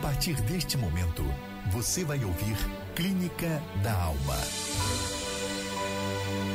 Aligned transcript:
partir 0.00 0.34
deste 0.42 0.76
momento, 0.76 1.22
você 1.70 2.04
vai 2.04 2.22
ouvir 2.24 2.56
Clínica 2.94 3.62
da 3.82 3.92
Alma. 3.92 4.36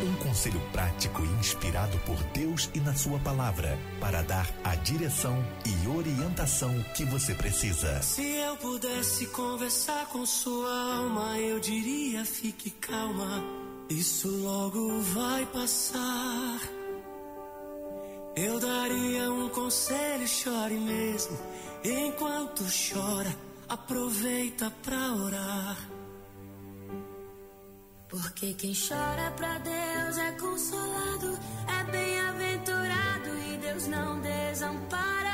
Um 0.03 0.15
conselho 0.23 0.59
prático 0.71 1.23
e 1.23 1.27
inspirado 1.39 1.97
por 1.99 2.17
Deus 2.33 2.69
e 2.73 2.79
na 2.79 2.95
Sua 2.95 3.19
palavra 3.19 3.77
para 3.99 4.21
dar 4.23 4.49
a 4.63 4.75
direção 4.75 5.43
e 5.65 5.87
orientação 5.87 6.73
que 6.95 7.05
você 7.05 7.33
precisa. 7.33 8.01
Se 8.01 8.23
eu 8.23 8.57
pudesse 8.57 9.27
conversar 9.27 10.07
com 10.07 10.25
sua 10.25 10.97
alma, 10.97 11.37
eu 11.39 11.59
diria: 11.59 12.25
fique 12.25 12.71
calma, 12.71 13.43
isso 13.89 14.29
logo 14.29 15.01
vai 15.01 15.45
passar. 15.47 16.74
Eu 18.35 18.59
daria 18.59 19.31
um 19.31 19.47
conselho, 19.47 20.27
chore 20.27 20.75
mesmo. 20.75 21.37
Enquanto 21.83 22.63
chora, 22.65 23.33
aproveita 23.69 24.69
pra 24.83 25.13
orar. 25.13 25.77
Porque 28.09 28.53
quem 28.55 28.73
chora 28.73 29.31
pra 29.31 29.57
Deus 29.59 30.17
é 30.17 30.31
consolado, 30.33 31.39
é 31.79 31.83
bem-aventurado 31.91 33.29
e 33.39 33.57
Deus 33.57 33.87
não 33.87 34.19
desamparará. 34.19 35.31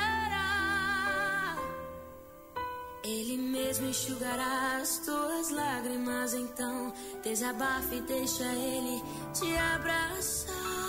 Ele 3.04 3.38
mesmo 3.38 3.88
enxugará 3.88 4.78
as 4.80 5.00
tuas 5.00 5.50
lágrimas, 5.50 6.36
então 6.36 6.94
desabafe 7.24 7.96
e 7.96 8.02
deixa 8.02 8.46
ele 8.46 9.02
te 9.34 9.58
abraçar. 9.58 10.81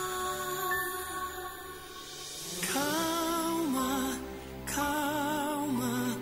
Calma, 2.70 4.18
calma, 4.66 6.16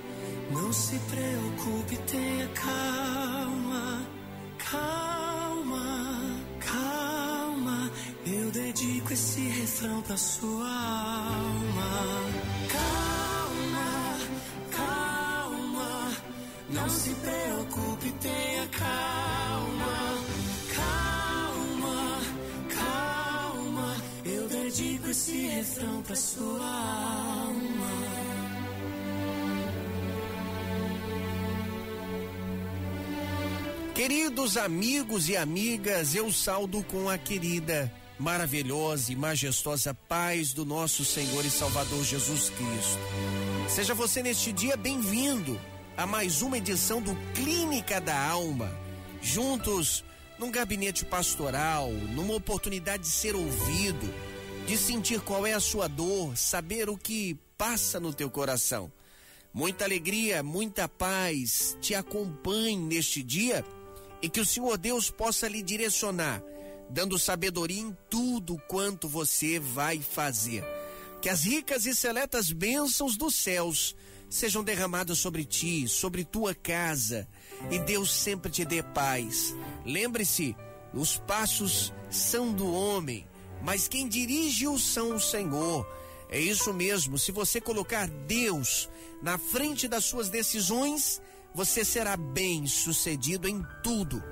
não 0.50 0.72
se 0.72 0.98
preocupe, 0.98 1.96
tenha 2.10 2.48
calma, 2.48 4.06
calma, 4.58 6.40
calma. 6.60 7.90
Eu 8.26 8.50
dedico 8.50 9.12
esse 9.12 9.40
refrão 9.40 10.00
pra 10.02 10.16
sua 10.16 10.66
alma. 10.66 11.90
Calma, 12.72 14.18
calma, 14.76 16.12
não 16.70 16.88
se 16.88 17.10
preocupe, 17.10 18.12
tenha 18.20 18.66
calma, 18.68 19.69
dedico 25.10 25.12
esse 25.12 25.32
refrão 25.32 26.02
pra 26.02 26.16
sua 26.16 26.66
alma. 26.66 27.90
Queridos 33.94 34.56
amigos 34.56 35.28
e 35.28 35.36
amigas, 35.36 36.14
eu 36.14 36.32
saldo 36.32 36.82
com 36.84 37.08
a 37.08 37.18
querida, 37.18 37.92
maravilhosa 38.18 39.12
e 39.12 39.16
majestosa 39.16 39.92
paz 39.92 40.52
do 40.52 40.64
nosso 40.64 41.04
Senhor 41.04 41.44
e 41.44 41.50
Salvador 41.50 42.02
Jesus 42.04 42.50
Cristo. 42.50 42.98
Seja 43.68 43.94
você 43.94 44.22
neste 44.22 44.52
dia 44.52 44.76
bem-vindo 44.76 45.60
a 45.96 46.06
mais 46.06 46.40
uma 46.40 46.56
edição 46.56 47.02
do 47.02 47.14
Clínica 47.34 48.00
da 48.00 48.18
Alma. 48.18 48.72
Juntos, 49.20 50.02
num 50.38 50.50
gabinete 50.50 51.04
pastoral, 51.04 51.90
numa 51.90 52.34
oportunidade 52.34 53.02
de 53.02 53.10
ser 53.10 53.34
ouvido, 53.34 54.08
de 54.66 54.76
sentir 54.76 55.20
qual 55.20 55.46
é 55.46 55.52
a 55.52 55.60
sua 55.60 55.88
dor, 55.88 56.36
saber 56.36 56.88
o 56.88 56.96
que 56.96 57.38
passa 57.56 57.98
no 57.98 58.12
teu 58.14 58.30
coração. 58.30 58.90
Muita 59.52 59.84
alegria, 59.84 60.42
muita 60.42 60.88
paz 60.88 61.76
te 61.80 61.94
acompanhe 61.94 62.76
neste 62.76 63.22
dia 63.22 63.64
e 64.22 64.28
que 64.28 64.40
o 64.40 64.46
Senhor 64.46 64.78
Deus 64.78 65.10
possa 65.10 65.48
lhe 65.48 65.62
direcionar, 65.62 66.42
dando 66.88 67.18
sabedoria 67.18 67.80
em 67.80 67.96
tudo 68.08 68.60
quanto 68.68 69.08
você 69.08 69.58
vai 69.58 70.00
fazer. 70.00 70.64
Que 71.20 71.28
as 71.28 71.44
ricas 71.44 71.84
e 71.84 71.94
seletas 71.94 72.52
bênçãos 72.52 73.16
dos 73.16 73.34
céus 73.34 73.96
sejam 74.28 74.62
derramadas 74.62 75.18
sobre 75.18 75.44
ti, 75.44 75.88
sobre 75.88 76.24
tua 76.24 76.54
casa, 76.54 77.26
e 77.70 77.78
Deus 77.80 78.12
sempre 78.12 78.50
te 78.50 78.64
dê 78.64 78.82
paz. 78.82 79.54
Lembre-se, 79.84 80.56
os 80.94 81.18
passos 81.18 81.92
são 82.08 82.52
do 82.52 82.72
homem, 82.72 83.26
mas 83.62 83.88
quem 83.88 84.08
dirige-os 84.08 84.82
são 84.82 85.16
o 85.16 85.20
Senhor. 85.20 85.86
É 86.28 86.38
isso 86.38 86.72
mesmo, 86.72 87.18
se 87.18 87.32
você 87.32 87.60
colocar 87.60 88.06
Deus 88.08 88.88
na 89.22 89.36
frente 89.36 89.88
das 89.88 90.04
suas 90.04 90.28
decisões, 90.28 91.20
você 91.54 91.84
será 91.84 92.16
bem 92.16 92.66
sucedido 92.66 93.48
em 93.48 93.64
tudo. 93.82 94.22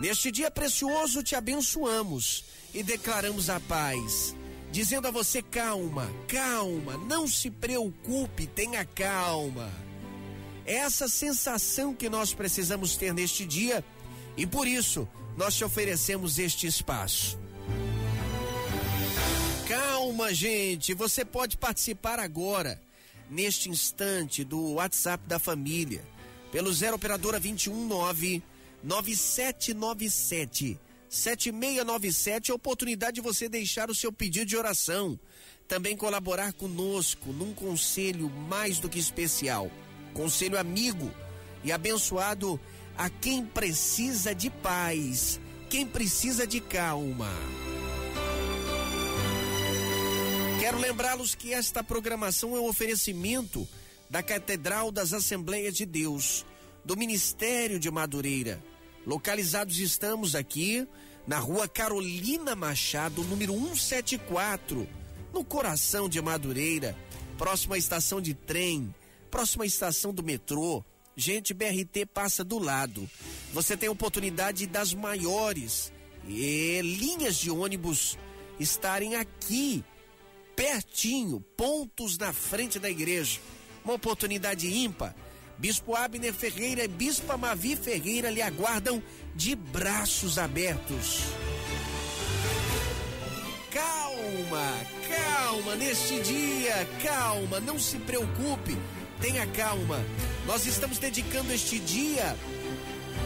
Neste 0.00 0.30
dia 0.30 0.50
precioso 0.50 1.22
te 1.22 1.36
abençoamos 1.36 2.44
e 2.74 2.82
declaramos 2.82 3.48
a 3.48 3.60
paz, 3.60 4.34
dizendo 4.72 5.06
a 5.06 5.10
você: 5.10 5.40
calma, 5.40 6.10
calma, 6.26 6.96
não 6.96 7.28
se 7.28 7.50
preocupe, 7.50 8.46
tenha 8.48 8.84
calma. 8.84 9.70
É 10.66 10.76
essa 10.76 11.08
sensação 11.08 11.94
que 11.94 12.08
nós 12.08 12.34
precisamos 12.34 12.96
ter 12.96 13.14
neste 13.14 13.46
dia 13.46 13.84
e 14.36 14.46
por 14.46 14.66
isso 14.66 15.06
nós 15.36 15.54
te 15.54 15.64
oferecemos 15.64 16.38
este 16.38 16.66
espaço. 16.66 17.38
Calma, 19.74 20.32
gente, 20.32 20.94
você 20.94 21.24
pode 21.24 21.56
participar 21.56 22.20
agora, 22.20 22.80
neste 23.28 23.68
instante, 23.68 24.44
do 24.44 24.74
WhatsApp 24.74 25.26
da 25.26 25.40
família 25.40 26.04
pelo 26.52 26.72
0 26.72 26.94
operadora 26.94 27.40
219 27.40 28.40
9797 28.84 30.78
7697, 31.08 32.52
a 32.52 32.54
oportunidade 32.54 33.16
de 33.16 33.20
você 33.20 33.48
deixar 33.48 33.90
o 33.90 33.94
seu 33.96 34.12
pedido 34.12 34.46
de 34.46 34.56
oração. 34.56 35.18
Também 35.66 35.96
colaborar 35.96 36.52
conosco 36.52 37.32
num 37.32 37.52
conselho 37.52 38.30
mais 38.30 38.78
do 38.78 38.88
que 38.88 39.00
especial. 39.00 39.68
Conselho 40.12 40.56
amigo 40.56 41.12
e 41.64 41.72
abençoado 41.72 42.60
a 42.96 43.10
quem 43.10 43.44
precisa 43.44 44.32
de 44.32 44.50
paz, 44.50 45.40
quem 45.68 45.84
precisa 45.84 46.46
de 46.46 46.60
calma. 46.60 47.32
Quero 50.64 50.78
lembrá-los 50.78 51.34
que 51.34 51.52
esta 51.52 51.84
programação 51.84 52.56
é 52.56 52.58
um 52.58 52.66
oferecimento 52.66 53.68
da 54.08 54.22
Catedral 54.22 54.90
das 54.90 55.12
Assembleias 55.12 55.74
de 55.74 55.84
Deus, 55.84 56.46
do 56.82 56.96
Ministério 56.96 57.78
de 57.78 57.90
Madureira. 57.90 58.64
Localizados 59.06 59.78
estamos 59.78 60.34
aqui 60.34 60.88
na 61.26 61.38
rua 61.38 61.68
Carolina 61.68 62.56
Machado, 62.56 63.22
número 63.24 63.52
174, 63.52 64.88
no 65.34 65.44
coração 65.44 66.08
de 66.08 66.18
Madureira, 66.22 66.96
próxima 67.36 67.74
à 67.74 67.78
estação 67.78 68.18
de 68.18 68.32
trem, 68.32 68.94
próxima 69.30 69.64
à 69.64 69.66
estação 69.66 70.14
do 70.14 70.22
metrô. 70.22 70.82
Gente, 71.14 71.52
BRT 71.52 72.06
passa 72.06 72.42
do 72.42 72.58
lado. 72.58 73.06
Você 73.52 73.76
tem 73.76 73.90
oportunidade 73.90 74.66
das 74.66 74.94
maiores 74.94 75.92
e 76.26 76.80
linhas 76.80 77.36
de 77.36 77.50
ônibus 77.50 78.16
estarem 78.58 79.16
aqui, 79.16 79.84
pertinho, 80.56 81.40
pontos 81.56 82.18
na 82.18 82.32
frente 82.32 82.78
da 82.78 82.90
igreja 82.90 83.40
uma 83.84 83.94
oportunidade 83.94 84.66
ímpar. 84.66 85.14
Bispo 85.58 85.94
Abner 85.94 86.32
Ferreira 86.32 86.84
e 86.84 86.88
Bispa 86.88 87.36
Mavi 87.36 87.76
Ferreira 87.76 88.30
lhe 88.30 88.42
aguardam 88.42 89.02
de 89.34 89.54
braços 89.54 90.38
abertos. 90.38 91.20
Calma, 93.70 94.72
calma 95.08 95.76
neste 95.76 96.20
dia, 96.22 96.88
calma, 97.02 97.60
não 97.60 97.78
se 97.78 97.98
preocupe, 97.98 98.76
tenha 99.20 99.46
calma. 99.48 100.00
Nós 100.46 100.66
estamos 100.66 100.98
dedicando 100.98 101.52
este 101.52 101.78
dia 101.78 102.36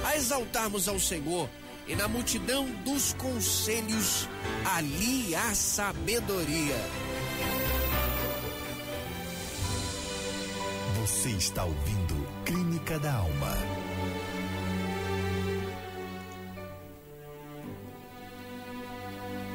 a 0.04 0.16
exaltarmos 0.16 0.88
ao 0.88 1.00
Senhor 1.00 1.48
e 1.86 1.96
na 1.96 2.08
multidão 2.08 2.66
dos 2.84 3.14
conselhos 3.14 4.28
ali 4.64 5.34
há 5.34 5.54
sabedoria. 5.54 6.76
Você 11.00 11.30
está 11.30 11.64
ouvindo 11.64 12.28
Clínica 12.44 12.98
da 12.98 13.14
Alma. 13.14 13.56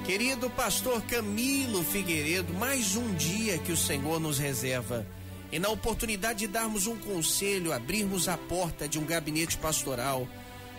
Querido 0.06 0.50
pastor 0.50 1.02
Camilo 1.04 1.82
Figueiredo, 1.84 2.54
mais 2.54 2.98
um 2.98 3.14
dia 3.16 3.58
que 3.58 3.72
o 3.72 3.78
Senhor 3.78 4.20
nos 4.20 4.38
reserva. 4.38 5.08
E 5.52 5.58
na 5.58 5.70
oportunidade 5.70 6.40
de 6.40 6.48
darmos 6.48 6.88
um 6.88 6.98
conselho, 6.98 7.72
abrirmos 7.72 8.28
a 8.28 8.38
porta 8.38 8.88
de 8.88 9.00
um 9.00 9.06
gabinete 9.06 9.58
pastoral, 9.58 10.28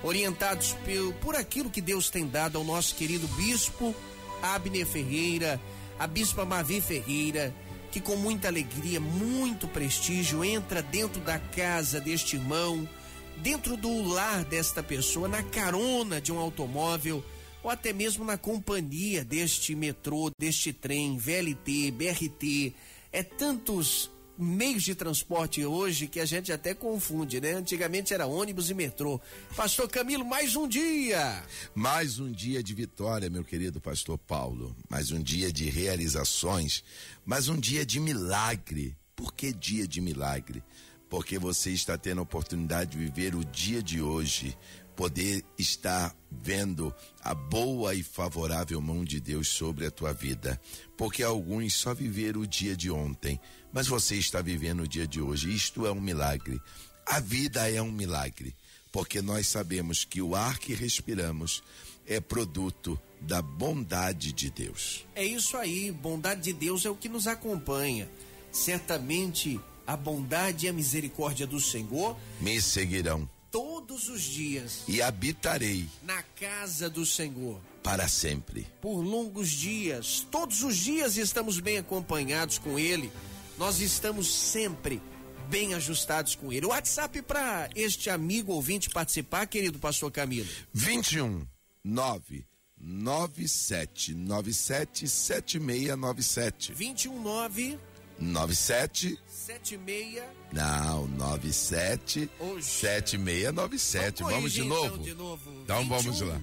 orientados 0.03 0.75
por, 0.85 1.15
por 1.15 1.37
aquilo 1.37 1.71
que 1.71 1.81
Deus 1.81 2.11
tem 2.11 2.27
dado 2.27 2.59
ao 2.59 2.65
nosso 2.65 2.95
querido 2.95 3.27
bispo 3.29 3.95
Abner 4.43 4.85
Ferreira, 4.85 5.59
a 5.99 6.07
bispa 6.07 6.45
Mavi 6.45 6.81
Ferreira, 6.81 7.55
que 7.91 8.01
com 8.01 8.17
muita 8.17 8.49
alegria, 8.49 8.99
muito 8.99 9.69
prestígio 9.69 10.45
entra 10.45 10.83
dentro 10.83 11.21
da 11.21 11.39
casa 11.39 12.01
deste 12.01 12.37
irmão, 12.37 12.89
dentro 13.37 13.77
do 13.77 14.03
lar 14.03 14.45
desta 14.45 14.83
pessoa, 14.83 15.29
na 15.29 15.43
carona 15.43 16.21
de 16.21 16.33
um 16.33 16.39
automóvel 16.39 17.25
ou 17.63 17.71
até 17.71 17.93
mesmo 17.93 18.25
na 18.25 18.37
companhia 18.37 19.25
deste 19.25 19.75
metrô, 19.75 20.31
deste 20.39 20.73
trem, 20.73 21.17
VLT, 21.17 21.91
BRT, 21.93 22.75
é 23.11 23.23
tantos 23.23 24.11
meios 24.37 24.83
de 24.83 24.95
transporte 24.95 25.65
hoje 25.65 26.07
que 26.07 26.21
a 26.21 26.25
gente 26.25 26.53
até 26.53 26.75
confunde, 26.75 27.41
né? 27.41 27.53
Antigamente 27.53 28.13
era 28.13 28.27
ônibus 28.27 28.71
e 28.71 28.75
metrô. 28.75 29.21
Pastor 29.57 29.89
Camilo, 29.89 30.25
mais 30.25 30.57
um 30.57 30.67
dia. 30.67 31.43
Mais 31.75 32.19
um 32.19 32.31
dia 32.31 32.63
de 32.63 32.75
vitória, 32.75 33.31
meu 33.31 33.45
querido 33.45 33.81
pastor 33.81 34.19
Paulo. 34.19 34.75
Mais 34.89 35.11
um 35.11 35.23
dia 35.23 35.53
de 35.53 35.69
realizações, 35.69 36.83
mais 37.25 37.49
um 37.49 37.59
dia 37.59 37.87
de 37.87 38.01
milagre. 38.01 38.97
Por 39.15 39.33
que 39.33 39.53
dia 39.53 39.87
de 39.87 40.01
milagre? 40.01 40.63
Porque 41.09 41.39
você 41.39 41.71
está 41.71 41.97
tendo 41.97 42.19
a 42.19 42.23
oportunidade 42.23 42.93
de 42.93 42.99
viver 42.99 43.35
o 43.37 43.45
dia 43.45 43.81
de 43.81 44.03
hoje, 44.03 44.57
poder 44.97 45.45
estar 45.59 46.15
vendo 46.31 46.95
a 47.23 47.35
boa 47.35 47.95
e 47.95 48.03
favorável 48.03 48.81
mão 48.81 49.05
de 49.05 49.21
Deus 49.21 49.49
sobre 49.49 49.87
a 49.87 49.91
tua 49.91 50.13
vida. 50.13 50.61
Porque 50.97 51.23
alguns 51.23 51.75
só 51.75 51.95
viveram 51.95 52.41
o 52.41 52.47
dia 52.47 52.77
de 52.77 52.91
ontem, 52.91 53.41
mas 53.75 53.89
você 53.89 54.15
está 54.15 54.41
vivendo 54.41 54.85
o 54.85 54.89
dia 54.89 55.05
de 55.05 55.21
hoje. 55.21 55.53
Isto 55.53 55.85
é 55.85 55.91
um 55.91 56.01
milagre. 56.01 56.63
A 57.05 57.19
vida 57.19 57.69
é 57.69 57.83
um 57.83 57.91
milagre, 57.91 58.55
porque 58.93 59.21
nós 59.21 59.49
sabemos 59.49 60.05
que 60.05 60.23
o 60.23 60.37
ar 60.37 60.59
que 60.59 60.73
respiramos 60.73 61.61
é 62.07 62.21
produto 62.21 62.99
da 63.21 63.43
bondade 63.43 64.33
de 64.33 64.49
Deus. 64.49 65.05
É 65.13 65.25
isso 65.25 65.57
aí, 65.57 65.91
bondade 65.91 66.43
de 66.43 66.53
Deus 66.53 66.85
é 66.87 66.91
o 66.91 66.95
que 66.95 67.09
nos 67.09 67.27
acompanha. 67.27 68.09
Certamente 68.53 69.61
a 69.85 69.97
bondade 69.97 70.67
e 70.67 70.69
a 70.69 70.73
misericórdia 70.73 71.47
do 71.47 71.59
Senhor 71.59 72.17
me 72.41 72.63
seguirão 72.63 73.29
todos 73.51 74.09
os 74.09 74.23
dias 74.23 74.85
e 74.87 75.03
habitarei 75.03 75.89
na 76.03 76.23
casa 76.23 76.89
do 76.89 77.05
Senhor 77.05 77.61
para 77.83 78.09
sempre. 78.09 78.67
Por 78.81 79.01
longos 79.01 79.51
dias, 79.51 80.27
todos 80.31 80.63
os 80.63 80.77
dias 80.77 81.17
estamos 81.17 81.59
bem 81.59 81.79
acompanhados 81.79 82.57
com 82.57 82.79
Ele. 82.79 83.13
Nós 83.59 83.81
estamos 83.81 84.33
sempre 84.35 85.01
bem 85.49 85.75
ajustados 85.75 86.35
com 86.35 86.53
Ele. 86.53 86.67
O 86.67 86.71
WhatsApp 86.71 87.23
para 87.23 87.71
este 87.75 88.11
amigo 88.11 88.53
ouvinte 88.53 88.91
participar, 88.91 89.47
querido 89.47 89.79
Pastor 89.79 90.11
Camilo: 90.11 90.49
21 90.73 91.47
9 91.83 92.45
9797 92.81 95.09
7697. 95.09 96.75
21 96.75 97.23
9 97.23 97.79
97 98.19 99.19
76 99.27 100.23
Não, 100.53 101.07
97 101.09 102.31
Oxe. 102.39 102.69
7697. 102.81 104.23
Vamos, 104.23 104.35
vamos 104.35 104.53
de 104.53 104.63
novo? 104.63 104.87
Então, 104.87 105.03
de 105.03 105.15
novo. 105.15 105.51
Então 105.63 105.79
21, 105.83 105.89
vamos 105.97 106.21
lá. 106.21 106.41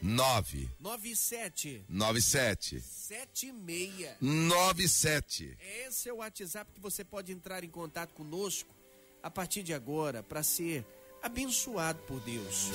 9 0.00 0.70
97 0.78 1.84
97 1.88 2.80
76 2.80 4.16
97. 4.20 5.58
Esse 5.86 6.08
é 6.08 6.12
o 6.12 6.16
WhatsApp 6.16 6.72
que 6.72 6.80
você 6.80 7.04
pode 7.04 7.32
entrar 7.32 7.64
em 7.64 7.70
contato 7.70 8.14
conosco 8.14 8.74
a 9.22 9.30
partir 9.30 9.62
de 9.62 9.74
agora 9.74 10.22
para 10.22 10.42
ser 10.42 10.86
abençoado 11.22 12.00
por 12.02 12.20
Deus, 12.20 12.70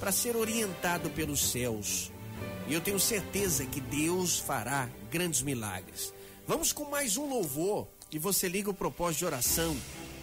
para 0.00 0.10
ser 0.10 0.36
orientado 0.36 1.10
pelos 1.10 1.50
céus. 1.50 2.10
E 2.66 2.72
eu 2.72 2.80
tenho 2.80 2.98
certeza 2.98 3.66
que 3.66 3.80
Deus 3.80 4.38
fará 4.38 4.88
grandes 5.10 5.42
milagres. 5.42 6.12
Vamos 6.46 6.72
com 6.72 6.84
mais 6.84 7.16
um 7.16 7.28
louvor 7.28 7.88
e 8.10 8.18
você 8.18 8.48
liga 8.48 8.70
o 8.70 8.74
propósito 8.74 9.20
de 9.20 9.26
oração 9.26 9.76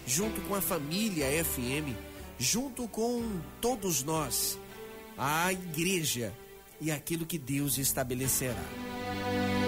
junto 0.06 0.40
com 0.42 0.54
a 0.54 0.60
família 0.60 1.26
FM, 1.44 1.96
junto 2.38 2.88
com 2.88 3.40
todos 3.60 4.02
nós, 4.02 4.58
a 5.20 5.52
igreja 5.52 6.32
e 6.80 6.90
aquilo 6.90 7.26
que 7.26 7.38
Deus 7.38 7.76
estabelecerá. 7.76 8.64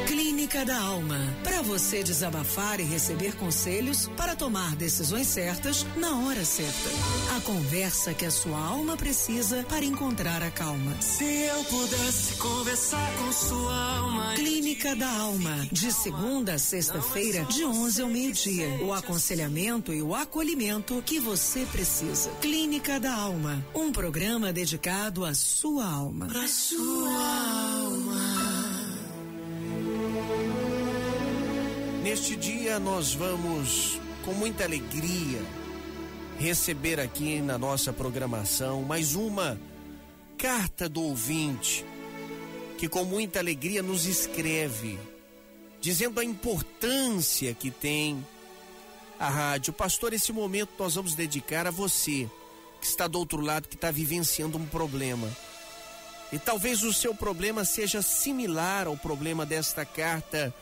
Clínica 0.07 0.65
da 0.65 0.81
Alma. 0.81 1.19
Para 1.45 1.61
você 1.61 2.03
desabafar 2.03 2.81
e 2.81 2.85
receber 2.85 3.37
conselhos 3.37 4.09
para 4.17 4.35
tomar 4.35 4.75
decisões 4.77 5.27
certas 5.27 5.87
na 5.97 6.21
hora 6.21 6.43
certa. 6.45 6.89
A 7.37 7.41
conversa 7.43 8.15
que 8.15 8.25
a 8.25 8.31
sua 8.31 8.59
alma 8.59 8.97
precisa 8.97 9.63
para 9.65 9.85
encontrar 9.85 10.43
a 10.43 10.51
calma. 10.51 10.97
Se 11.03 11.25
eu 11.25 11.63
pudesse 11.65 12.37
conversar 12.39 13.13
com 13.19 13.33
sua 13.33 13.97
alma. 13.99 14.12
Clínica 14.83 14.97
da 14.97 15.17
Alma. 15.17 15.69
De 15.71 15.93
segunda 15.93 16.55
a 16.55 16.59
sexta-feira, 16.59 17.45
de 17.45 17.65
11 17.65 18.03
ao 18.03 18.09
meio-dia. 18.09 18.85
O 18.85 18.93
aconselhamento 18.93 19.95
e 19.95 20.03
o 20.03 20.13
acolhimento 20.13 21.01
que 21.07 21.21
você 21.21 21.65
precisa. 21.71 22.31
Clínica 22.41 22.99
da 22.99 23.15
Alma. 23.15 23.65
Um 23.73 23.93
programa 23.93 24.53
dedicado 24.53 25.25
à 25.25 25.35
sua 25.35 25.87
alma. 25.87 26.27
Pra 26.27 26.49
sua 26.49 27.13
alma. 27.81 28.19
Neste 32.03 32.35
dia 32.35 32.81
nós 32.81 33.15
vamos, 33.15 34.01
com 34.25 34.33
muita 34.33 34.65
alegria, 34.65 35.41
receber 36.41 36.99
aqui 36.99 37.41
na 37.41 37.57
nossa 37.57 37.93
programação 37.93 38.83
mais 38.83 39.15
uma 39.15 39.57
carta 40.37 40.89
do 40.89 41.03
ouvinte, 41.03 41.87
que 42.83 42.89
com 42.89 43.05
muita 43.05 43.39
alegria 43.39 43.81
nos 43.81 44.07
escreve, 44.07 44.99
dizendo 45.81 46.19
a 46.19 46.25
importância 46.25 47.55
que 47.55 47.71
tem 47.71 48.27
a 49.21 49.29
rádio. 49.29 49.73
Pastor, 49.73 50.13
esse 50.13 50.33
momento 50.33 50.73
nós 50.77 50.97
vamos 50.97 51.15
dedicar 51.15 51.65
a 51.65 51.71
você, 51.71 52.29
que 52.81 52.87
está 52.89 53.07
do 53.07 53.21
outro 53.21 53.41
lado, 53.41 53.69
que 53.69 53.77
está 53.77 53.93
vivenciando 53.93 54.59
um 54.59 54.67
problema. 54.67 55.31
E 56.33 56.41
talvez 56.41 56.83
o 56.83 56.93
seu 56.93 57.15
problema 57.15 57.65
seja 57.65 58.03
similar 58.03 58.89
ao 58.89 58.97
problema 58.97 59.47
desta 59.47 59.85
carta 59.85 60.53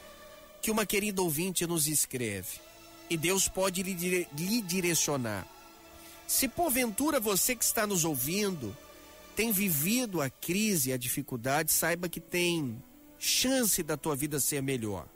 que 0.61 0.70
uma 0.70 0.84
querida 0.84 1.22
ouvinte 1.22 1.67
nos 1.67 1.87
escreve. 1.87 2.61
E 3.08 3.17
Deus 3.17 3.49
pode 3.49 3.82
lhe, 3.82 3.94
dire 3.94 4.28
lhe 4.37 4.61
direcionar. 4.61 5.46
Se 6.26 6.46
porventura 6.46 7.19
você 7.19 7.56
que 7.56 7.64
está 7.64 7.87
nos 7.87 8.05
ouvindo 8.05 8.76
tem 9.41 9.53
vivido 9.53 10.21
a 10.21 10.29
crise, 10.29 10.93
a 10.93 10.99
dificuldade, 10.99 11.73
saiba 11.73 12.11
que 12.11 12.21
tem 12.21 12.77
chance 13.19 13.83
da 13.83 13.97
tua 13.97 14.15
vida 14.15 14.39
ser 14.39 14.63
melhor. 14.63 15.09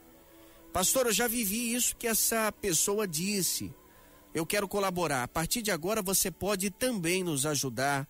Pastor, 0.72 1.04
eu 1.04 1.12
já 1.12 1.28
vivi 1.28 1.74
isso 1.74 1.94
que 1.94 2.06
essa 2.06 2.50
pessoa 2.50 3.06
disse. 3.06 3.70
Eu 4.32 4.46
quero 4.46 4.66
colaborar. 4.66 5.24
A 5.24 5.28
partir 5.28 5.60
de 5.60 5.70
agora 5.70 6.00
você 6.00 6.30
pode 6.30 6.70
também 6.70 7.22
nos 7.22 7.44
ajudar, 7.44 8.08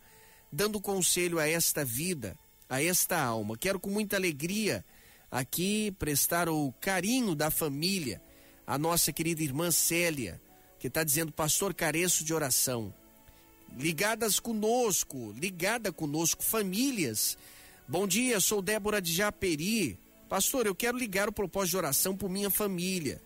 dando 0.53 0.81
conselho 0.81 1.41
a 1.41 1.49
esta 1.49 1.85
vida, 1.85 2.39
a 2.69 2.81
esta 2.81 3.21
alma. 3.21 3.59
Quero 3.59 3.81
com 3.81 3.91
muita 3.91 4.15
alegria 4.15 4.85
aqui 5.29 5.91
prestar 5.99 6.49
o 6.49 6.73
carinho 6.81 7.35
da 7.35 7.51
família, 7.51 8.23
a 8.65 8.79
nossa 8.79 9.13
querida 9.13 9.43
irmã 9.43 9.73
Célia, 9.73 10.41
que 10.79 10.87
está 10.87 11.03
dizendo, 11.03 11.33
pastor, 11.33 11.75
careço 11.75 12.23
de 12.23 12.33
oração. 12.33 12.95
Ligadas 13.79 14.39
conosco, 14.39 15.35
ligada 15.39 15.93
conosco, 15.93 16.43
famílias. 16.43 17.37
Bom 17.89 18.07
dia, 18.07 18.41
sou 18.41 18.63
Débora 18.63 19.03
de 19.03 19.13
Japeri. 19.13 19.99
Pastor, 20.29 20.67
eu 20.67 20.75
quero 20.75 20.97
ligar 20.97 21.29
o 21.29 21.33
propósito 21.33 21.71
de 21.73 21.77
oração 21.79 22.17
por 22.17 22.31
minha 22.31 22.51
família, 22.51 23.21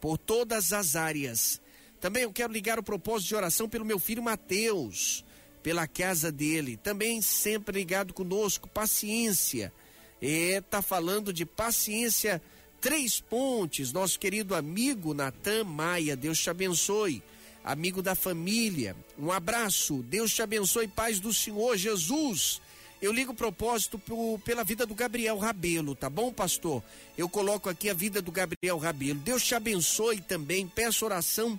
por 0.00 0.18
todas 0.18 0.72
as 0.72 0.96
áreas. 0.96 1.60
Também 2.00 2.24
eu 2.24 2.32
quero 2.32 2.52
ligar 2.52 2.78
o 2.78 2.82
propósito 2.82 3.28
de 3.28 3.36
oração 3.36 3.68
pelo 3.68 3.84
meu 3.84 3.98
filho 3.98 4.22
Mateus, 4.22 5.24
pela 5.62 5.86
casa 5.86 6.32
dele. 6.32 6.76
Também 6.76 7.22
sempre 7.22 7.78
ligado 7.78 8.12
conosco, 8.12 8.68
paciência 8.68 9.72
está 10.20 10.80
falando 10.80 11.32
de 11.32 11.44
paciência 11.44 12.40
Três 12.80 13.20
Pontes, 13.20 13.92
nosso 13.92 14.18
querido 14.18 14.54
amigo 14.56 15.14
Natan 15.14 15.62
Maia, 15.62 16.16
Deus 16.16 16.40
te 16.40 16.50
abençoe. 16.50 17.22
Amigo 17.64 18.02
da 18.02 18.16
família, 18.16 18.96
um 19.16 19.30
abraço, 19.30 20.02
Deus 20.02 20.34
te 20.34 20.42
abençoe, 20.42 20.88
paz 20.88 21.20
do 21.20 21.32
Senhor 21.32 21.76
Jesus. 21.76 22.60
Eu 23.00 23.12
ligo 23.12 23.32
o 23.32 23.36
propósito 23.36 23.98
pro, 23.98 24.38
pela 24.44 24.64
vida 24.64 24.84
do 24.84 24.96
Gabriel 24.96 25.38
Rabelo, 25.38 25.94
tá 25.94 26.10
bom, 26.10 26.32
pastor? 26.32 26.82
Eu 27.16 27.28
coloco 27.28 27.68
aqui 27.68 27.88
a 27.88 27.94
vida 27.94 28.20
do 28.20 28.32
Gabriel 28.32 28.78
Rabelo. 28.78 29.20
Deus 29.20 29.44
te 29.44 29.54
abençoe 29.54 30.20
também, 30.20 30.66
peço 30.66 31.04
oração. 31.04 31.58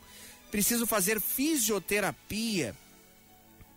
Preciso 0.52 0.86
fazer 0.86 1.22
fisioterapia 1.22 2.76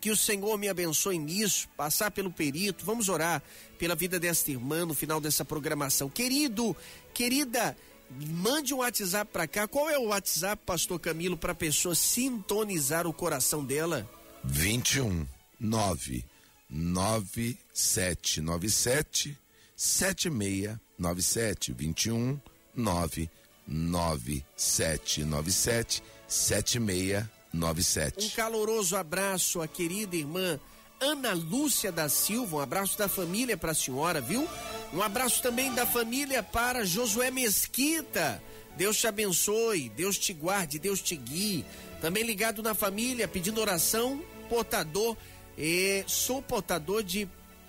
que 0.00 0.10
o 0.10 0.16
Senhor 0.16 0.56
me 0.58 0.68
abençoe 0.68 1.18
nisso, 1.18 1.68
passar 1.76 2.10
pelo 2.10 2.30
perito. 2.30 2.84
Vamos 2.84 3.08
orar 3.08 3.42
pela 3.78 3.94
vida 3.94 4.20
desta 4.20 4.50
irmã 4.50 4.84
no 4.84 4.94
final 4.94 5.20
dessa 5.20 5.44
programação. 5.44 6.08
Querido, 6.08 6.76
querida, 7.14 7.76
mande 8.10 8.74
um 8.74 8.78
WhatsApp 8.78 9.30
para 9.32 9.46
cá. 9.46 9.68
Qual 9.68 9.88
é 9.90 9.98
o 9.98 10.06
WhatsApp, 10.08 10.62
Pastor 10.64 10.98
Camilo, 11.00 11.36
para 11.36 11.52
a 11.52 11.54
pessoa 11.54 11.94
sintonizar 11.94 13.06
o 13.06 13.12
coração 13.12 13.62
dela? 13.64 14.10
21 14.44 15.26
9 15.58 16.24
9797 16.68 19.38
7697 19.76 21.72
21 21.72 22.38
9 22.74 23.30
9797 23.66 26.02
7697. 26.28 28.26
Um 28.26 28.30
caloroso 28.30 28.96
abraço 28.96 29.60
à 29.60 29.68
querida 29.68 30.16
irmã 30.16 30.58
Ana 31.00 31.34
Lúcia 31.34 31.92
da 31.92 32.08
Silva, 32.08 32.56
um 32.56 32.60
abraço 32.60 32.96
da 32.96 33.08
família 33.08 33.56
para 33.56 33.72
a 33.72 33.74
senhora, 33.74 34.20
viu? 34.20 34.48
Um 34.94 35.02
abraço 35.02 35.42
também 35.42 35.72
da 35.74 35.84
família 35.84 36.42
para 36.42 36.84
Josué 36.84 37.30
Mesquita. 37.30 38.42
Deus 38.76 38.96
te 38.98 39.06
abençoe, 39.06 39.90
Deus 39.90 40.18
te 40.18 40.32
guarde, 40.32 40.78
Deus 40.78 41.02
te 41.02 41.14
guie. 41.14 41.64
Também 42.00 42.22
ligado 42.22 42.62
na 42.62 42.74
família, 42.74 43.28
pedindo 43.28 43.60
oração, 43.60 44.22
portador, 44.48 45.16
e 45.56 46.02
sou 46.06 46.40
portador 46.40 47.02
de 47.02 47.28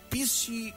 psi, 0.10 0.74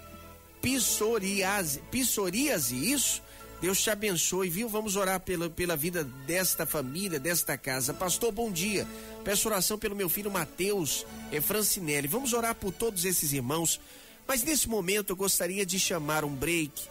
psoríase, 0.60 1.80
psoríase, 1.90 2.92
isso? 2.92 3.22
Deus 3.60 3.82
te 3.82 3.90
abençoe, 3.90 4.48
viu? 4.48 4.68
Vamos 4.68 4.96
orar 4.96 5.20
pela, 5.20 5.50
pela 5.50 5.76
vida 5.76 6.02
desta 6.02 6.64
família, 6.64 7.20
desta 7.20 7.58
casa. 7.58 7.92
Pastor, 7.92 8.32
bom 8.32 8.50
dia. 8.50 8.86
Peço 9.24 9.48
oração 9.48 9.78
pelo 9.78 9.94
meu 9.94 10.08
filho 10.08 10.30
Mateus 10.30 11.04
e 11.30 11.40
Francinelli. 11.40 12.08
Vamos 12.08 12.32
orar 12.32 12.54
por 12.54 12.72
todos 12.72 13.04
esses 13.04 13.32
irmãos. 13.32 13.80
Mas 14.26 14.42
nesse 14.42 14.68
momento 14.68 15.10
eu 15.10 15.16
gostaria 15.16 15.66
de 15.66 15.78
chamar 15.78 16.24
um 16.24 16.34
break 16.34 16.82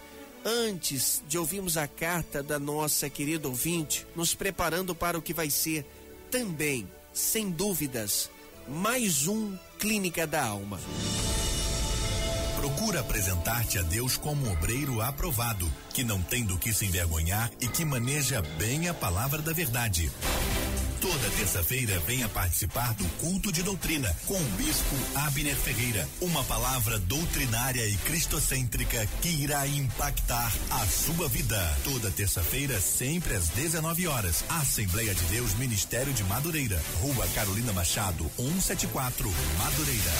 antes 0.43 1.21
de 1.27 1.37
ouvirmos 1.37 1.77
a 1.77 1.87
carta 1.87 2.41
da 2.41 2.59
nossa 2.59 3.09
querida 3.09 3.47
ouvinte, 3.47 4.05
nos 4.15 4.33
preparando 4.33 4.95
para 4.95 5.17
o 5.17 5.21
que 5.21 5.33
vai 5.33 5.49
ser 5.49 5.85
também, 6.31 6.87
sem 7.13 7.49
dúvidas, 7.49 8.29
mais 8.67 9.27
um 9.27 9.57
Clínica 9.77 10.25
da 10.27 10.45
Alma. 10.45 10.79
Procura 12.55 12.99
apresentar-te 12.99 13.79
a 13.79 13.81
Deus 13.81 14.17
como 14.17 14.45
um 14.45 14.51
obreiro 14.51 15.01
aprovado, 15.01 15.71
que 15.93 16.03
não 16.03 16.21
tem 16.21 16.43
do 16.43 16.57
que 16.57 16.73
se 16.73 16.85
envergonhar 16.85 17.49
e 17.61 17.67
que 17.67 17.85
maneja 17.85 18.41
bem 18.57 18.89
a 18.89 18.93
palavra 18.93 19.41
da 19.41 19.53
verdade. 19.53 20.11
Toda 21.01 21.29
terça-feira 21.37 21.99
venha 22.01 22.27
participar 22.27 22.93
do 22.95 23.05
culto 23.21 23.49
de 23.51 23.61
doutrina 23.63 24.13
com 24.25 24.35
o 24.35 24.49
bispo 24.57 24.95
Abner 25.15 25.55
Ferreira. 25.55 26.05
Uma 26.19 26.43
palavra 26.43 26.99
doutrinária 26.99 27.87
e 27.87 27.95
cristocêntrica 27.97 29.07
que 29.21 29.29
irá 29.29 29.65
impactar 29.65 30.51
a 30.69 30.85
sua 30.85 31.29
vida. 31.29 31.57
Toda 31.85 32.11
terça-feira, 32.11 32.81
sempre 32.81 33.33
às 33.33 33.47
19 33.49 34.07
horas. 34.07 34.43
Assembleia 34.49 35.15
de 35.15 35.23
Deus, 35.25 35.53
Ministério 35.55 36.11
de 36.13 36.23
Madureira. 36.25 36.81
Rua 37.01 37.25
Carolina 37.33 37.71
Machado, 37.71 38.29
174, 38.35 39.31
Madureira. 39.57 40.11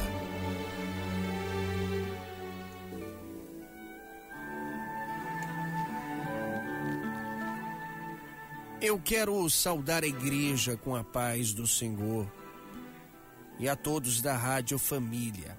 Eu 8.83 8.99
quero 8.99 9.49
saudar 9.49 10.03
a 10.03 10.09
igreja 10.09 10.77
com 10.77 10.97
a 10.97 11.05
paz 11.05 11.55
do 11.55 11.69
Senhor 11.69 12.27
e 13.57 13.69
a 13.69 13.77
todos 13.77 14.21
da 14.21 14.37
Rádio 14.37 14.81
Família. 14.81 15.57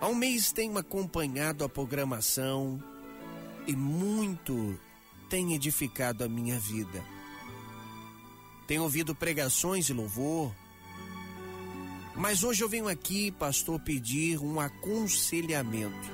Há 0.00 0.08
um 0.08 0.14
mês 0.14 0.52
tenho 0.52 0.78
acompanhado 0.78 1.64
a 1.64 1.68
programação 1.68 2.82
e 3.66 3.76
muito 3.76 4.80
tem 5.32 5.54
edificado 5.54 6.22
a 6.22 6.28
minha 6.28 6.58
vida. 6.58 7.02
Tenho 8.66 8.82
ouvido 8.82 9.14
pregações 9.14 9.88
e 9.88 9.92
louvor, 9.94 10.54
mas 12.14 12.44
hoje 12.44 12.62
eu 12.62 12.68
venho 12.68 12.86
aqui, 12.86 13.30
pastor, 13.30 13.80
pedir 13.80 14.38
um 14.40 14.60
aconselhamento. 14.60 16.12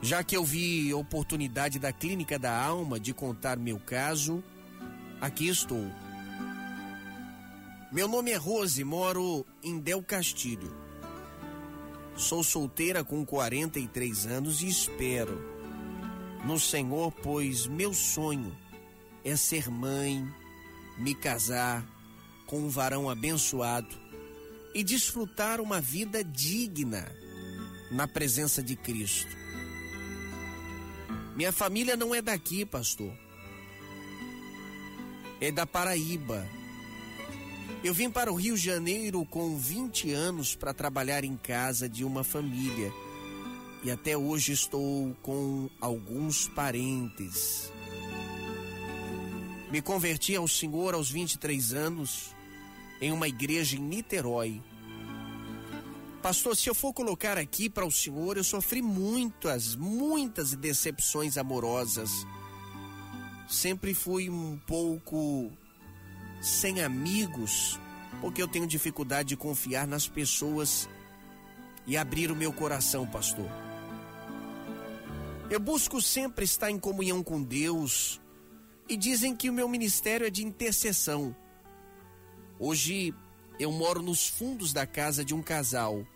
Já 0.00 0.22
que 0.22 0.36
eu 0.36 0.44
vi 0.44 0.94
oportunidade 0.94 1.80
da 1.80 1.92
Clínica 1.92 2.38
da 2.38 2.56
Alma 2.56 3.00
de 3.00 3.12
contar 3.12 3.58
meu 3.58 3.80
caso, 3.80 4.40
aqui 5.20 5.48
estou. 5.48 5.90
Meu 7.90 8.06
nome 8.06 8.30
é 8.30 8.36
Rose, 8.36 8.84
moro 8.84 9.44
em 9.64 9.80
Del 9.80 10.00
Castilho. 10.00 10.72
Sou 12.14 12.44
solteira 12.44 13.02
com 13.02 13.26
43 13.26 14.26
anos 14.26 14.62
e 14.62 14.68
espero 14.68 15.49
no 16.44 16.58
Senhor, 16.58 17.12
pois 17.12 17.66
meu 17.66 17.92
sonho 17.92 18.56
é 19.24 19.36
ser 19.36 19.70
mãe, 19.70 20.26
me 20.98 21.14
casar 21.14 21.84
com 22.46 22.60
um 22.60 22.68
varão 22.68 23.08
abençoado 23.08 23.94
e 24.74 24.82
desfrutar 24.82 25.60
uma 25.60 25.80
vida 25.80 26.24
digna 26.24 27.10
na 27.90 28.06
presença 28.06 28.62
de 28.62 28.76
Cristo. 28.76 29.36
Minha 31.36 31.52
família 31.52 31.96
não 31.96 32.14
é 32.14 32.22
daqui, 32.22 32.64
pastor. 32.64 33.12
É 35.40 35.50
da 35.50 35.66
Paraíba. 35.66 36.46
Eu 37.82 37.94
vim 37.94 38.10
para 38.10 38.30
o 38.30 38.34
Rio 38.34 38.56
de 38.56 38.62
Janeiro 38.62 39.24
com 39.24 39.56
20 39.56 40.12
anos 40.12 40.54
para 40.54 40.74
trabalhar 40.74 41.24
em 41.24 41.36
casa 41.36 41.88
de 41.88 42.04
uma 42.04 42.22
família 42.22 42.92
e 43.82 43.90
até 43.90 44.16
hoje 44.16 44.52
estou 44.52 45.14
com 45.22 45.70
alguns 45.80 46.48
parentes. 46.48 47.72
Me 49.70 49.80
converti 49.80 50.34
ao 50.34 50.46
Senhor 50.46 50.94
aos 50.94 51.10
23 51.10 51.72
anos 51.72 52.34
em 53.00 53.12
uma 53.12 53.28
igreja 53.28 53.76
em 53.76 53.80
Niterói. 53.80 54.60
Pastor, 56.22 56.54
se 56.54 56.68
eu 56.68 56.74
for 56.74 56.92
colocar 56.92 57.38
aqui 57.38 57.70
para 57.70 57.86
o 57.86 57.90
Senhor, 57.90 58.36
eu 58.36 58.44
sofri 58.44 58.82
muitas, 58.82 59.74
muitas 59.74 60.52
decepções 60.54 61.38
amorosas. 61.38 62.10
Sempre 63.48 63.94
fui 63.94 64.28
um 64.28 64.58
pouco 64.66 65.50
sem 66.42 66.82
amigos, 66.82 67.80
porque 68.20 68.42
eu 68.42 68.48
tenho 68.48 68.66
dificuldade 68.66 69.30
de 69.30 69.36
confiar 69.36 69.86
nas 69.86 70.06
pessoas 70.06 70.88
e 71.86 71.96
abrir 71.96 72.30
o 72.30 72.36
meu 72.36 72.52
coração, 72.52 73.06
pastor. 73.06 73.69
Eu 75.50 75.58
busco 75.58 76.00
sempre 76.00 76.44
estar 76.44 76.70
em 76.70 76.78
comunhão 76.78 77.24
com 77.24 77.42
Deus 77.42 78.20
e 78.88 78.96
dizem 78.96 79.34
que 79.34 79.50
o 79.50 79.52
meu 79.52 79.68
ministério 79.68 80.24
é 80.24 80.30
de 80.30 80.46
intercessão. 80.46 81.34
Hoje 82.56 83.12
eu 83.58 83.72
moro 83.72 84.00
nos 84.00 84.28
fundos 84.28 84.72
da 84.72 84.86
casa 84.86 85.24
de 85.24 85.34
um 85.34 85.42
casal. 85.42 86.06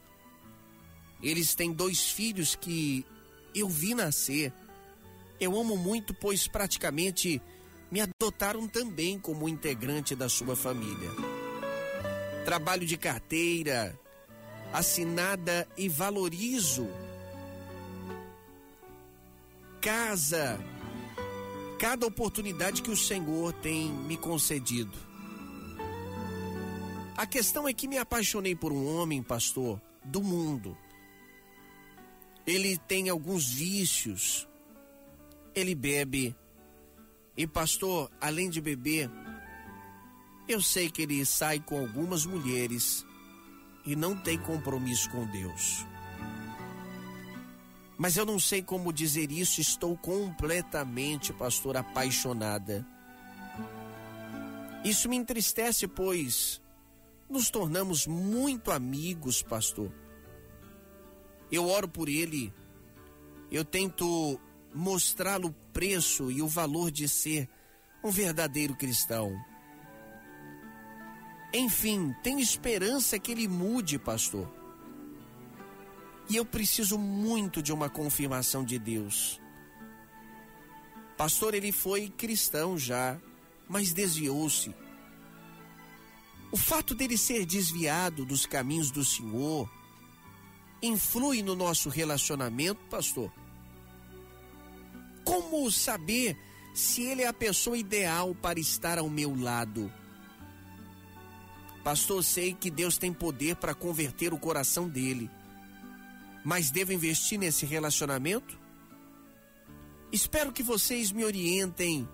Eles 1.21 1.53
têm 1.53 1.73
dois 1.73 2.13
filhos 2.13 2.55
que 2.55 3.05
eu 3.53 3.69
vi 3.69 3.93
nascer. 3.93 4.53
Eu 5.41 5.59
amo 5.59 5.77
muito, 5.77 6.15
pois 6.15 6.47
praticamente 6.47 7.43
me 7.91 8.01
adotaram 8.01 8.69
também 8.69 9.19
como 9.19 9.49
integrante 9.49 10.15
da 10.15 10.29
sua 10.29 10.55
família. 10.55 11.11
Trabalho 12.45 12.87
de 12.87 12.97
carteira, 12.97 13.99
assinada 14.73 15.67
e 15.77 15.89
valorizo 15.89 16.89
casa, 19.85 20.59
cada 21.79 22.07
oportunidade 22.07 22.81
que 22.81 22.91
o 22.91 22.97
Senhor 22.97 23.53
tem 23.53 23.93
me 23.93 24.17
concedido. 24.17 24.97
A 27.15 27.27
questão 27.27 27.69
é 27.69 27.75
que 27.75 27.87
me 27.87 27.99
apaixonei 27.99 28.57
por 28.57 28.73
um 28.73 28.97
homem, 28.97 29.23
pastor, 29.23 29.79
do 30.03 30.23
mundo. 30.23 30.75
Ele 32.47 32.79
tem 32.79 33.11
alguns 33.11 33.53
vícios. 33.53 34.49
Ele 35.55 35.75
bebe. 35.75 36.35
E, 37.37 37.47
pastor, 37.47 38.11
além 38.19 38.49
de 38.49 38.63
beber, 38.63 39.11
eu 40.49 40.63
sei 40.63 40.91
que 40.91 41.03
ele 41.03 41.27
sai 41.27 41.61
com 41.61 41.79
algumas 41.79 42.25
mulheres. 42.25 43.05
e 43.85 43.95
não 43.95 44.17
tem 44.17 44.39
compromisso 44.39 45.11
com 45.11 45.27
Deus. 45.27 45.85
Mas 47.97 48.17
eu 48.17 48.27
não 48.27 48.41
sei 48.41 48.63
como 48.63 48.93
dizer 48.93 49.31
isso, 49.31 49.61
estou 49.61 49.97
completamente, 49.97 51.33
pastor, 51.33 51.77
apaixonada. 51.77 52.87
Isso 54.85 55.09
me 55.09 55.17
entristece, 55.17 55.87
pois 55.87 56.61
nos 57.29 57.51
tornamos 57.51 58.07
muito 58.07 58.71
amigos, 58.71 59.43
pastor. 59.43 59.93
Eu 61.51 61.69
oro 61.69 61.89
por 61.89 62.09
ele, 62.09 62.53
eu 63.51 63.65
tento 63.65 64.41
mostrá-lo 64.75 65.49
o 65.49 65.55
preço 65.73 66.31
e 66.31 66.43
o 66.43 66.49
valor 66.49 66.91
de 66.91 67.09
ser 67.09 67.49
um 68.03 68.11
verdadeiro 68.11 68.75
cristão. 68.75 69.33
Enfim, 71.53 72.13
tenho 72.23 72.41
esperança 72.41 73.19
que 73.19 73.31
ele 73.31 73.47
mude, 73.47 73.99
pastor. 73.99 74.53
E 76.29 76.37
eu 76.37 76.45
preciso 76.45 76.99
muito 76.99 77.63
de 77.63 77.73
uma 77.73 77.89
confirmação 77.89 78.65
de 78.65 78.79
Deus. 78.79 79.41
Pastor, 81.17 81.55
ele 81.55 81.71
foi 81.71 82.09
cristão 82.09 82.77
já, 82.79 83.21
mas 83.69 83.93
desviou-se. 83.93 84.75
O 86.51 86.57
fato 86.57 86.95
dele 86.95 87.19
ser 87.19 87.45
desviado 87.45 88.25
dos 88.25 88.47
caminhos 88.47 88.91
do 88.91 89.05
Senhor 89.05 89.69
influi 90.81 91.43
no 91.43 91.55
nosso 91.55 91.89
relacionamento, 91.89 92.81
pastor? 92.87 93.33
Como 95.25 95.71
saber 95.71 96.37
se 96.75 97.03
ele 97.03 97.23
é 97.23 97.27
a 97.27 97.33
pessoa 97.33 97.77
ideal 97.79 98.35
para 98.35 98.61
estar 98.61 98.99
ao 98.99 99.09
meu 99.09 99.35
lado? 99.35 99.93
Pastor, 101.83 102.23
sei 102.23 102.55
que 102.55 102.71
Deus 102.71 102.99
tem 102.99 103.13
poder 103.13 103.57
para 103.57 103.75
converter 103.75 104.33
o 104.33 104.39
coração 104.39 104.89
dele, 104.89 105.31
mas 106.45 106.71
devo 106.71 106.93
investir 106.93 107.39
nesse 107.39 107.65
relacionamento? 107.65 108.61
Espero 110.13 110.53
que 110.53 110.63
vocês 110.63 111.11
me 111.11 111.25
orientem. 111.25 112.09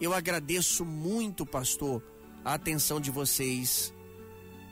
Eu 0.00 0.14
agradeço 0.14 0.84
muito, 0.84 1.44
pastor, 1.44 2.02
a 2.42 2.54
atenção 2.54 2.98
de 2.98 3.10
vocês. 3.10 3.92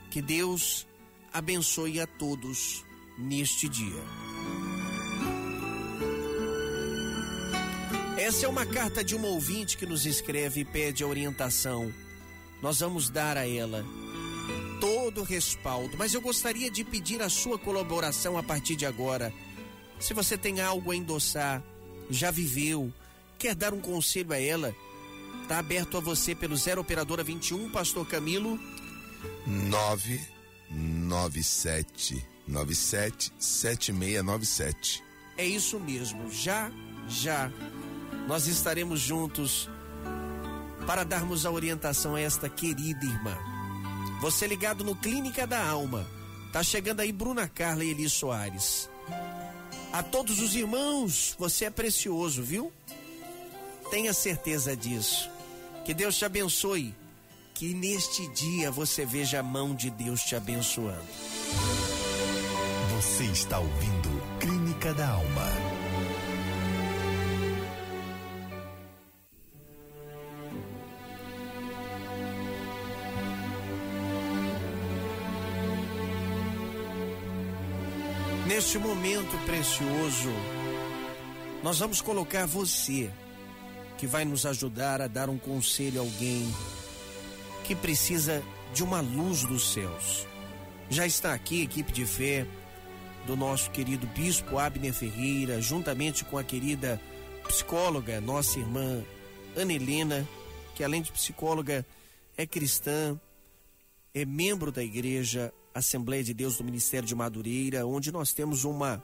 Que 0.09 0.21
Deus 0.21 0.87
abençoe 1.31 2.01
a 2.01 2.07
todos 2.07 2.83
neste 3.17 3.69
dia. 3.69 4.03
Essa 8.17 8.47
é 8.47 8.49
uma 8.49 8.65
carta 8.65 9.03
de 9.03 9.15
uma 9.15 9.27
ouvinte 9.27 9.77
que 9.77 9.85
nos 9.85 10.05
escreve 10.05 10.61
e 10.61 10.65
pede 10.65 11.03
a 11.03 11.07
orientação. 11.07 11.93
Nós 12.61 12.79
vamos 12.79 13.09
dar 13.09 13.37
a 13.37 13.47
ela 13.47 13.85
todo 15.19 15.19
o 15.19 15.23
respaldo, 15.23 15.97
mas 15.97 16.13
eu 16.13 16.21
gostaria 16.21 16.71
de 16.71 16.81
pedir 16.83 17.19
a 17.21 17.29
sua 17.29 17.57
colaboração 17.59 18.37
a 18.37 18.43
partir 18.43 18.77
de 18.77 18.85
agora. 18.85 19.33
Se 19.99 20.13
você 20.13 20.37
tem 20.37 20.61
algo 20.61 20.91
a 20.91 20.95
endossar, 20.95 21.61
já 22.09 22.31
viveu, 22.31 22.93
quer 23.37 23.53
dar 23.53 23.73
um 23.73 23.81
conselho 23.81 24.31
a 24.31 24.39
ela, 24.39 24.73
está 25.41 25.59
aberto 25.59 25.97
a 25.97 25.99
você 25.99 26.33
pelo 26.33 26.55
0 26.55 26.79
operadora 26.81 27.21
21, 27.23 27.69
pastor 27.71 28.07
Camilo 28.07 28.57
997 29.45 32.25
97 32.47 33.33
7697. 33.37 35.03
É 35.37 35.45
isso 35.45 35.77
mesmo, 35.79 36.31
já, 36.31 36.71
já 37.07 37.51
nós 38.27 38.47
estaremos 38.47 38.99
juntos 39.01 39.69
para 40.87 41.03
darmos 41.03 41.45
a 41.45 41.51
orientação 41.51 42.15
a 42.15 42.21
esta 42.21 42.47
querida 42.47 43.05
irmã. 43.05 43.58
Você 44.19 44.45
ligado 44.45 44.83
no 44.83 44.95
Clínica 44.95 45.47
da 45.47 45.65
Alma. 45.65 46.05
Tá 46.51 46.61
chegando 46.61 46.99
aí 46.99 47.11
Bruna 47.11 47.47
Carla 47.47 47.83
e 47.83 47.91
Eli 47.91 48.09
Soares. 48.09 48.89
A 49.93 50.03
todos 50.03 50.39
os 50.39 50.55
irmãos, 50.55 51.35
você 51.39 51.65
é 51.65 51.69
precioso, 51.69 52.43
viu? 52.43 52.71
Tenha 53.89 54.13
certeza 54.13 54.75
disso. 54.75 55.29
Que 55.85 55.93
Deus 55.93 56.17
te 56.17 56.25
abençoe. 56.25 56.93
Que 57.53 57.73
neste 57.73 58.27
dia 58.29 58.69
você 58.69 59.05
veja 59.05 59.39
a 59.39 59.43
mão 59.43 59.73
de 59.73 59.89
Deus 59.89 60.21
te 60.21 60.35
abençoando. 60.35 61.07
Você 62.95 63.23
está 63.25 63.59
ouvindo 63.59 64.39
Clínica 64.39 64.93
da 64.93 65.09
Alma. 65.09 65.68
Neste 78.49 78.79
momento 78.79 79.37
precioso, 79.45 80.31
nós 81.61 81.77
vamos 81.77 82.01
colocar 82.01 82.47
você 82.47 83.11
que 83.95 84.07
vai 84.07 84.25
nos 84.25 84.43
ajudar 84.43 85.03
a 85.03 85.07
dar 85.07 85.29
um 85.29 85.37
conselho 85.37 86.01
a 86.01 86.03
alguém 86.03 86.51
que 87.63 87.75
precisa 87.75 88.41
de 88.73 88.83
uma 88.83 89.01
luz 89.01 89.43
dos 89.43 89.71
céus. 89.71 90.25
Já 90.89 91.05
está 91.05 91.31
aqui 91.31 91.61
a 91.61 91.63
equipe 91.65 91.91
de 91.91 92.07
fé 92.07 92.43
do 93.27 93.37
nosso 93.37 93.69
querido 93.69 94.07
bispo 94.07 94.57
Abner 94.57 94.95
Ferreira, 94.95 95.61
juntamente 95.61 96.25
com 96.25 96.35
a 96.35 96.43
querida 96.43 96.99
psicóloga, 97.47 98.19
nossa 98.19 98.57
irmã 98.57 99.03
Ana 99.55 100.27
que 100.73 100.83
além 100.83 101.03
de 101.03 101.11
psicóloga 101.11 101.85
é 102.35 102.47
cristã, 102.47 103.15
é 104.11 104.25
membro 104.25 104.71
da 104.71 104.83
igreja 104.83 105.53
Assembleia 105.73 106.23
de 106.23 106.33
Deus 106.33 106.57
do 106.57 106.63
Ministério 106.63 107.07
de 107.07 107.15
Madureira, 107.15 107.85
onde 107.85 108.11
nós 108.11 108.33
temos 108.33 108.63
uma 108.63 109.03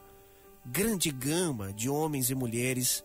grande 0.65 1.11
gama 1.11 1.71
de 1.71 1.89
homens 1.89 2.29
e 2.29 2.35
mulheres 2.35 3.03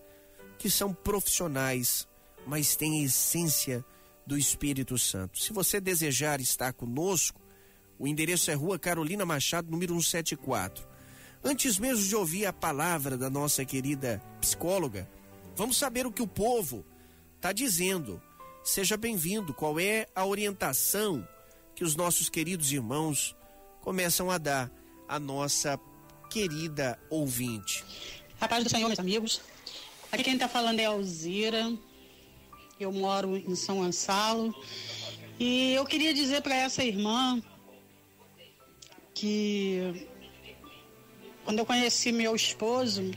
que 0.59 0.70
são 0.70 0.92
profissionais, 0.92 2.09
mas 2.46 2.77
têm 2.77 3.03
a 3.03 3.05
essência 3.05 3.85
do 4.27 4.37
Espírito 4.38 4.99
Santo. 4.99 5.38
Se 5.38 5.53
você 5.53 5.81
desejar 5.81 6.40
estar 6.40 6.73
conosco, 6.73 7.40
o 7.99 8.07
endereço 8.07 8.51
é 8.51 8.55
Rua 8.55 8.79
Carolina 8.79 9.27
Machado, 9.27 9.70
número 9.70 9.92
174. 9.94 10.88
Antes 11.42 11.79
mesmo 11.79 12.05
de 12.05 12.14
ouvir 12.14 12.46
a 12.46 12.53
palavra 12.53 13.16
da 13.16 13.31
nossa 13.31 13.64
querida 13.64 14.23
psicóloga, 14.40 15.09
vamos 15.57 15.77
saber 15.77 16.07
o 16.07 16.12
que 16.12 16.23
o 16.23 16.27
povo 16.27 16.85
está 17.37 17.53
dizendo. 17.53 18.23
Seja 18.62 18.96
bem-vindo. 18.96 19.55
Qual 19.55 19.81
é 19.81 20.07
a 20.14 20.25
orientação 20.25 21.27
que 21.75 21.83
os 21.83 21.96
nossos 21.96 22.29
queridos 22.29 22.70
irmãos 22.73 23.35
começam 23.81 24.31
a 24.31 24.38
dar 24.38 24.71
à 25.09 25.19
nossa 25.19 25.79
querida 26.29 26.99
ouvinte? 27.09 27.85
A 28.40 28.49
paz 28.49 28.64
do 28.64 28.71
Senhor, 28.71 28.87
meus 28.87 28.99
amigos. 29.01 29.40
Aqui 30.12 30.25
quem 30.25 30.35
está 30.35 30.49
falando 30.49 30.81
é 30.81 30.87
a 30.87 30.90
Alzira. 30.90 31.73
Eu 32.79 32.93
moro 32.93 33.37
em 33.37 33.55
São 33.55 33.77
Gonçalo. 33.79 34.55
E 35.38 35.73
eu 35.75 35.85
queria 35.85 36.12
dizer 36.12 36.43
para 36.43 36.55
essa 36.55 36.85
irmã 36.85 37.43
que 39.14 40.07
quando 41.45 41.59
eu 41.59 41.66
conheci 41.66 42.12
meu 42.12 42.35
esposo, 42.35 43.11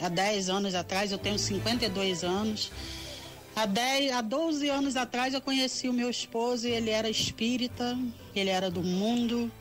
há 0.00 0.08
10 0.08 0.48
anos 0.50 0.74
atrás, 0.74 1.12
eu 1.12 1.18
tenho 1.18 1.38
52 1.38 2.24
anos. 2.24 2.70
Há, 3.60 3.66
10, 3.66 4.12
há 4.12 4.22
12 4.22 4.70
anos 4.70 4.96
atrás 4.96 5.34
eu 5.34 5.40
conheci 5.42 5.86
o 5.86 5.92
meu 5.92 6.08
esposo 6.08 6.66
e 6.66 6.70
ele 6.70 6.88
era 6.88 7.10
espírita, 7.10 7.94
ele 8.34 8.48
era 8.48 8.70
do 8.70 8.82
mundo, 8.82 9.52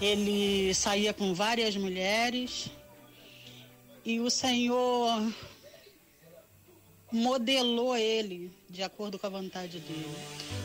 ele 0.00 0.72
saía 0.72 1.12
com 1.12 1.34
várias 1.34 1.76
mulheres. 1.76 2.70
E 4.04 4.20
o 4.20 4.30
Senhor 4.30 5.20
modelou 7.10 7.96
ele 7.96 8.52
de 8.70 8.84
acordo 8.84 9.18
com 9.18 9.26
a 9.26 9.30
vontade 9.30 9.80
dele. 9.80 10.14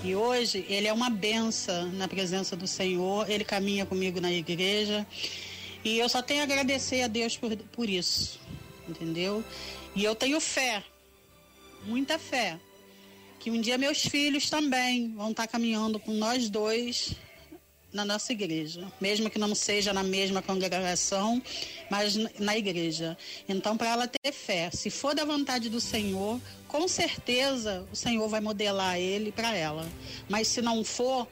E 0.03 0.15
hoje 0.15 0.63
ele 0.69 0.87
é 0.87 0.93
uma 0.93 1.09
benção 1.09 1.91
na 1.93 2.07
presença 2.07 2.55
do 2.55 2.67
Senhor, 2.67 3.27
ele 3.27 3.43
caminha 3.43 3.83
comigo 3.83 4.21
na 4.21 4.31
igreja. 4.31 5.07
E 5.83 5.97
eu 5.97 6.07
só 6.07 6.21
tenho 6.21 6.41
a 6.41 6.43
agradecer 6.43 7.01
a 7.01 7.07
Deus 7.07 7.35
por, 7.35 7.57
por 7.57 7.89
isso, 7.89 8.39
entendeu? 8.87 9.43
E 9.95 10.03
eu 10.03 10.13
tenho 10.13 10.39
fé, 10.39 10.83
muita 11.85 12.19
fé, 12.19 12.59
que 13.39 13.49
um 13.49 13.59
dia 13.59 13.77
meus 13.77 14.01
filhos 14.01 14.49
também 14.49 15.13
vão 15.15 15.31
estar 15.31 15.47
caminhando 15.47 15.99
com 15.99 16.13
nós 16.13 16.49
dois 16.49 17.15
na 17.91 18.05
nossa 18.05 18.31
igreja, 18.31 18.91
mesmo 19.01 19.29
que 19.29 19.39
não 19.39 19.55
seja 19.55 19.91
na 19.91 20.03
mesma 20.03 20.41
congregação, 20.41 21.41
mas 21.89 22.15
na 22.39 22.55
igreja. 22.55 23.17
Então, 23.47 23.75
para 23.75 23.89
ela 23.89 24.07
ter 24.07 24.31
fé, 24.31 24.69
se 24.71 24.89
for 24.89 25.15
da 25.15 25.25
vontade 25.25 25.69
do 25.69 25.81
Senhor, 25.81 26.39
com 26.67 26.87
certeza 26.87 27.87
o 27.91 27.95
Senhor 27.95 28.27
vai 28.27 28.41
modelar 28.41 28.99
ele 28.99 29.31
para 29.31 29.55
ela. 29.55 29.89
Mas 30.27 30.47
se 30.47 30.61
não 30.61 30.83
for, 30.83 31.27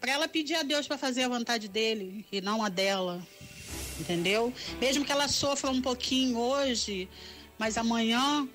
para 0.00 0.12
ela 0.12 0.28
pedir 0.28 0.54
a 0.54 0.62
Deus 0.62 0.86
para 0.86 0.96
fazer 0.96 1.24
a 1.24 1.28
vontade 1.28 1.68
dele 1.68 2.24
e 2.30 2.40
não 2.40 2.62
a 2.62 2.68
dela, 2.68 3.26
entendeu? 3.98 4.52
Mesmo 4.80 5.04
que 5.04 5.10
ela 5.10 5.26
sofra 5.26 5.70
um 5.70 5.82
pouquinho 5.82 6.38
hoje, 6.38 7.08
mas 7.58 7.76
amanhã 7.76 8.48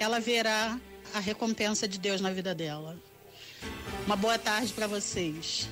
ela 0.00 0.18
verá 0.18 0.80
a 1.12 1.20
recompensa 1.20 1.86
de 1.86 1.98
Deus 1.98 2.20
na 2.20 2.32
vida 2.32 2.54
dela. 2.54 2.96
Uma 4.06 4.16
boa 4.16 4.38
tarde 4.38 4.72
para 4.72 4.86
vocês. 4.86 5.68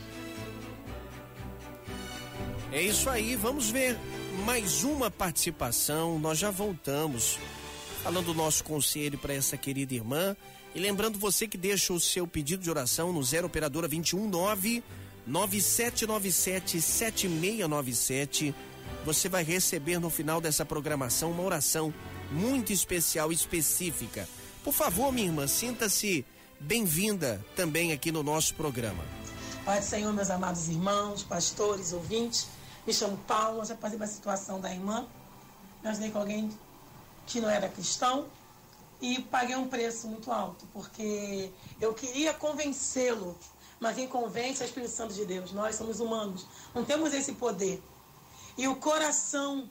É 2.71 2.83
isso 2.83 3.09
aí, 3.09 3.35
vamos 3.35 3.71
ver 3.71 3.97
mais 4.45 4.85
uma 4.85 5.11
participação. 5.11 6.19
Nós 6.19 6.39
já 6.39 6.51
voltamos 6.51 7.39
falando 8.03 8.27
do 8.27 8.35
nosso 8.35 8.63
conselho 8.63 9.17
para 9.17 9.33
essa 9.33 9.57
querida 9.57 9.95
irmã. 9.95 10.37
E 10.75 10.79
lembrando 10.79 11.19
você 11.19 11.49
que 11.49 11.57
deixa 11.57 11.95
o 11.95 11.99
seu 11.99 12.27
pedido 12.27 12.63
de 12.63 12.69
oração 12.69 13.13
no 13.13 13.23
0 13.23 13.47
operadora 13.47 13.89
219 13.89 14.85
9797 15.27 16.81
7697. 16.81 18.55
Você 19.07 19.29
vai 19.29 19.43
receber 19.43 19.99
no 19.99 20.11
final 20.11 20.39
dessa 20.41 20.65
programação 20.65 21.31
uma 21.31 21.43
oração 21.43 21.93
muito 22.31 22.73
especial, 22.73 23.33
específica. 23.33 24.29
Por 24.65 24.73
favor, 24.73 25.13
minha 25.13 25.27
irmã, 25.27 25.47
sinta-se 25.47 26.25
bem-vinda 26.61 27.45
também 27.57 27.93
aqui 27.93 28.11
no 28.13 28.23
nosso 28.23 28.55
programa. 28.55 29.05
Pai 29.65 29.81
do 29.81 29.85
Senhor, 29.85 30.13
meus 30.13 30.31
amados 30.31 30.69
irmãos, 30.69 31.23
pastores, 31.23 31.93
ouvintes. 31.93 32.49
Me 32.87 32.93
chamo 32.93 33.17
Paulo, 33.27 33.65
já 33.65 33.75
passei 33.75 33.99
pela 33.99 34.11
situação 34.11 34.61
da 34.61 34.73
irmã. 34.73 35.07
Me 35.83 35.91
ajudei 35.91 36.11
com 36.11 36.19
alguém 36.19 36.51
que 37.27 37.41
não 37.41 37.49
era 37.49 37.69
cristão 37.69 38.27
e 39.01 39.21
paguei 39.23 39.55
um 39.57 39.69
preço 39.69 40.09
muito 40.09 40.33
alto, 40.33 40.67
porque 40.73 41.51
eu 41.81 41.95
queria 41.95 42.35
convencê-lo, 42.35 43.37
mas 43.79 43.95
quem 43.95 44.09
convence 44.09 44.63
é 44.63 44.65
o 44.65 44.69
Espírito 44.69 44.91
Santo 44.91 45.15
de 45.15 45.25
Deus. 45.25 45.53
Nós 45.53 45.77
somos 45.77 46.01
humanos, 46.01 46.47
não 46.75 46.85
temos 46.85 47.15
esse 47.15 47.33
poder. 47.33 47.83
E 48.57 48.67
o 48.67 48.75
coração, 48.77 49.69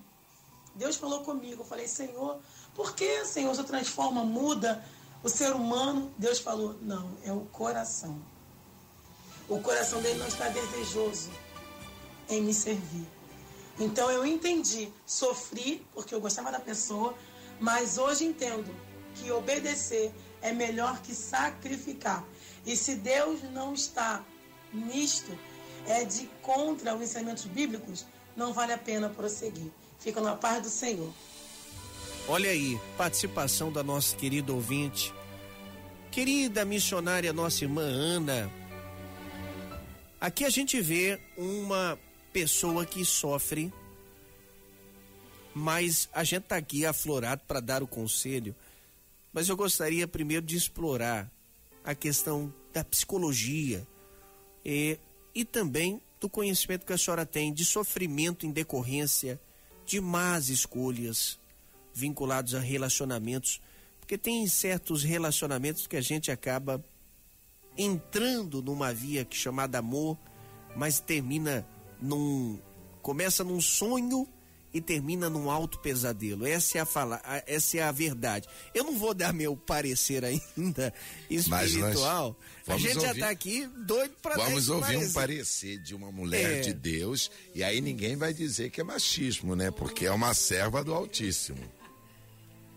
Deus 0.77 0.95
falou 0.95 1.23
comigo, 1.23 1.61
eu 1.61 1.65
falei, 1.65 1.87
Senhor, 1.87 2.39
por 2.75 2.93
que, 2.93 3.25
Senhor, 3.25 3.53
você 3.53 3.63
transforma, 3.63 4.23
muda 4.23 4.83
o 5.23 5.29
ser 5.29 5.51
humano? 5.51 6.13
Deus 6.17 6.39
falou, 6.39 6.75
não, 6.81 7.17
é 7.23 7.31
o 7.31 7.41
coração. 7.51 8.21
O 9.49 9.59
coração 9.59 10.01
dele 10.01 10.19
não 10.19 10.27
está 10.27 10.49
desejoso 10.49 11.31
em 12.29 12.41
me 12.41 12.53
servir. 12.53 13.07
Então 13.79 14.11
eu 14.11 14.25
entendi, 14.25 14.91
sofri 15.05 15.85
porque 15.93 16.13
eu 16.13 16.21
gostava 16.21 16.51
da 16.51 16.59
pessoa, 16.59 17.15
mas 17.59 17.97
hoje 17.97 18.25
entendo 18.25 18.73
que 19.15 19.31
obedecer 19.31 20.13
é 20.41 20.51
melhor 20.51 21.01
que 21.01 21.13
sacrificar. 21.15 22.23
E 22.65 22.75
se 22.75 22.95
Deus 22.95 23.41
não 23.51 23.73
está 23.73 24.23
nisto, 24.73 25.31
é 25.87 26.03
de 26.03 26.27
contra 26.41 26.93
os 26.95 27.01
ensinamentos 27.01 27.45
bíblicos, 27.45 28.05
não 28.35 28.53
vale 28.53 28.73
a 28.73 28.77
pena 28.77 29.09
prosseguir. 29.09 29.71
Fica 29.99 30.21
na 30.21 30.35
paz 30.35 30.63
do 30.63 30.69
Senhor. 30.69 31.11
Olha 32.27 32.49
aí, 32.49 32.79
participação 32.97 33.71
da 33.71 33.81
nossa 33.81 34.15
querida 34.15 34.51
ouvinte, 34.53 35.13
querida 36.11 36.65
missionária, 36.65 37.31
nossa 37.31 37.63
irmã 37.63 37.83
Ana. 37.83 38.51
Aqui 40.19 40.43
a 40.43 40.49
gente 40.49 40.81
vê 40.81 41.19
uma 41.37 41.97
pessoa 42.33 42.85
que 42.85 43.05
sofre, 43.05 43.73
mas 45.53 46.09
a 46.13 46.23
gente 46.23 46.43
está 46.43 46.57
aqui 46.57 46.85
aflorado 46.85 47.43
para 47.47 47.59
dar 47.59 47.81
o 47.81 47.87
conselho. 47.87 48.55
Mas 49.31 49.47
eu 49.47 49.55
gostaria 49.55 50.07
primeiro 50.07 50.45
de 50.45 50.55
explorar 50.55 51.31
a 51.83 51.95
questão 51.95 52.53
da 52.73 52.83
psicologia 52.83 53.87
e, 54.65 54.99
e 55.33 55.45
também 55.45 56.01
do 56.19 56.29
conhecimento 56.29 56.85
que 56.85 56.93
a 56.93 56.97
senhora 56.97 57.25
tem 57.25 57.53
de 57.53 57.63
sofrimento 57.63 58.45
em 58.45 58.51
decorrência 58.51 59.39
de 59.87 60.01
más 60.01 60.49
escolhas 60.49 61.39
vinculados 61.93 62.53
a 62.53 62.59
relacionamentos, 62.59 63.61
porque 63.99 64.17
tem 64.17 64.45
certos 64.47 65.01
relacionamentos 65.01 65.87
que 65.87 65.97
a 65.97 66.01
gente 66.01 66.29
acaba 66.29 66.83
entrando 67.75 68.61
numa 68.61 68.93
via 68.93 69.23
que 69.23 69.37
chamada 69.37 69.79
amor, 69.79 70.17
mas 70.75 70.99
termina 70.99 71.65
num 72.01 72.59
começa 73.01 73.43
num 73.43 73.61
sonho 73.61 74.27
e 74.77 74.81
termina 74.81 75.29
num 75.29 75.49
alto 75.49 75.79
pesadelo. 75.79 76.45
Essa 76.45 76.77
é 76.77 76.81
a 76.81 76.85
fala, 76.85 77.21
essa 77.45 77.77
é 77.77 77.81
a 77.81 77.91
verdade. 77.91 78.47
Eu 78.73 78.83
não 78.83 78.97
vou 78.97 79.13
dar 79.13 79.33
meu 79.33 79.57
parecer 79.57 80.23
ainda 80.23 80.93
espiritual. 81.29 82.35
A 82.67 82.77
gente 82.77 82.97
ouvir, 82.97 83.01
já 83.01 83.11
está 83.13 83.29
aqui 83.29 83.65
doido 83.85 84.13
para 84.21 84.35
Vamos 84.35 84.69
ouvir 84.69 84.93
parecer. 84.93 85.09
um 85.09 85.13
parecer 85.13 85.77
de 85.79 85.95
uma 85.95 86.11
mulher 86.11 86.57
é. 86.57 86.59
de 86.59 86.73
Deus 86.73 87.31
e 87.55 87.63
aí 87.63 87.81
ninguém 87.81 88.15
vai 88.15 88.33
dizer 88.33 88.69
que 88.69 88.79
é 88.79 88.83
machismo, 88.83 89.55
né? 89.55 89.71
Porque 89.71 90.05
é 90.05 90.11
uma 90.11 90.33
serva 90.33 90.83
do 90.83 90.93
Altíssimo. 90.93 91.63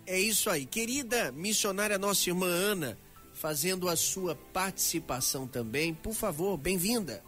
É 0.06 0.18
isso 0.18 0.48
aí. 0.48 0.64
Querida 0.64 1.30
missionária 1.32 1.98
nossa 1.98 2.30
irmã 2.30 2.46
Ana, 2.46 2.98
fazendo 3.34 3.88
a 3.88 3.96
sua 3.96 4.34
participação 4.34 5.46
também, 5.46 5.92
por 5.92 6.14
favor, 6.14 6.56
bem-vinda. 6.56 7.22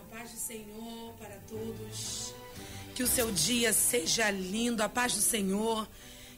A 0.00 0.16
paz 0.16 0.30
do 0.30 0.38
Senhor 0.38 1.14
para 1.18 1.36
todos. 1.48 2.35
Que 2.96 3.02
o 3.02 3.06
seu 3.06 3.30
dia 3.30 3.74
seja 3.74 4.30
lindo, 4.30 4.82
a 4.82 4.88
paz 4.88 5.14
do 5.14 5.20
Senhor. 5.20 5.86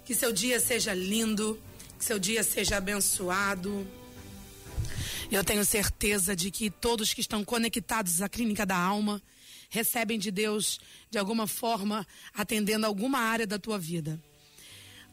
Que 0.04 0.12
seu 0.12 0.32
dia 0.32 0.58
seja 0.58 0.92
lindo, 0.92 1.56
que 1.96 2.04
seu 2.04 2.18
dia 2.18 2.42
seja 2.42 2.78
abençoado. 2.78 3.86
Eu 5.30 5.44
tenho 5.44 5.64
certeza 5.64 6.34
de 6.34 6.50
que 6.50 6.68
todos 6.68 7.14
que 7.14 7.20
estão 7.20 7.44
conectados 7.44 8.20
à 8.20 8.28
Clínica 8.28 8.66
da 8.66 8.76
Alma 8.76 9.22
recebem 9.70 10.18
de 10.18 10.32
Deus 10.32 10.80
de 11.08 11.16
alguma 11.16 11.46
forma, 11.46 12.04
atendendo 12.34 12.86
alguma 12.86 13.20
área 13.20 13.46
da 13.46 13.56
tua 13.56 13.78
vida. 13.78 14.20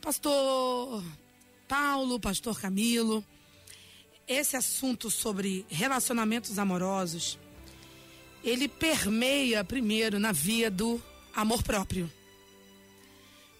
Pastor 0.01 1.03
Paulo, 1.67 2.19
Pastor 2.19 2.59
Camilo, 2.59 3.23
esse 4.27 4.57
assunto 4.57 5.11
sobre 5.11 5.63
relacionamentos 5.69 6.57
amorosos, 6.57 7.37
ele 8.43 8.67
permeia 8.67 9.63
primeiro 9.63 10.17
na 10.17 10.31
via 10.31 10.71
do 10.71 10.99
amor 11.35 11.61
próprio. 11.61 12.11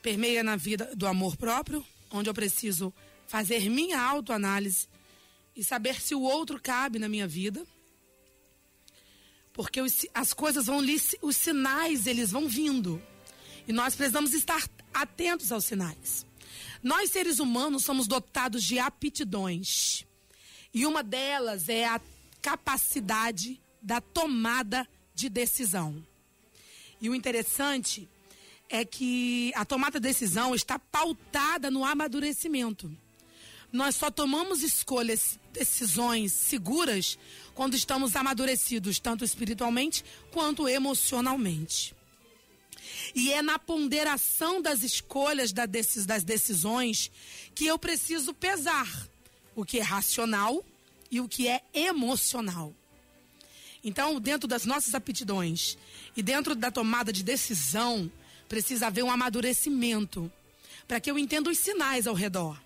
Permeia 0.01 0.43
na 0.43 0.55
vida 0.55 0.91
do 0.95 1.05
amor 1.05 1.35
próprio, 1.35 1.85
onde 2.09 2.29
eu 2.29 2.33
preciso 2.33 2.93
fazer 3.27 3.69
minha 3.69 4.01
autoanálise 4.01 4.87
e 5.55 5.63
saber 5.63 5.99
se 5.99 6.15
o 6.15 6.21
outro 6.21 6.59
cabe 6.61 6.99
na 6.99 7.09
minha 7.09 7.27
vida. 7.27 7.65
Porque 9.51 9.81
os, 9.81 10.05
as 10.13 10.33
coisas 10.33 10.67
vão 10.67 10.81
os 11.21 11.35
sinais 11.35 12.07
eles 12.07 12.31
vão 12.31 12.47
vindo. 12.47 13.01
E 13.67 13.73
nós 13.73 13.95
precisamos 13.95 14.33
estar 14.33 14.67
atentos 14.93 15.51
aos 15.51 15.65
sinais. 15.65 16.25
Nós 16.83 17.11
seres 17.11 17.39
humanos 17.39 17.83
somos 17.83 18.07
dotados 18.07 18.63
de 18.63 18.79
aptidões. 18.79 20.05
E 20.73 20.85
uma 20.85 21.01
delas 21.01 21.67
é 21.67 21.85
a 21.85 21.99
capacidade 22.41 23.59
da 23.81 23.99
tomada 23.99 24.87
de 25.13 25.29
decisão. 25.29 26.05
E 27.01 27.09
o 27.09 27.15
interessante 27.15 28.07
é 28.69 28.83
que 28.83 29.51
a 29.55 29.65
tomada 29.65 29.99
de 29.99 30.07
decisão 30.07 30.55
está 30.55 30.79
pautada 30.79 31.69
no 31.69 31.85
amadurecimento. 31.85 32.91
Nós 33.71 33.95
só 33.95 34.09
tomamos 34.09 34.63
escolhas, 34.63 35.39
decisões 35.51 36.31
seguras 36.31 37.17
quando 37.53 37.75
estamos 37.75 38.15
amadurecidos, 38.15 38.99
tanto 38.99 39.23
espiritualmente 39.23 40.03
quanto 40.31 40.67
emocionalmente. 40.67 41.93
E 43.13 43.31
é 43.31 43.41
na 43.41 43.59
ponderação 43.59 44.61
das 44.61 44.83
escolhas 44.83 45.51
das 45.51 46.23
decisões 46.23 47.11
que 47.53 47.65
eu 47.65 47.77
preciso 47.77 48.33
pesar 48.33 48.87
o 49.55 49.65
que 49.65 49.79
é 49.79 49.83
racional 49.83 50.63
e 51.09 51.19
o 51.19 51.27
que 51.27 51.47
é 51.47 51.61
emocional. 51.73 52.73
Então, 53.85 54.19
dentro 54.19 54.47
das 54.47 54.65
nossas 54.65 54.95
aptidões 54.95 55.77
e 56.17 56.23
dentro 56.23 56.55
da 56.55 56.71
tomada 56.71 57.13
de 57.13 57.23
decisão, 57.23 58.11
precisa 58.49 58.87
haver 58.87 59.03
um 59.03 59.11
amadurecimento 59.11 60.31
para 60.87 60.99
que 60.99 61.09
eu 61.09 61.19
entenda 61.19 61.51
os 61.51 61.59
sinais 61.59 62.07
ao 62.07 62.15
redor. 62.15 62.59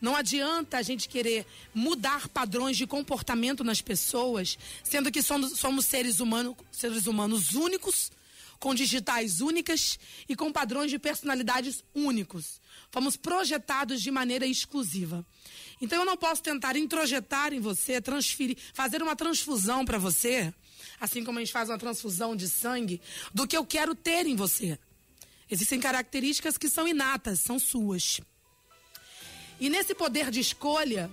Não 0.00 0.16
adianta 0.16 0.78
a 0.78 0.82
gente 0.82 1.06
querer 1.06 1.44
mudar 1.74 2.28
padrões 2.28 2.78
de 2.78 2.86
comportamento 2.86 3.62
nas 3.62 3.82
pessoas, 3.82 4.56
sendo 4.82 5.12
que 5.12 5.20
somos, 5.20 5.58
somos 5.58 5.84
seres, 5.84 6.18
humanos, 6.18 6.56
seres 6.72 7.06
humanos 7.06 7.54
únicos, 7.54 8.10
com 8.58 8.74
digitais 8.74 9.42
únicas 9.42 9.98
e 10.28 10.34
com 10.34 10.50
padrões 10.50 10.90
de 10.90 10.98
personalidades 10.98 11.84
únicos. 11.94 12.58
Fomos 12.90 13.16
projetados 13.16 14.00
de 14.00 14.10
maneira 14.10 14.46
exclusiva. 14.46 15.26
Então 15.80 16.00
eu 16.00 16.04
não 16.04 16.16
posso 16.16 16.42
tentar 16.42 16.76
introjetar 16.76 17.52
em 17.52 17.60
você, 17.60 18.00
transferir, 18.00 18.56
fazer 18.74 19.02
uma 19.02 19.14
transfusão 19.14 19.84
para 19.84 19.98
você, 19.98 20.52
assim 21.00 21.24
como 21.24 21.38
a 21.38 21.42
gente 21.42 21.52
faz 21.52 21.68
uma 21.68 21.78
transfusão 21.78 22.34
de 22.34 22.48
sangue, 22.48 23.00
do 23.32 23.46
que 23.46 23.56
eu 23.56 23.64
quero 23.64 23.94
ter 23.94 24.26
em 24.26 24.34
você. 24.34 24.78
Existem 25.50 25.80
características 25.80 26.58
que 26.58 26.68
são 26.68 26.86
inatas, 26.86 27.40
são 27.40 27.58
suas. 27.58 28.20
E 29.60 29.70
nesse 29.70 29.94
poder 29.94 30.30
de 30.30 30.40
escolha, 30.40 31.10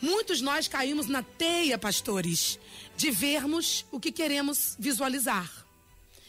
muitos 0.00 0.40
nós 0.40 0.66
caímos 0.66 1.06
na 1.06 1.22
teia, 1.22 1.76
pastores, 1.76 2.58
de 2.96 3.10
vermos 3.10 3.84
o 3.90 4.00
que 4.00 4.10
queremos 4.10 4.76
visualizar 4.78 5.66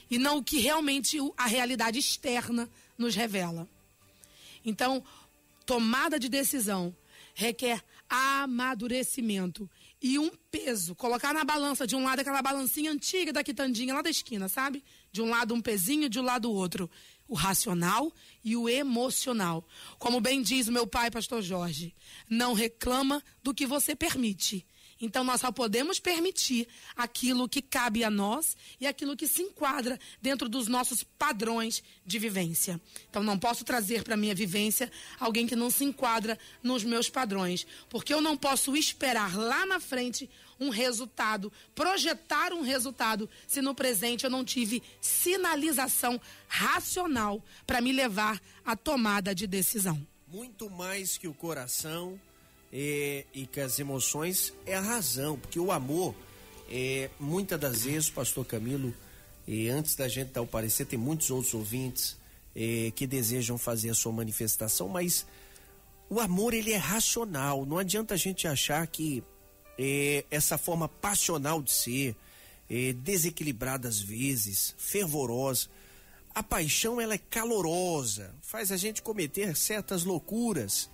e 0.09 0.17
não 0.17 0.37
o 0.37 0.43
que 0.43 0.57
realmente 0.57 1.17
a 1.37 1.45
realidade 1.45 1.99
externa 1.99 2.69
nos 2.97 3.15
revela. 3.15 3.67
Então, 4.65 5.03
tomada 5.65 6.19
de 6.19 6.27
decisão 6.27 6.95
requer 7.39 7.82
amadurecimento 8.10 9.69
e 10.02 10.19
um 10.19 10.30
peso. 10.52 10.93
Colocar 10.93 11.34
na 11.34 11.45
balança, 11.45 11.88
de 11.88 11.95
um 11.95 12.04
lado 12.04 12.19
aquela 12.19 12.41
balancinha 12.41 12.91
antiga 12.91 13.32
da 13.32 13.41
quitandinha 13.41 13.93
lá 13.93 14.02
da 14.02 14.10
esquina, 14.10 14.49
sabe? 14.49 14.84
De 15.10 15.21
um 15.21 15.30
lado 15.30 15.54
um 15.54 15.62
pezinho, 15.62 16.10
de 16.10 16.19
um 16.19 16.23
lado 16.23 16.52
o 16.52 16.54
outro. 16.54 16.89
O 17.30 17.36
racional 17.36 18.12
e 18.43 18.58
o 18.58 18.67
emocional. 18.67 19.65
Como 19.97 20.19
bem 20.19 20.41
diz 20.41 20.67
o 20.67 20.71
meu 20.73 20.86
pai, 20.86 21.10
pastor 21.10 21.41
Jorge, 21.41 21.95
não 22.30 22.54
reclama 22.54 23.23
do 23.41 23.54
que 23.54 23.65
você 23.65 23.95
permite 23.95 24.67
então 24.99 25.23
nós 25.23 25.41
só 25.41 25.51
podemos 25.51 25.99
permitir 25.99 26.67
aquilo 26.95 27.47
que 27.47 27.62
cabe 27.62 28.03
a 28.03 28.09
nós 28.09 28.57
e 28.79 28.88
aquilo 28.88 29.15
que 29.15 29.27
se 29.27 29.41
enquadra 29.41 29.99
dentro 30.21 30.49
dos 30.49 30.67
nossos 30.67 31.03
padrões 31.03 31.81
de 32.05 32.19
vivência. 32.19 32.79
Então 33.09 33.23
não 33.23 33.39
posso 33.39 33.63
trazer 33.63 34.03
para 34.03 34.17
minha 34.17 34.35
vivência 34.35 34.91
alguém 35.19 35.47
que 35.47 35.55
não 35.55 35.69
se 35.69 35.85
enquadra 35.85 36.38
nos 36.62 36.83
meus 36.83 37.09
padrões, 37.09 37.65
porque 37.89 38.13
eu 38.13 38.21
não 38.21 38.35
posso 38.35 38.75
esperar 38.75 39.38
lá 39.38 39.65
na 39.65 39.79
frente 39.79 40.29
um 40.59 40.69
resultado, 40.69 41.51
projetar 41.73 42.51
um 42.51 42.62
resultado, 42.62 43.29
se 43.47 43.62
no 43.62 43.73
presente 43.73 44.25
eu 44.25 44.29
não 44.29 44.43
tive 44.43 44.83
sinalização 44.99 46.19
racional 46.47 47.41
para 47.65 47.79
me 47.79 47.93
levar 47.93 48.41
à 48.65 48.75
tomada 48.75 49.33
de 49.33 49.47
decisão. 49.47 50.05
Muito 50.27 50.69
mais 50.69 51.17
que 51.17 51.27
o 51.27 51.33
coração, 51.33 52.19
e, 52.71 53.25
e 53.34 53.45
que 53.45 53.60
as 53.60 53.79
emoções 53.79 54.53
é 54.65 54.75
a 54.75 54.82
razão, 54.82 55.38
porque 55.38 55.60
o 55.60 55.71
amor, 55.71 56.15
é, 56.69 57.10
muitas 57.19 57.60
das 57.60 57.84
vezes, 57.84 58.10
pastor 58.10 58.45
Camilo, 58.45 58.93
e 59.47 59.67
antes 59.69 59.95
da 59.95 60.08
gente 60.08 60.32
dar 60.32 60.41
o 60.41 60.47
parecer, 60.47 60.86
tem 60.86 60.99
muitos 60.99 61.32
outros 61.32 61.53
ouvintes 61.53 62.17
é, 62.55 62.91
que 62.95 63.08
desejam 63.08 63.58
fazer 63.58 63.89
a 63.89 63.95
sua 63.95 64.12
manifestação, 64.12 64.88
mas 64.88 65.25
o 66.10 66.19
amor 66.19 66.53
ele 66.53 66.71
é 66.71 66.77
racional, 66.77 67.65
não 67.65 67.77
adianta 67.77 68.13
a 68.13 68.17
gente 68.17 68.47
achar 68.47 68.86
que 68.88 69.23
é, 69.77 70.25
essa 70.29 70.58
forma 70.58 70.88
passional 70.88 71.62
de 71.62 71.71
ser, 71.71 72.15
é, 72.69 72.93
desequilibrada 72.93 73.88
às 73.88 73.99
vezes, 73.99 74.75
fervorosa, 74.77 75.67
a 76.34 76.43
paixão 76.43 77.01
ela 77.01 77.15
é 77.15 77.17
calorosa, 77.17 78.36
faz 78.41 78.71
a 78.71 78.77
gente 78.77 79.01
cometer 79.01 79.55
certas 79.55 80.03
loucuras 80.03 80.89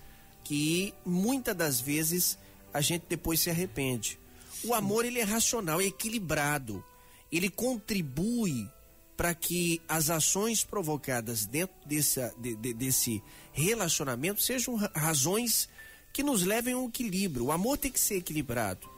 que 0.46 0.94
muitas 1.04 1.56
das 1.56 1.80
vezes 1.80 2.38
a 2.72 2.80
gente 2.80 3.04
depois 3.08 3.40
se 3.40 3.50
arrepende. 3.50 4.16
O 4.62 4.74
amor 4.74 5.04
ele 5.04 5.18
é 5.18 5.24
racional, 5.24 5.80
é 5.80 5.86
equilibrado. 5.86 6.84
Ele 7.32 7.50
contribui 7.50 8.70
para 9.16 9.34
que 9.34 9.82
as 9.88 10.08
ações 10.08 10.62
provocadas 10.62 11.46
dentro 11.46 11.74
desse, 11.84 12.20
de, 12.38 12.54
de, 12.54 12.72
desse 12.74 13.20
relacionamento 13.52 14.40
sejam 14.40 14.76
razões 14.94 15.68
que 16.12 16.22
nos 16.22 16.44
levem 16.44 16.74
ao 16.74 16.86
equilíbrio. 16.86 17.46
O 17.46 17.52
amor 17.52 17.76
tem 17.76 17.90
que 17.90 17.98
ser 17.98 18.18
equilibrado. 18.18 18.88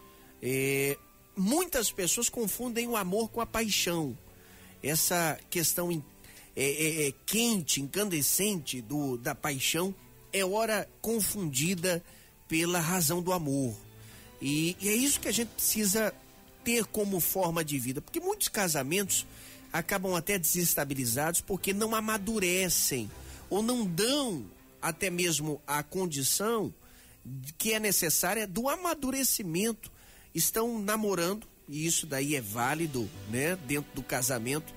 É, 0.42 0.98
muitas 1.34 1.90
pessoas 1.90 2.28
confundem 2.28 2.86
o 2.86 2.94
amor 2.94 3.30
com 3.30 3.40
a 3.40 3.46
paixão. 3.46 4.14
Essa 4.82 5.40
questão 5.48 5.90
é, 6.54 6.62
é, 6.62 7.08
é 7.08 7.12
quente, 7.24 7.80
incandescente 7.80 8.82
do, 8.82 9.16
da 9.16 9.34
paixão 9.34 9.94
é 10.32 10.44
hora 10.44 10.88
confundida 11.00 12.02
pela 12.48 12.80
razão 12.80 13.22
do 13.22 13.32
amor. 13.32 13.76
E, 14.40 14.76
e, 14.80 14.88
é 14.88 14.94
isso 14.94 15.20
que 15.20 15.28
a 15.28 15.32
gente 15.32 15.48
precisa 15.48 16.14
ter 16.64 16.84
como 16.86 17.20
forma 17.20 17.64
de 17.64 17.78
vida, 17.78 18.00
porque 18.00 18.20
muitos 18.20 18.48
casamentos 18.48 19.26
acabam 19.72 20.14
até 20.14 20.38
desestabilizados 20.38 21.40
porque 21.40 21.72
não 21.72 21.94
amadurecem 21.94 23.10
ou 23.50 23.62
não 23.62 23.86
dão 23.86 24.44
até 24.80 25.10
mesmo 25.10 25.60
a 25.66 25.82
condição 25.82 26.72
que 27.56 27.72
é 27.72 27.80
necessária 27.80 28.46
do 28.46 28.68
amadurecimento. 28.68 29.90
Estão 30.34 30.78
namorando, 30.78 31.46
e 31.68 31.86
isso 31.86 32.06
daí 32.06 32.36
é 32.36 32.40
válido, 32.40 33.08
né, 33.30 33.56
dentro 33.66 33.90
do 33.94 34.02
casamento, 34.02 34.72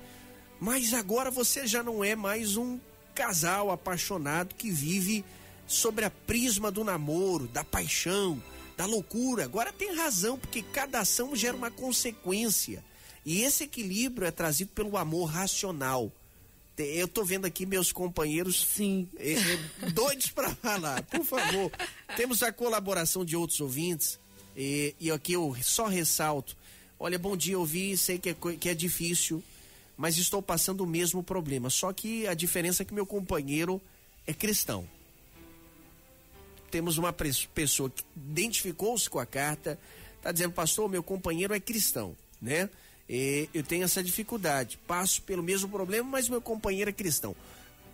mas 0.58 0.92
agora 0.92 1.30
você 1.30 1.66
já 1.66 1.82
não 1.82 2.02
é 2.02 2.16
mais 2.16 2.56
um 2.56 2.78
casal 3.14 3.70
apaixonado 3.70 4.54
que 4.54 4.70
vive 4.70 5.24
sobre 5.66 6.04
a 6.04 6.10
prisma 6.10 6.70
do 6.70 6.84
namoro, 6.84 7.48
da 7.48 7.64
paixão, 7.64 8.42
da 8.76 8.86
loucura. 8.86 9.44
Agora 9.44 9.72
tem 9.72 9.94
razão, 9.94 10.38
porque 10.38 10.62
cada 10.62 11.00
ação 11.00 11.34
gera 11.34 11.56
uma 11.56 11.70
consequência. 11.70 12.84
E 13.24 13.42
esse 13.42 13.64
equilíbrio 13.64 14.26
é 14.26 14.30
trazido 14.30 14.70
pelo 14.74 14.96
amor 14.96 15.26
racional. 15.26 16.12
Eu 16.76 17.06
tô 17.06 17.24
vendo 17.24 17.44
aqui 17.44 17.64
meus 17.64 17.92
companheiros 17.92 18.66
sim 18.74 19.08
é, 19.16 19.32
é, 19.34 19.90
doidos 19.90 20.30
para 20.30 20.54
falar. 20.56 21.02
Por 21.04 21.24
favor, 21.24 21.70
temos 22.16 22.42
a 22.42 22.52
colaboração 22.52 23.24
de 23.24 23.36
outros 23.36 23.60
ouvintes 23.60 24.18
e, 24.56 24.94
e 24.98 25.10
aqui 25.10 25.34
eu 25.34 25.56
só 25.62 25.86
ressalto. 25.86 26.56
Olha, 26.98 27.18
bom 27.18 27.36
dia, 27.36 27.58
ouvi, 27.58 27.96
sei 27.96 28.18
que 28.18 28.30
é, 28.30 28.34
que 28.58 28.68
é 28.68 28.74
difícil, 28.74 29.42
mas 29.96 30.16
estou 30.16 30.42
passando 30.42 30.82
o 30.82 30.86
mesmo 30.86 31.22
problema. 31.22 31.70
Só 31.70 31.92
que 31.92 32.26
a 32.26 32.34
diferença 32.34 32.82
é 32.82 32.86
que 32.86 32.94
meu 32.94 33.06
companheiro 33.06 33.80
é 34.26 34.32
cristão 34.32 34.88
temos 36.72 36.96
uma 36.96 37.12
pessoa 37.12 37.90
que 37.90 38.02
identificou-se 38.16 39.08
com 39.08 39.18
a 39.18 39.26
carta, 39.26 39.78
está 40.16 40.32
dizendo, 40.32 40.52
pastor, 40.52 40.88
meu 40.88 41.02
companheiro 41.02 41.52
é 41.52 41.60
cristão, 41.60 42.16
né? 42.40 42.70
E 43.06 43.46
eu 43.52 43.62
tenho 43.62 43.84
essa 43.84 44.02
dificuldade, 44.02 44.78
passo 44.86 45.20
pelo 45.20 45.42
mesmo 45.42 45.68
problema, 45.68 46.08
mas 46.08 46.30
meu 46.30 46.40
companheiro 46.40 46.88
é 46.88 46.92
cristão. 46.92 47.36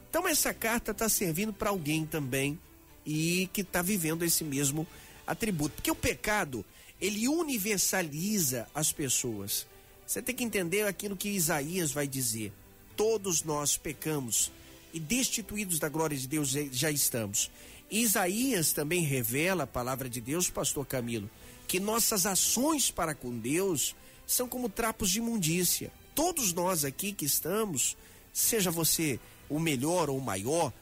Então 0.08 0.28
essa 0.28 0.54
carta 0.54 0.92
está 0.92 1.08
servindo 1.08 1.52
para 1.52 1.70
alguém 1.70 2.06
também 2.06 2.56
e 3.04 3.50
que 3.52 3.62
está 3.62 3.82
vivendo 3.82 4.24
esse 4.24 4.44
mesmo 4.44 4.86
atributo, 5.26 5.74
porque 5.74 5.90
o 5.90 5.94
pecado 5.96 6.64
ele 7.00 7.26
universaliza 7.26 8.68
as 8.72 8.92
pessoas. 8.92 9.66
Você 10.06 10.22
tem 10.22 10.34
que 10.34 10.44
entender 10.44 10.86
aquilo 10.86 11.16
que 11.16 11.30
Isaías 11.30 11.90
vai 11.90 12.06
dizer. 12.06 12.52
Todos 12.96 13.42
nós 13.42 13.76
pecamos 13.76 14.52
e 14.94 15.00
destituídos 15.00 15.80
da 15.80 15.88
glória 15.88 16.16
de 16.16 16.28
Deus 16.28 16.50
já 16.50 16.90
estamos. 16.90 17.50
Isaías 17.90 18.72
também 18.72 19.02
revela 19.02 19.64
a 19.64 19.66
palavra 19.66 20.08
de 20.08 20.20
Deus, 20.20 20.50
pastor 20.50 20.86
Camilo, 20.86 21.30
que 21.66 21.80
nossas 21.80 22.26
ações 22.26 22.90
para 22.90 23.14
com 23.14 23.36
Deus 23.38 23.94
são 24.26 24.48
como 24.48 24.68
trapos 24.68 25.10
de 25.10 25.18
imundícia. 25.18 25.90
Todos 26.14 26.52
nós 26.52 26.84
aqui 26.84 27.12
que 27.12 27.24
estamos, 27.24 27.96
seja 28.32 28.70
você 28.70 29.18
o 29.48 29.58
melhor 29.58 30.10
ou 30.10 30.18
o 30.18 30.22
maior, 30.22 30.72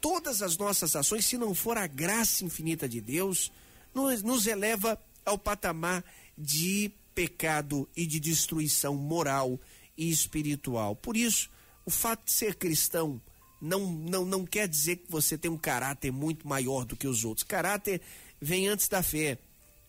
todas 0.00 0.42
as 0.42 0.56
nossas 0.56 0.96
ações, 0.96 1.26
se 1.26 1.38
não 1.38 1.54
for 1.54 1.78
a 1.78 1.86
graça 1.86 2.44
infinita 2.44 2.88
de 2.88 3.00
Deus, 3.00 3.52
nos, 3.94 4.22
nos 4.22 4.46
eleva 4.46 5.00
ao 5.24 5.38
patamar 5.38 6.04
de 6.36 6.90
pecado 7.14 7.88
e 7.96 8.06
de 8.06 8.20
destruição 8.20 8.94
moral 8.94 9.58
e 9.96 10.10
espiritual. 10.10 10.94
Por 10.94 11.16
isso, 11.16 11.48
o 11.84 11.90
fato 11.90 12.24
de 12.24 12.32
ser 12.32 12.56
cristão 12.56 13.20
não, 13.66 13.90
não, 13.90 14.24
não 14.24 14.46
quer 14.46 14.68
dizer 14.68 14.96
que 14.96 15.10
você 15.10 15.36
tem 15.36 15.50
um 15.50 15.58
caráter 15.58 16.12
muito 16.12 16.46
maior 16.46 16.84
do 16.84 16.96
que 16.96 17.08
os 17.08 17.24
outros. 17.24 17.42
Caráter 17.42 18.00
vem 18.40 18.68
antes 18.68 18.88
da 18.88 19.02
fé. 19.02 19.38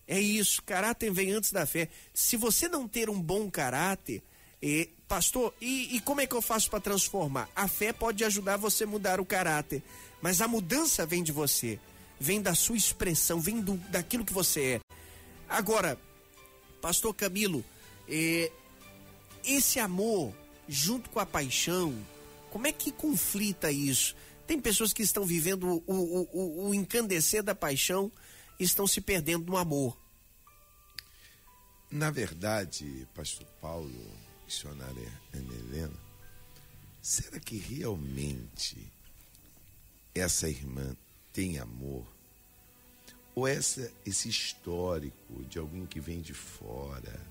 É 0.08 0.20
isso, 0.20 0.64
caráter 0.64 1.12
vem 1.12 1.32
antes 1.32 1.52
da 1.52 1.66
fé. 1.66 1.90
Se 2.14 2.36
você 2.38 2.68
não 2.68 2.88
ter 2.88 3.10
um 3.10 3.22
bom 3.22 3.52
caráter, 3.52 4.24
eh, 4.62 4.88
pastor, 5.08 5.54
e, 5.62 5.96
e 5.96 6.00
como 6.00 6.22
é 6.22 6.26
que 6.26 6.34
eu 6.34 6.42
faço 6.42 6.70
para 6.70 6.80
transformar? 6.80 7.50
A 7.56 7.68
fé 7.68 7.94
pode 7.94 8.24
ajudar 8.24 8.58
você 8.58 8.86
a 8.86 8.88
mudar 8.88 9.20
o 9.20 9.26
caráter, 9.26 9.84
mas 10.22 10.42
a 10.42 10.48
mudança 10.48 11.06
vem 11.06 11.22
de 11.22 11.32
você, 11.32 11.80
vem 12.20 12.42
da 12.42 12.56
sua 12.56 12.78
expressão, 12.78 13.40
vem 13.40 13.62
do, 13.62 13.76
daquilo 13.90 14.26
que 14.26 14.34
você 14.34 14.62
é. 14.64 14.80
Agora, 15.48 16.00
pastor 16.82 17.14
Camilo, 17.14 17.64
esse 19.46 19.80
amor, 19.80 20.34
junto 20.68 21.10
com 21.10 21.20
a 21.20 21.26
paixão, 21.26 21.94
como 22.50 22.68
é 22.68 22.72
que 22.72 22.92
conflita 22.92 23.72
isso? 23.72 24.16
Tem 24.46 24.60
pessoas 24.60 24.94
que 24.94 25.04
estão 25.04 25.26
vivendo 25.26 25.68
o, 25.68 25.84
o, 25.86 26.30
o, 26.32 26.70
o 26.70 26.74
encandecer 26.74 27.44
da 27.44 27.54
paixão 27.54 28.12
e 28.60 28.64
estão 28.64 28.88
se 28.88 29.02
perdendo 29.02 29.46
no 29.46 29.58
amor. 29.58 29.98
Na 31.92 32.10
verdade, 32.12 33.08
pastor 33.14 33.48
Paulo, 33.62 34.12
missionária 34.46 35.12
Ana 35.34 35.54
Helena, 35.54 36.00
será 37.02 37.40
que 37.40 37.58
realmente 37.58 38.92
essa 40.14 40.50
irmã 40.50 40.96
tem 41.32 41.60
amor? 41.60 42.06
Ou 43.36 43.48
essa, 43.48 43.92
esse 44.06 44.28
histórico 44.28 45.46
de 45.46 45.60
alguém 45.60 45.86
que 45.86 46.00
vem 46.00 46.22
de 46.22 46.34
fora, 46.34 47.22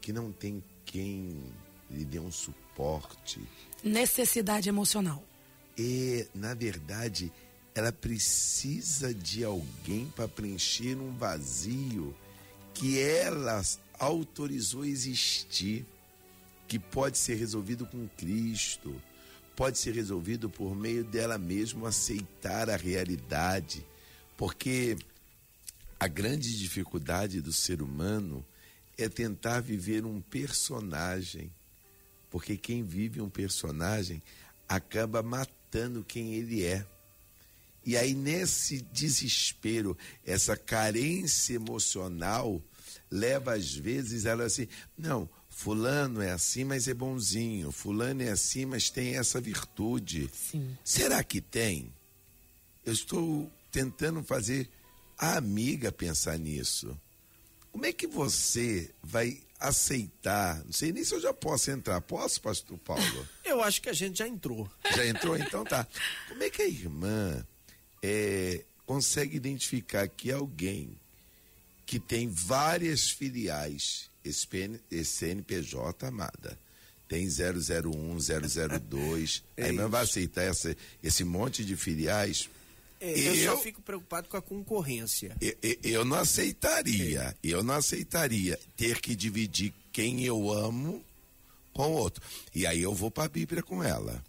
que 0.00 0.12
não 0.12 0.30
tem 0.30 0.62
quem 0.84 1.52
lhe 1.90 2.04
dê 2.04 2.18
um 2.18 2.30
suporte, 2.30 3.40
necessidade 3.82 4.68
emocional. 4.68 5.22
E, 5.76 6.26
na 6.34 6.54
verdade, 6.54 7.32
ela 7.74 7.92
precisa 7.92 9.12
de 9.12 9.44
alguém 9.44 10.06
para 10.14 10.28
preencher 10.28 10.96
um 10.96 11.12
vazio 11.16 12.14
que 12.72 12.98
ela 13.00 13.62
autorizou 13.98 14.84
existir, 14.84 15.84
que 16.66 16.78
pode 16.78 17.18
ser 17.18 17.34
resolvido 17.34 17.86
com 17.86 18.08
Cristo, 18.16 18.94
pode 19.54 19.78
ser 19.78 19.94
resolvido 19.94 20.48
por 20.48 20.74
meio 20.74 21.04
dela 21.04 21.38
mesma 21.38 21.88
aceitar 21.88 22.70
a 22.70 22.76
realidade, 22.76 23.86
porque 24.36 24.96
A 26.04 26.08
grande 26.08 26.58
dificuldade 26.58 27.40
do 27.40 27.50
ser 27.50 27.80
humano 27.80 28.44
é 28.98 29.08
tentar 29.08 29.60
viver 29.60 30.04
um 30.04 30.20
personagem. 30.20 31.50
Porque 32.34 32.56
quem 32.56 32.82
vive 32.82 33.20
um 33.20 33.30
personagem 33.30 34.20
acaba 34.68 35.22
matando 35.22 36.02
quem 36.02 36.34
ele 36.34 36.64
é. 36.64 36.84
E 37.86 37.96
aí, 37.96 38.12
nesse 38.12 38.80
desespero, 38.92 39.96
essa 40.26 40.56
carência 40.56 41.54
emocional 41.54 42.60
leva 43.08 43.54
às 43.54 43.72
vezes 43.72 44.26
ela 44.26 44.42
assim, 44.42 44.66
não, 44.98 45.28
fulano 45.48 46.20
é 46.20 46.32
assim, 46.32 46.64
mas 46.64 46.88
é 46.88 46.92
bonzinho, 46.92 47.70
fulano 47.70 48.20
é 48.20 48.30
assim, 48.30 48.66
mas 48.66 48.90
tem 48.90 49.14
essa 49.16 49.40
virtude. 49.40 50.28
Sim. 50.34 50.76
Será 50.82 51.22
que 51.22 51.40
tem? 51.40 51.94
Eu 52.84 52.94
estou 52.94 53.48
tentando 53.70 54.24
fazer 54.24 54.68
a 55.16 55.36
amiga 55.36 55.92
pensar 55.92 56.36
nisso. 56.36 56.98
Como 57.70 57.86
é 57.86 57.92
que 57.92 58.08
você 58.08 58.90
vai 59.00 59.40
aceitar? 59.68 60.64
Não 60.64 60.72
sei 60.72 60.92
nem 60.92 61.04
se 61.04 61.14
eu 61.14 61.20
já 61.20 61.32
posso 61.32 61.70
entrar. 61.70 62.00
Posso, 62.00 62.40
pastor 62.40 62.78
Paulo? 62.78 63.28
Eu 63.44 63.62
acho 63.62 63.80
que 63.80 63.88
a 63.88 63.92
gente 63.92 64.18
já 64.18 64.28
entrou. 64.28 64.70
Já 64.94 65.06
entrou? 65.06 65.36
Então 65.36 65.64
tá. 65.64 65.86
Como 66.28 66.42
é 66.42 66.50
que 66.50 66.62
a 66.62 66.68
irmã 66.68 67.46
é, 68.02 68.64
consegue 68.86 69.36
identificar 69.36 70.08
que 70.08 70.32
alguém 70.32 70.98
que 71.86 71.98
tem 71.98 72.28
várias 72.28 73.10
filiais, 73.10 74.10
esse, 74.24 74.46
PN, 74.46 74.78
esse 74.90 75.12
CNPJ, 75.18 76.06
amada, 76.06 76.58
tem 77.06 77.26
001, 77.28 78.18
002, 78.18 79.44
É 79.56 79.64
a 79.64 79.68
irmã 79.68 79.88
vai 79.88 80.02
aceitar 80.02 80.42
essa, 80.42 80.76
esse 81.02 81.24
monte 81.24 81.64
de 81.64 81.76
filiais? 81.76 82.48
É, 83.04 83.46
eu, 83.46 83.52
só 83.56 83.60
fico 83.62 83.82
preocupado 83.82 84.28
com 84.28 84.36
a 84.36 84.42
concorrência. 84.42 85.36
Eu, 85.40 85.54
eu- 85.62 85.76
eu 85.82 86.04
não 86.04 86.16
aceitaria, 86.16 87.36
eu 87.42 87.62
não 87.62 87.74
aceitaria 87.74 88.58
ter 88.76 89.00
que 89.00 89.14
dividir 89.14 89.72
quem 89.92 90.24
eu 90.24 90.50
amo 90.52 91.04
com 91.72 91.88
o 91.88 91.92
outro. 91.96 92.22
E 92.54 92.66
aí 92.66 92.80
eu 92.82 92.94
vou 92.94 93.10
para 93.10 93.24
a 93.24 93.28
Bíblia 93.28 93.62
com 93.62 93.82
ela. 93.82 94.22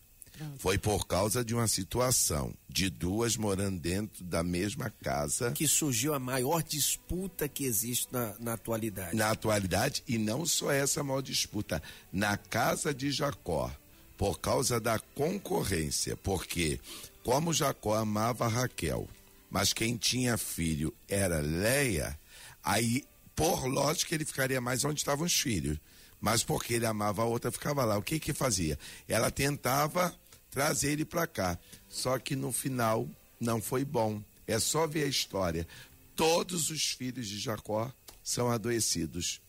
Foi 0.57 0.77
por 0.77 1.07
causa 1.07 1.45
de 1.45 1.53
uma 1.55 1.65
situação 1.65 2.53
de 2.67 2.89
duas 2.89 3.37
morando 3.37 3.79
dentro 3.79 4.21
da 4.21 4.43
mesma 4.43 4.89
casa 5.01 5.51
Que 5.53 5.65
surgiu 5.65 6.13
a 6.13 6.19
maior 6.19 6.61
disputa 6.61 7.47
que 7.47 7.63
existe 7.63 8.07
na, 8.11 8.35
na 8.37 8.53
atualidade. 8.55 9.15
na 9.15 9.31
atualidade 9.31 10.03
e 10.05 10.17
não 10.17 10.45
só 10.45 10.71
essa 10.71 11.01
maior 11.01 11.21
disputa 11.21 11.81
na 12.11 12.35
casa 12.35 12.93
de 12.93 13.11
Jacó 13.11 13.71
por 14.17 14.37
causa 14.41 14.77
da 14.77 14.99
concorrência, 14.99 16.17
porque 16.17 16.81
como 17.25 17.51
Jacó 17.51 17.95
amava 17.95 18.47
Raquel, 18.47 19.09
mas 19.49 19.73
quem 19.73 19.97
tinha 19.97 20.37
filho 20.37 20.93
era 21.09 21.39
Leia, 21.39 22.19
aí 22.63 23.03
por 23.35 23.65
lógica 23.65 24.13
ele 24.13 24.23
ficaria 24.23 24.61
mais 24.61 24.85
onde 24.85 24.99
estavam 24.99 25.25
os 25.25 25.33
filhos, 25.33 25.79
mas 26.21 26.43
porque 26.43 26.75
ele 26.75 26.85
amava 26.85 27.23
a 27.23 27.25
outra 27.25 27.51
ficava 27.51 27.83
lá. 27.83 27.97
O 27.97 28.03
que 28.03 28.19
que 28.19 28.31
fazia? 28.31 28.77
Ela 29.07 29.31
tentava 29.31 30.15
trazer 30.51 30.91
ele 30.91 31.03
para 31.03 31.25
cá, 31.25 31.57
só 31.89 32.19
que 32.19 32.35
no 32.35 32.51
final 32.51 33.09
não 33.39 33.59
foi 33.59 33.83
bom. 33.83 34.21
É 34.45 34.59
só 34.59 34.85
ver 34.85 35.05
a 35.05 35.07
história. 35.07 35.67
Todos 36.15 36.69
os 36.69 36.91
filhos 36.91 37.27
de 37.27 37.39
Jacó 37.39 37.91
são 38.23 38.51
adoecidos. 38.51 39.41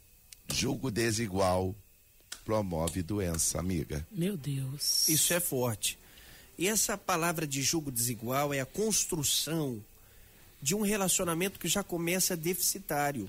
Julgo 0.50 0.90
desigual 0.90 1.76
promove 2.42 3.02
doença, 3.02 3.60
amiga. 3.60 4.06
Meu 4.10 4.34
Deus. 4.34 5.10
Isso 5.10 5.34
é 5.34 5.40
forte. 5.40 5.98
E 6.58 6.66
essa 6.68 6.96
palavra 6.96 7.46
de 7.46 7.62
julgo 7.62 7.90
desigual 7.90 8.52
é 8.52 8.60
a 8.60 8.66
construção 8.66 9.82
de 10.60 10.74
um 10.74 10.80
relacionamento 10.80 11.58
que 11.58 11.68
já 11.68 11.82
começa 11.82 12.36
deficitário. 12.36 13.28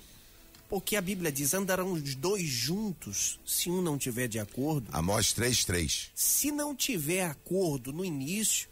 Porque 0.70 0.96
a 0.96 1.02
Bíblia 1.02 1.32
diz: 1.32 1.54
andarão 1.54 1.94
os 1.94 2.16
dois 2.16 2.48
juntos 2.48 3.40
se 3.46 3.70
um 3.70 3.82
não 3.82 3.98
tiver 3.98 4.28
de 4.28 4.40
acordo. 4.40 4.90
Amós 4.92 5.34
3:3. 5.34 6.10
Se 6.13 6.52
não 6.52 6.76
tiver 6.76 7.24
acordo 7.24 7.94
no 7.94 8.04
início, 8.04 8.70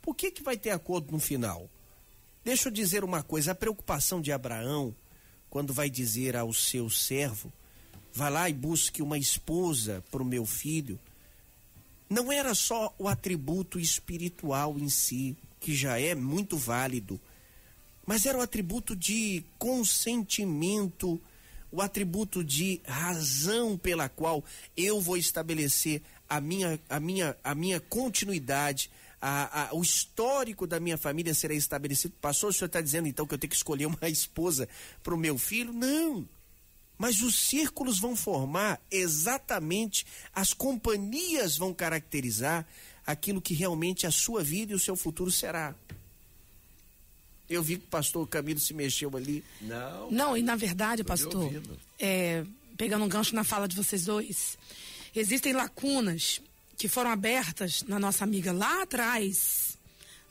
por 0.00 0.14
que, 0.14 0.30
que 0.30 0.42
vai 0.42 0.56
ter 0.56 0.70
acordo 0.70 1.12
no 1.12 1.18
final? 1.18 1.70
Deixa 2.44 2.68
eu 2.68 2.72
dizer 2.72 3.04
uma 3.04 3.22
coisa: 3.22 3.52
a 3.52 3.54
preocupação 3.54 4.20
de 4.20 4.32
Abraão, 4.32 4.94
quando 5.48 5.72
vai 5.72 5.88
dizer 5.88 6.36
ao 6.36 6.52
seu 6.52 6.90
servo, 6.90 7.52
vá 8.12 8.28
lá 8.28 8.50
e 8.50 8.52
busque 8.52 9.00
uma 9.00 9.16
esposa 9.16 10.04
para 10.10 10.22
o 10.22 10.26
meu 10.26 10.44
filho, 10.44 10.98
não 12.12 12.30
era 12.30 12.54
só 12.54 12.94
o 12.98 13.08
atributo 13.08 13.80
espiritual 13.80 14.78
em 14.78 14.88
si, 14.88 15.34
que 15.58 15.74
já 15.74 15.98
é 15.98 16.14
muito 16.14 16.58
válido, 16.58 17.18
mas 18.06 18.26
era 18.26 18.36
o 18.36 18.42
atributo 18.42 18.94
de 18.94 19.42
consentimento, 19.58 21.20
o 21.70 21.80
atributo 21.80 22.44
de 22.44 22.82
razão 22.84 23.78
pela 23.78 24.08
qual 24.10 24.44
eu 24.76 25.00
vou 25.00 25.16
estabelecer 25.16 26.02
a 26.28 26.38
minha, 26.38 26.78
a 26.88 27.00
minha, 27.00 27.36
a 27.42 27.54
minha 27.54 27.80
continuidade, 27.80 28.90
a, 29.20 29.68
a, 29.68 29.74
o 29.74 29.80
histórico 29.80 30.66
da 30.66 30.78
minha 30.78 30.98
família 30.98 31.32
será 31.32 31.54
estabelecido. 31.54 32.14
Pastor, 32.20 32.50
o 32.50 32.52
senhor 32.52 32.66
está 32.66 32.82
dizendo 32.82 33.08
então 33.08 33.26
que 33.26 33.32
eu 33.32 33.38
tenho 33.38 33.50
que 33.50 33.56
escolher 33.56 33.86
uma 33.86 33.96
esposa 34.10 34.68
para 35.02 35.14
o 35.14 35.18
meu 35.18 35.38
filho? 35.38 35.72
Não. 35.72 36.28
Mas 37.02 37.20
os 37.20 37.34
círculos 37.34 37.98
vão 37.98 38.14
formar 38.14 38.80
exatamente, 38.88 40.06
as 40.32 40.52
companhias 40.52 41.58
vão 41.58 41.74
caracterizar 41.74 42.64
aquilo 43.04 43.42
que 43.42 43.54
realmente 43.54 44.06
a 44.06 44.12
sua 44.12 44.40
vida 44.40 44.70
e 44.70 44.76
o 44.76 44.78
seu 44.78 44.94
futuro 44.94 45.28
será. 45.28 45.74
Eu 47.50 47.60
vi 47.60 47.76
que 47.76 47.86
o 47.86 47.88
pastor 47.88 48.24
Camilo 48.28 48.60
se 48.60 48.72
mexeu 48.72 49.16
ali. 49.16 49.42
Não. 49.60 50.12
Não, 50.12 50.36
e 50.36 50.42
na 50.42 50.54
verdade, 50.54 51.02
pastor, 51.02 51.52
é, 51.98 52.44
pegando 52.76 53.04
um 53.04 53.08
gancho 53.08 53.34
na 53.34 53.42
fala 53.42 53.66
de 53.66 53.74
vocês 53.74 54.04
dois, 54.04 54.56
existem 55.12 55.52
lacunas 55.52 56.40
que 56.78 56.86
foram 56.86 57.10
abertas 57.10 57.82
na 57.82 57.98
nossa 57.98 58.22
amiga 58.22 58.52
lá 58.52 58.82
atrás. 58.82 59.71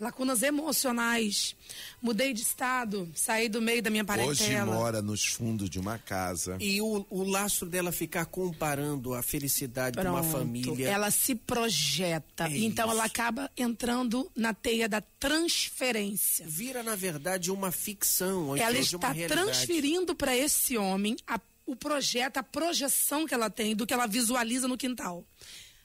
Lacunas 0.02 0.42
emocionais. 0.42 1.56
Mudei 2.02 2.34
de 2.34 2.42
estado, 2.42 3.08
saí 3.14 3.48
do 3.48 3.62
meio 3.62 3.84
da 3.84 3.92
minha 3.92 4.04
Hoje 4.04 4.40
parentela. 4.44 4.74
mora 4.76 5.00
nos 5.00 5.24
fundos 5.26 5.70
de 5.70 5.80
uma 5.80 6.00
casa. 6.00 6.58
E 6.60 6.82
o, 6.82 7.06
o 7.08 7.24
laço 7.24 7.68
dela 7.68 7.92
ficar 7.92 8.26
comparando 8.26 9.14
a 9.14 9.22
felicidade 9.22 10.02
de 10.02 10.08
uma 10.08 10.22
Pronto. 10.22 10.32
família. 10.40 10.90
Ela 10.90 11.12
se 11.12 11.36
projeta. 11.36 12.48
É 12.48 12.58
então 12.58 12.86
isso. 12.88 12.96
ela 12.96 13.06
acaba 13.06 13.52
entrando 13.56 14.30
na 14.36 14.56
teia 14.56 14.90
da 14.90 15.02
transferência. 15.20 16.48
Vira, 16.48 16.82
na 16.82 16.96
verdade, 16.96 17.52
uma 17.52 17.72
ficção. 17.72 18.50
ao 18.50 18.58
Ela 18.58 18.80
está 18.80 19.14
transferindo 19.28 20.16
para 20.16 20.36
esse 20.36 20.78
homem 20.78 21.16
a- 21.28 21.40
o 21.64 21.76
projeto, 21.76 22.38
a 22.38 22.44
projeção 22.44 23.28
que 23.28 23.36
ela 23.36 23.52
tem 23.52 23.76
do 23.76 23.86
que 23.86 23.94
ela 23.94 24.08
visualiza 24.08 24.68
no 24.68 24.76
quintal. 24.76 25.24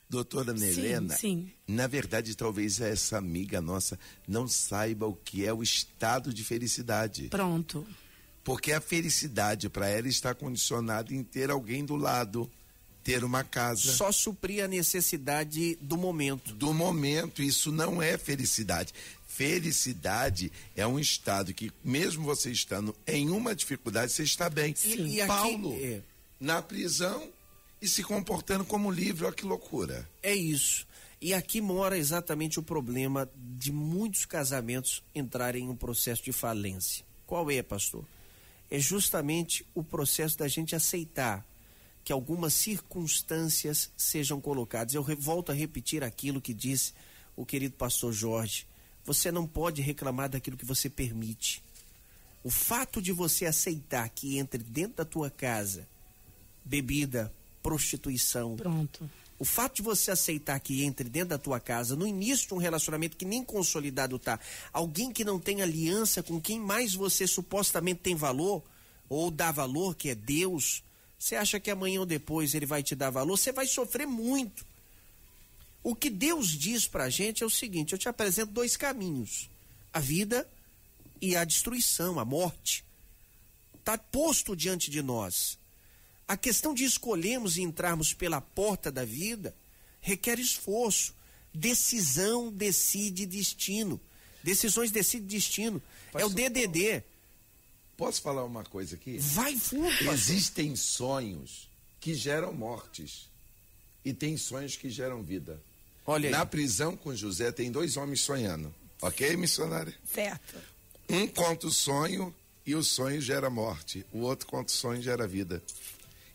Doutora 0.08 0.52
Nelena, 0.52 1.16
sim. 1.16 1.50
na 1.66 1.86
verdade, 1.88 2.34
talvez 2.36 2.80
essa 2.80 3.18
amiga 3.18 3.60
nossa 3.60 3.98
não 4.28 4.46
saiba 4.46 5.06
o 5.06 5.14
que 5.14 5.44
é 5.44 5.52
o 5.52 5.62
estado 5.62 6.32
de 6.32 6.44
felicidade. 6.44 7.28
Pronto. 7.28 7.84
Porque 8.44 8.70
a 8.72 8.80
felicidade 8.80 9.68
para 9.68 9.88
ela 9.88 10.06
está 10.06 10.32
condicionada 10.32 11.12
em 11.12 11.24
ter 11.24 11.50
alguém 11.50 11.84
do 11.84 11.96
lado, 11.96 12.48
ter 13.02 13.24
uma 13.24 13.42
casa. 13.42 13.92
Só 13.92 14.12
suprir 14.12 14.62
a 14.64 14.68
necessidade 14.68 15.76
do 15.80 15.96
momento. 15.96 16.54
do 16.54 16.72
momento, 16.72 17.42
isso 17.42 17.72
não 17.72 18.00
é 18.00 18.16
felicidade. 18.16 18.92
Felicidade 19.26 20.50
é 20.74 20.86
um 20.86 20.98
estado 20.98 21.54
que, 21.54 21.70
mesmo 21.84 22.24
você 22.24 22.50
estando 22.50 22.94
em 23.06 23.30
uma 23.30 23.54
dificuldade, 23.54 24.12
você 24.12 24.22
está 24.22 24.48
bem. 24.50 24.74
E- 24.84 24.94
e 25.16 25.20
aqui- 25.20 25.26
Paulo, 25.28 25.76
é. 25.80 26.00
na 26.40 26.60
prisão 26.62 27.28
e 27.80 27.88
se 27.88 28.02
comportando 28.02 28.64
como 28.64 28.90
livre, 28.90 29.24
olha 29.24 29.34
que 29.34 29.44
loucura. 29.44 30.08
É 30.22 30.34
isso. 30.34 30.86
E 31.20 31.32
aqui 31.32 31.60
mora 31.60 31.96
exatamente 31.96 32.58
o 32.58 32.62
problema 32.62 33.28
de 33.34 33.72
muitos 33.72 34.24
casamentos 34.24 35.02
entrarem 35.14 35.64
em 35.64 35.68
um 35.68 35.76
processo 35.76 36.22
de 36.22 36.32
falência. 36.32 37.04
Qual 37.26 37.50
é, 37.50 37.62
pastor? 37.62 38.04
É 38.70 38.78
justamente 38.78 39.66
o 39.74 39.82
processo 39.82 40.38
da 40.38 40.48
gente 40.48 40.74
aceitar 40.74 41.44
que 42.04 42.12
algumas 42.12 42.54
circunstâncias 42.54 43.90
sejam 43.96 44.40
colocadas. 44.40 44.94
Eu 44.94 45.02
volto 45.18 45.50
a 45.50 45.54
repetir 45.54 46.04
aquilo 46.04 46.40
que 46.40 46.54
disse 46.54 46.92
o 47.34 47.44
querido 47.44 47.74
pastor 47.74 48.12
Jorge. 48.12 48.66
Você 49.04 49.30
não 49.32 49.46
pode 49.46 49.82
reclamar 49.82 50.28
daquilo 50.28 50.56
que 50.56 50.64
você 50.64 50.88
permite. 50.88 51.62
O 52.44 52.50
fato 52.50 53.02
de 53.02 53.10
você 53.12 53.46
aceitar 53.46 54.08
que 54.08 54.38
entre 54.38 54.62
dentro 54.62 54.98
da 54.98 55.04
tua 55.04 55.30
casa 55.30 55.88
bebida, 56.64 57.32
prostituição, 57.66 58.54
Pronto. 58.56 59.10
o 59.40 59.44
fato 59.44 59.76
de 59.76 59.82
você 59.82 60.12
aceitar 60.12 60.60
que 60.60 60.84
entre 60.84 61.08
dentro 61.08 61.30
da 61.30 61.38
tua 61.38 61.58
casa, 61.58 61.96
no 61.96 62.06
início 62.06 62.46
de 62.46 62.54
um 62.54 62.58
relacionamento 62.58 63.16
que 63.16 63.24
nem 63.24 63.42
consolidado 63.44 64.18
tá, 64.20 64.38
alguém 64.72 65.12
que 65.12 65.24
não 65.24 65.40
tem 65.40 65.62
aliança 65.62 66.22
com 66.22 66.40
quem 66.40 66.60
mais 66.60 66.94
você 66.94 67.26
supostamente 67.26 68.00
tem 68.00 68.14
valor, 68.14 68.62
ou 69.08 69.32
dá 69.32 69.50
valor, 69.50 69.96
que 69.96 70.10
é 70.10 70.14
Deus, 70.14 70.84
você 71.18 71.34
acha 71.34 71.58
que 71.58 71.70
amanhã 71.70 72.00
ou 72.00 72.06
depois 72.06 72.54
ele 72.54 72.66
vai 72.66 72.82
te 72.84 72.94
dar 72.94 73.10
valor? 73.10 73.36
Você 73.36 73.50
vai 73.50 73.66
sofrer 73.66 74.06
muito. 74.06 74.64
O 75.82 75.94
que 75.94 76.10
Deus 76.10 76.48
diz 76.48 76.86
pra 76.86 77.10
gente 77.10 77.42
é 77.42 77.46
o 77.46 77.50
seguinte: 77.50 77.92
eu 77.92 77.98
te 77.98 78.08
apresento 78.08 78.52
dois 78.52 78.76
caminhos: 78.76 79.48
a 79.92 79.98
vida 79.98 80.48
e 81.20 81.34
a 81.34 81.44
destruição, 81.44 82.20
a 82.20 82.24
morte. 82.24 82.84
está 83.78 83.96
posto 83.98 84.54
diante 84.54 84.90
de 84.90 85.02
nós. 85.02 85.58
A 86.28 86.36
questão 86.36 86.74
de 86.74 86.84
escolhermos 86.84 87.56
e 87.56 87.62
entrarmos 87.62 88.12
pela 88.12 88.40
porta 88.40 88.90
da 88.90 89.04
vida 89.04 89.54
requer 90.00 90.38
esforço. 90.38 91.14
Decisão 91.52 92.52
decide 92.52 93.24
destino. 93.26 94.00
Decisões 94.42 94.90
decidem 94.90 95.26
destino. 95.26 95.82
é 96.14 96.24
o 96.24 96.28
DDD. 96.28 97.02
Posso 97.96 98.20
falar 98.20 98.44
uma 98.44 98.62
coisa 98.62 98.94
aqui? 98.94 99.18
Vai 99.18 99.56
fundo. 99.56 100.10
Existem 100.12 100.76
sonhos 100.76 101.68
que 101.98 102.14
geram 102.14 102.52
mortes 102.52 103.28
e 104.04 104.12
tem 104.12 104.36
sonhos 104.36 104.76
que 104.76 104.90
geram 104.90 105.22
vida. 105.22 105.60
Olha 106.06 106.28
aí. 106.28 106.32
Na 106.32 106.44
prisão 106.46 106.96
com 106.96 107.14
José 107.14 107.50
tem 107.50 107.72
dois 107.72 107.96
homens 107.96 108.20
sonhando. 108.20 108.72
Ok, 109.00 109.36
missionária? 109.36 109.94
Certo. 110.12 110.56
Um 111.08 111.26
conta 111.26 111.66
o 111.66 111.72
sonho 111.72 112.34
e 112.64 112.74
o 112.74 112.84
sonho 112.84 113.20
gera 113.20 113.48
morte. 113.48 114.04
O 114.12 114.18
outro 114.20 114.46
conta 114.46 114.72
o 114.72 114.76
sonho 114.76 115.00
e 115.00 115.02
gera 115.02 115.26
vida. 115.26 115.62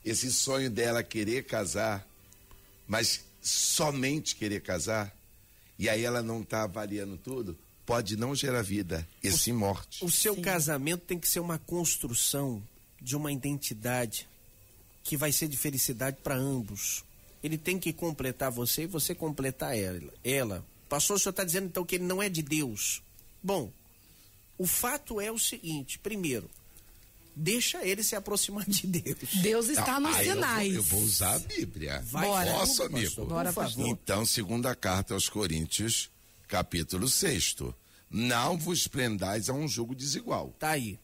Esse 0.04 0.32
sonho 0.32 0.70
dela 0.70 1.04
querer 1.04 1.46
casar, 1.46 2.08
mas 2.88 3.24
somente 3.42 4.36
querer 4.36 4.62
casar, 4.62 5.16
e 5.78 5.90
aí 5.90 6.04
ela 6.04 6.22
não 6.22 6.42
está 6.42 6.64
avaliando 6.64 7.18
tudo, 7.18 7.58
pode 7.86 8.16
não 8.16 8.36
gerar 8.36 8.62
vida, 8.62 9.08
e 9.24 9.32
sim 9.32 9.54
morte. 9.54 10.04
O 10.04 10.12
seu 10.12 10.36
casamento 10.42 11.04
tem 11.06 11.20
que 11.20 11.28
ser 11.28 11.40
uma 11.40 11.58
construção 11.58 12.62
de 13.02 13.16
uma 13.16 13.32
identidade 13.32 14.28
que 15.04 15.18
vai 15.18 15.32
ser 15.32 15.48
de 15.48 15.58
felicidade 15.58 16.18
para 16.24 16.36
ambos. 16.36 17.04
Ele 17.44 17.58
tem 17.58 17.80
que 17.80 17.92
completar 17.92 18.52
você 18.52 18.84
e 18.84 18.88
você 18.88 19.16
completar 19.16 19.76
ela. 19.76 20.14
ela. 20.24 20.66
Pastor, 20.88 21.18
o 21.18 21.20
senhor 21.20 21.32
está 21.32 21.44
dizendo 21.44 21.68
então 21.68 21.84
que 21.84 21.96
ele 21.96 22.04
não 22.04 22.22
é 22.22 22.30
de 22.30 22.44
Deus. 22.44 23.02
Bom, 23.42 23.72
o 24.58 24.68
fato 24.68 25.20
é 25.20 25.32
o 25.32 25.40
seguinte: 25.40 25.98
primeiro, 25.98 26.50
deixa 27.36 27.86
ele 27.86 28.04
se 28.04 28.16
aproximar 28.16 28.66
de 28.68 28.88
Deus. 28.88 29.18
Deus 29.42 29.68
está 29.70 30.00
nos 30.00 30.16
Ah, 30.16 30.24
eu 30.24 30.26
vou- 30.26 30.36
sinais. 30.36 30.74
Eu 30.76 30.84
vou, 30.84 31.02
usar 31.02 31.36
a 31.36 31.40
Bíblia. 31.40 32.02
Vai 32.06 32.28
Bora. 32.28 32.52
Posso, 32.52 32.84
amigo? 32.84 33.06
pastor, 33.06 33.28
Bora, 33.28 33.54
favor. 33.54 33.88
Então, 33.88 34.26
segunda 34.26 34.76
carta 34.76 35.14
aos 35.14 35.30
Coríntios, 35.30 36.10
capítulo 36.48 37.08
6. 37.08 37.56
Não 38.10 38.58
vos 38.58 38.88
prendais 38.88 39.50
a 39.50 39.54
um 39.54 39.68
jugo 39.68 39.96
desigual. 39.96 40.54
Tá 40.60 40.72
aí. 40.72 41.00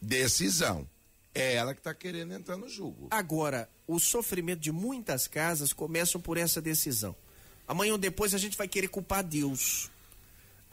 Decisão. 0.00 0.88
É 1.34 1.54
ela 1.54 1.72
que 1.74 1.80
está 1.80 1.94
querendo 1.94 2.32
entrar 2.32 2.56
no 2.56 2.68
jugo. 2.68 3.06
Agora, 3.10 3.70
o 3.86 4.00
sofrimento 4.00 4.58
de 4.60 4.72
muitas 4.72 5.28
casas 5.28 5.72
começam 5.72 6.20
por 6.20 6.36
essa 6.36 6.60
decisão. 6.60 7.14
Amanhã 7.68 7.92
ou 7.92 7.98
depois 7.98 8.34
a 8.34 8.38
gente 8.38 8.56
vai 8.58 8.66
querer 8.66 8.88
culpar 8.88 9.22
Deus. 9.22 9.88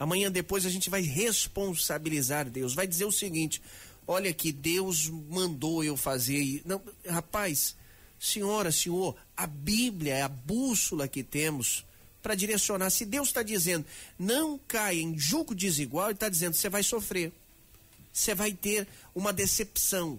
Amanhã 0.00 0.30
depois 0.32 0.66
a 0.66 0.70
gente 0.70 0.90
vai 0.90 1.00
responsabilizar 1.02 2.50
Deus. 2.50 2.74
Vai 2.74 2.88
dizer 2.88 3.04
o 3.04 3.12
seguinte: 3.12 3.62
olha 4.08 4.32
que 4.32 4.50
Deus 4.50 5.08
mandou 5.08 5.84
eu 5.84 5.96
fazer. 5.96 6.62
Não, 6.64 6.82
rapaz, 7.06 7.76
senhora, 8.18 8.72
senhor, 8.72 9.14
a 9.36 9.46
Bíblia 9.46 10.14
é 10.14 10.22
a 10.22 10.28
bússola 10.28 11.06
que 11.06 11.22
temos 11.22 11.84
para 12.22 12.34
direcionar. 12.34 12.88
Se 12.90 13.04
Deus 13.04 13.28
está 13.28 13.42
dizendo 13.42 13.86
não 14.18 14.58
caia 14.66 15.00
em 15.00 15.16
julgo 15.18 15.54
desigual, 15.54 16.06
Ele 16.06 16.14
está 16.14 16.28
dizendo 16.28 16.54
você 16.54 16.70
vai 16.70 16.82
sofrer. 16.82 17.30
Você 18.12 18.34
vai 18.34 18.52
ter 18.52 18.88
uma 19.14 19.32
decepção. 19.32 20.18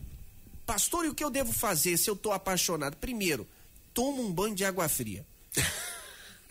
Pastor, 0.65 1.03
e 1.03 1.09
o 1.09 1.15
que 1.15 1.23
eu 1.23 1.31
devo 1.31 1.51
fazer 1.51 1.97
se 1.97 2.09
eu 2.09 2.13
estou 2.13 2.31
apaixonado? 2.31 2.95
Primeiro, 2.95 3.45
toma 3.93 4.21
um 4.21 4.31
banho 4.31 4.55
de 4.55 4.63
água 4.63 4.87
fria. 4.87 5.25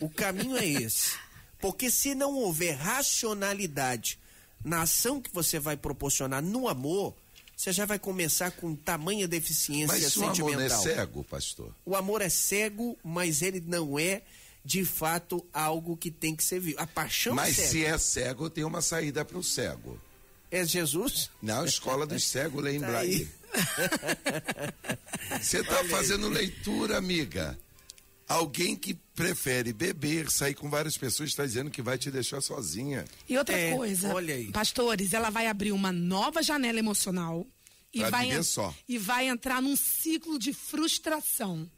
O 0.01 0.09
caminho 0.09 0.57
é 0.57 0.64
esse. 0.64 1.16
Porque 1.61 1.91
se 1.91 2.14
não 2.14 2.36
houver 2.36 2.76
racionalidade 2.76 4.16
na 4.64 4.82
ação 4.82 5.20
que 5.20 5.32
você 5.34 5.59
vai 5.59 5.76
proporcionar 5.76 6.41
no 6.41 6.68
amor, 6.68 7.16
você 7.59 7.73
já 7.73 7.85
vai 7.85 7.99
começar 7.99 8.53
com 8.53 8.77
tamanha 8.77 9.27
deficiência 9.27 9.89
Mas 9.89 10.13
se 10.13 10.19
o 10.21 10.23
amor 10.23 10.37
não 10.39 10.61
é 10.61 10.69
sentimental. 10.69 10.83
cego, 10.83 11.25
pastor. 11.25 11.75
O 11.85 11.97
amor 11.97 12.23
é 12.23 12.29
cego, 12.29 12.97
mas 13.03 13.43
ele 13.43 13.61
não 13.67 13.99
é 13.99 14.23
de 14.65 14.85
fato 14.85 15.45
algo 15.53 15.97
que 15.97 16.09
tem 16.09 16.37
que 16.37 16.45
ser 16.45 16.61
visto. 16.61 16.79
A 16.79 16.87
paixão 16.87 17.35
Mas 17.35 17.59
é 17.59 17.63
cega. 17.63 17.69
se 17.69 17.85
é 17.85 17.99
cego, 17.99 18.49
tem 18.49 18.63
uma 18.63 18.81
saída 18.81 19.25
para 19.25 19.37
o 19.37 19.43
cego. 19.43 20.01
É 20.53 20.65
Jesus? 20.65 21.31
Na 21.43 21.65
escola 21.65 22.07
dos 22.07 22.29
cegos, 22.29 22.65
em 22.65 22.79
Tá 22.79 23.01
aí. 23.01 23.29
Você 25.43 25.59
está 25.59 25.83
fazendo 25.87 26.29
leitura, 26.29 26.97
amiga. 26.97 27.59
Alguém 28.29 28.76
que 28.76 28.93
prefere 29.14 29.72
beber, 29.72 30.31
sair 30.31 30.55
com 30.55 30.68
várias 30.68 30.97
pessoas, 30.99 31.31
está 31.31 31.47
dizendo 31.47 31.70
que 31.70 31.81
vai 31.81 31.97
te 31.97 32.11
deixar 32.11 32.41
sozinha. 32.43 33.05
E 33.29 33.39
outra 33.39 33.57
É, 33.59 33.74
coisa, 33.74 34.12
olha 34.14 34.35
aí. 34.35 34.53
pastores, 34.53 35.12
ela 35.14 35.31
vai 35.31 35.47
abrir 35.47 35.72
uma 35.72 35.91
nova 35.91 36.43
janela 36.43 36.79
emocional 36.79 37.47
e 37.93 38.01
Pra 38.01 38.11
vai, 38.11 38.43
só. 38.43 38.74
e 38.87 38.99
vai 38.99 39.29
entrar 39.29 39.62
num 39.62 39.74
ciclo 39.76 40.39
de 40.39 40.53
frustração. 40.53 41.68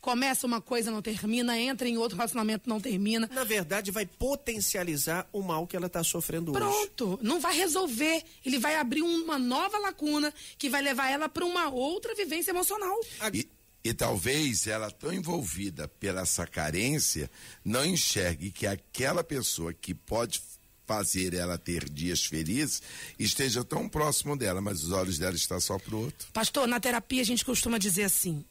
Começa 0.00 0.46
uma 0.46 0.60
coisa, 0.60 0.90
não 0.90 1.02
termina, 1.02 1.58
entra 1.58 1.88
em 1.88 1.96
outro 1.98 2.16
relacionamento, 2.16 2.68
não 2.68 2.80
termina. 2.80 3.28
Na 3.32 3.42
verdade, 3.44 3.90
vai 3.90 4.06
potencializar 4.06 5.26
o 5.32 5.42
mal 5.42 5.66
que 5.66 5.76
ela 5.76 5.86
está 5.88 6.04
sofrendo 6.04 6.52
hoje. 6.52 6.60
Pronto, 6.60 7.18
não 7.22 7.40
vai 7.40 7.56
resolver. 7.56 8.22
Ele 8.44 8.58
vai 8.58 8.76
abrir 8.76 9.02
uma 9.02 9.38
nova 9.38 9.76
lacuna 9.78 10.32
que 10.56 10.68
vai 10.70 10.80
levar 10.82 11.10
ela 11.10 11.28
para 11.28 11.44
uma 11.44 11.68
outra 11.68 12.14
vivência 12.14 12.50
emocional. 12.50 12.96
E, 13.32 13.48
e 13.84 13.94
talvez 13.94 14.66
ela, 14.66 14.90
tão 14.90 15.12
envolvida 15.12 15.88
pela 15.88 16.22
essa 16.22 16.46
carência, 16.46 17.30
não 17.64 17.84
enxergue 17.84 18.50
que 18.50 18.66
aquela 18.66 19.22
pessoa 19.22 19.72
que 19.72 19.94
pode 19.94 20.42
fazer 20.86 21.34
ela 21.34 21.58
ter 21.58 21.88
dias 21.88 22.24
felizes 22.24 22.82
esteja 23.18 23.62
tão 23.62 23.88
próximo 23.88 24.36
dela, 24.36 24.60
mas 24.60 24.82
os 24.82 24.90
olhos 24.90 25.18
dela 25.18 25.36
estão 25.36 25.60
só 25.60 25.78
pro 25.78 25.98
outro. 25.98 26.28
Pastor, 26.32 26.66
na 26.66 26.80
terapia 26.80 27.20
a 27.20 27.24
gente 27.24 27.44
costuma 27.44 27.76
dizer 27.76 28.04
assim: 28.04 28.44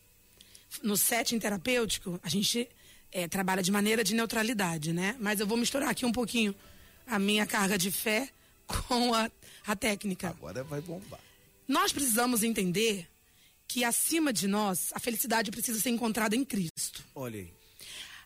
no 0.83 0.95
setting 0.95 1.39
terapêutico, 1.39 2.19
a 2.23 2.29
gente 2.29 2.69
eh, 3.11 3.27
trabalha 3.27 3.63
de 3.63 3.71
maneira 3.71 4.03
de 4.03 4.13
neutralidade, 4.13 4.93
né? 4.93 5.15
Mas 5.19 5.39
eu 5.39 5.47
vou 5.47 5.57
misturar 5.57 5.89
aqui 5.89 6.05
um 6.05 6.11
pouquinho 6.11 6.53
a 7.07 7.17
minha 7.17 7.45
carga 7.45 7.77
de 7.77 7.89
fé 7.89 8.29
com 8.67 9.13
a, 9.13 9.31
a 9.65 9.75
técnica. 9.75 10.29
Agora 10.29 10.63
vai 10.63 10.79
bombar. 10.79 11.19
Nós 11.67 11.91
precisamos 11.91 12.43
entender 12.43 13.07
que 13.67 13.83
acima 13.83 14.31
de 14.31 14.47
nós, 14.47 14.91
a 14.93 14.99
felicidade 14.99 15.51
precisa 15.51 15.79
ser 15.79 15.89
encontrada 15.89 16.35
em 16.35 16.45
Cristo. 16.45 17.03
Olha 17.13 17.39
aí. 17.39 17.53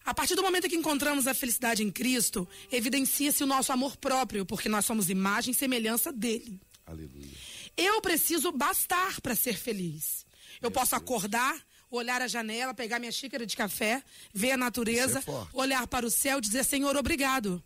A 0.03 0.13
partir 0.13 0.35
do 0.35 0.41
momento 0.41 0.67
que 0.67 0.75
encontramos 0.75 1.27
a 1.27 1.33
felicidade 1.33 1.83
em 1.83 1.91
Cristo, 1.91 2.47
evidencia-se 2.71 3.43
o 3.43 3.47
nosso 3.47 3.71
amor 3.71 3.95
próprio, 3.97 4.45
porque 4.45 4.67
nós 4.67 4.85
somos 4.85 5.09
imagem 5.09 5.51
e 5.51 5.55
semelhança 5.55 6.11
dele. 6.11 6.59
Aleluia. 6.85 7.29
Eu 7.77 8.01
preciso 8.01 8.51
bastar 8.51 9.21
para 9.21 9.35
ser 9.35 9.57
feliz. 9.57 10.25
Eu 10.61 10.71
posso 10.71 10.95
acordar, 10.95 11.55
olhar 11.89 12.21
a 12.21 12.27
janela, 12.27 12.73
pegar 12.73 12.99
minha 12.99 13.11
xícara 13.11 13.45
de 13.45 13.55
café, 13.55 14.03
ver 14.33 14.51
a 14.51 14.57
natureza, 14.57 15.19
é 15.19 15.47
olhar 15.53 15.87
para 15.87 16.05
o 16.05 16.11
céu 16.11 16.39
e 16.39 16.41
dizer: 16.41 16.65
Senhor, 16.65 16.95
obrigado. 16.95 17.63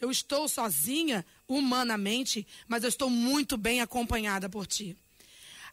Eu 0.00 0.10
estou 0.10 0.48
sozinha, 0.48 1.24
humanamente, 1.46 2.46
mas 2.66 2.82
eu 2.82 2.88
estou 2.88 3.10
muito 3.10 3.56
bem 3.56 3.80
acompanhada 3.80 4.48
por 4.48 4.66
ti. 4.66 4.96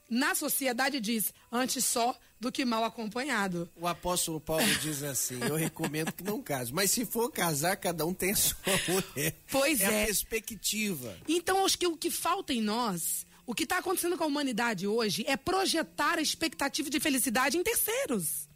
Na 0.10 0.36
sociedade 0.36 1.00
diz: 1.00 1.34
antes 1.52 1.84
só 1.84 2.18
do 2.40 2.52
que 2.52 2.64
mal 2.64 2.84
acompanhado. 2.84 3.70
O 3.76 3.88
apóstolo 3.88 4.40
Paulo 4.40 4.66
diz 4.82 5.04
assim: 5.04 5.40
eu 5.42 5.56
recomendo 5.56 6.12
que 6.12 6.24
não 6.24 6.42
case. 6.42 6.74
Mas 6.74 6.92
se 6.92 7.06
for 7.06 7.32
casar, 7.32 7.76
cada 7.78 8.06
um 8.06 8.14
tem 8.14 8.32
a 8.32 8.36
sua 8.36 8.58
mulher. 8.88 9.36
Pois 9.52 9.82
é. 9.82 9.84
é. 9.84 10.04
a 10.04 10.06
perspectiva. 10.06 11.18
Então, 11.28 11.66
acho 11.66 11.78
que 11.78 11.88
o 11.88 11.98
que 11.98 12.12
falta 12.12 12.54
em 12.54 12.62
nós, 12.62 13.26
o 13.46 13.54
que 13.54 13.64
está 13.64 13.80
acontecendo 13.80 14.18
com 14.18 14.24
a 14.24 14.28
humanidade 14.28 14.88
hoje, 14.88 15.26
é 15.28 15.36
projetar 15.36 16.20
a 16.20 16.22
expectativa 16.22 16.90
de 16.90 17.00
felicidade 17.00 17.58
em 17.58 17.64
terceiros. 17.64 18.48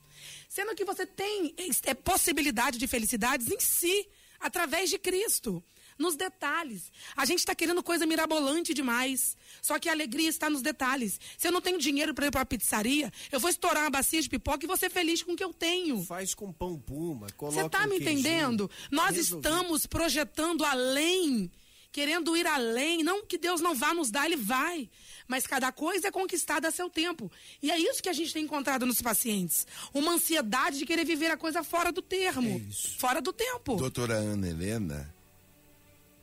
Sendo 0.48 0.76
que 0.76 0.84
você 0.84 1.06
tem 1.06 1.56
é, 1.86 1.94
possibilidade 1.94 2.78
de 2.78 2.88
felicidades 2.88 3.50
em 3.50 3.60
si, 3.60 4.08
através 4.40 4.90
de 4.90 5.00
Cristo. 5.00 5.64
Nos 6.02 6.16
detalhes. 6.16 6.92
A 7.16 7.26
gente 7.26 7.40
está 7.40 7.54
querendo 7.54 7.84
coisa 7.84 8.08
mirabolante 8.08 8.74
demais. 8.74 9.38
Só 9.62 9.78
que 9.78 9.88
a 9.88 9.92
alegria 9.92 10.28
está 10.30 10.50
nos 10.50 10.64
detalhes. 10.64 11.20
Se 11.38 11.48
eu 11.48 11.52
não 11.52 11.62
tenho 11.62 11.78
dinheiro 11.78 12.12
para 12.14 12.26
ir 12.26 12.32
para 12.32 12.42
a 12.42 12.46
pizzaria, 12.46 13.12
eu 13.32 13.40
vou 13.40 13.50
estourar 13.50 13.84
uma 13.84 13.90
bacia 13.92 14.20
de 14.20 14.28
pipoca 14.28 14.66
e 14.66 14.68
vou 14.68 14.76
ser 14.78 14.90
feliz 14.90 15.22
com 15.22 15.34
o 15.34 15.36
que 15.36 15.44
eu 15.44 15.54
tenho. 15.54 16.04
Faz 16.04 16.34
com 16.34 16.52
pão 16.52 16.80
puma, 16.80 17.28
coloca 17.38 17.60
Você 17.60 17.66
está 17.68 17.86
me 17.86 18.00
queijinho. 18.00 18.20
entendendo? 18.20 18.72
Nós 18.90 19.16
Resolvido. 19.16 19.48
estamos 19.48 19.86
projetando 19.86 20.66
além, 20.66 21.52
querendo 21.92 22.36
ir 22.36 22.48
além. 22.48 23.04
Não 23.04 23.24
que 23.24 23.38
Deus 23.38 23.62
não 23.62 23.76
vá 23.76 23.94
nos 23.94 24.10
dar, 24.10 24.26
Ele 24.26 24.38
vai. 24.38 24.90
Mas 25.28 25.46
cada 25.46 25.72
coisa 25.72 26.08
é 26.08 26.12
conquistada 26.12 26.68
a 26.68 26.72
seu 26.72 26.90
tempo. 26.90 27.32
E 27.62 27.70
é 27.70 27.78
isso 27.78 28.02
que 28.02 28.10
a 28.10 28.14
gente 28.14 28.34
tem 28.34 28.44
encontrado 28.46 28.86
nos 28.88 29.02
pacientes. 29.04 29.68
Uma 29.94 30.14
ansiedade 30.14 30.80
de 30.80 30.86
querer 30.86 31.06
viver 31.06 31.30
a 31.30 31.38
coisa 31.38 31.64
fora 31.64 31.92
do 31.92 32.02
termo. 32.02 32.60
Fora 32.98 33.22
do 33.22 33.32
tempo. 33.32 33.76
Doutora 33.76 34.16
Ana 34.16 34.50
Helena, 34.50 35.14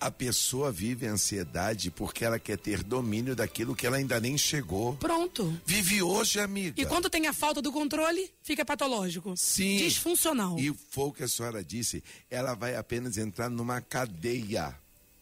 a 0.00 0.10
pessoa 0.10 0.70
vive 0.70 1.06
ansiedade 1.06 1.90
porque 1.90 2.24
ela 2.24 2.38
quer 2.38 2.56
ter 2.58 2.82
domínio 2.82 3.34
daquilo 3.34 3.74
que 3.74 3.86
ela 3.86 3.96
ainda 3.96 4.20
nem 4.20 4.38
chegou. 4.38 4.94
Pronto. 4.96 5.58
Vive 5.66 6.02
hoje, 6.02 6.38
amiga. 6.38 6.80
E 6.80 6.86
quando 6.86 7.10
tem 7.10 7.26
a 7.26 7.32
falta 7.32 7.60
do 7.60 7.72
controle, 7.72 8.30
fica 8.42 8.64
patológico. 8.64 9.36
Sim. 9.36 9.78
Disfuncional. 9.78 10.58
E 10.58 10.72
foi 10.90 11.06
o 11.06 11.12
que 11.12 11.24
a 11.24 11.28
senhora 11.28 11.64
disse, 11.64 12.02
ela 12.30 12.54
vai 12.54 12.76
apenas 12.76 13.18
entrar 13.18 13.48
numa 13.50 13.80
cadeia. 13.80 14.74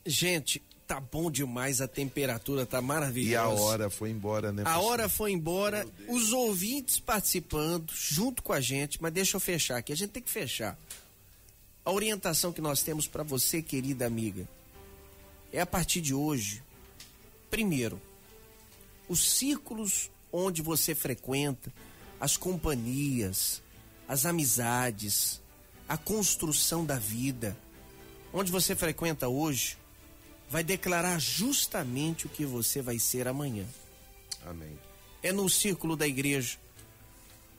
Gente, 0.04 0.62
Tá 0.86 1.00
bom 1.00 1.28
demais, 1.28 1.80
a 1.80 1.88
temperatura 1.88 2.64
tá 2.64 2.80
maravilhosa. 2.80 3.32
E 3.32 3.34
a 3.34 3.48
hora 3.48 3.90
foi 3.90 4.10
embora, 4.10 4.52
né? 4.52 4.62
A 4.64 4.78
hora 4.78 5.08
foi 5.08 5.32
embora, 5.32 5.84
os 6.08 6.32
ouvintes 6.32 7.00
participando 7.00 7.92
junto 7.92 8.40
com 8.40 8.52
a 8.52 8.60
gente, 8.60 9.02
mas 9.02 9.12
deixa 9.12 9.36
eu 9.36 9.40
fechar 9.40 9.78
aqui, 9.78 9.92
a 9.92 9.96
gente 9.96 10.10
tem 10.10 10.22
que 10.22 10.30
fechar. 10.30 10.78
A 11.84 11.90
orientação 11.90 12.52
que 12.52 12.60
nós 12.60 12.84
temos 12.84 13.08
para 13.08 13.24
você, 13.24 13.60
querida 13.60 14.06
amiga, 14.06 14.48
é 15.52 15.60
a 15.60 15.66
partir 15.66 16.00
de 16.00 16.14
hoje. 16.14 16.62
Primeiro, 17.50 18.00
os 19.08 19.20
círculos 19.20 20.10
onde 20.32 20.62
você 20.62 20.94
frequenta, 20.94 21.72
as 22.20 22.36
companhias, 22.36 23.62
as 24.08 24.26
amizades, 24.26 25.40
a 25.88 25.96
construção 25.96 26.84
da 26.84 26.98
vida, 26.98 27.56
onde 28.32 28.50
você 28.50 28.74
frequenta 28.74 29.28
hoje, 29.28 29.78
vai 30.48 30.62
declarar 30.62 31.18
justamente 31.20 32.26
o 32.26 32.28
que 32.28 32.44
você 32.44 32.82
vai 32.82 32.98
ser 32.98 33.26
amanhã. 33.28 33.66
Amém. 34.44 34.78
É 35.22 35.32
no 35.32 35.48
círculo 35.48 35.96
da 35.96 36.06
igreja, 36.06 36.58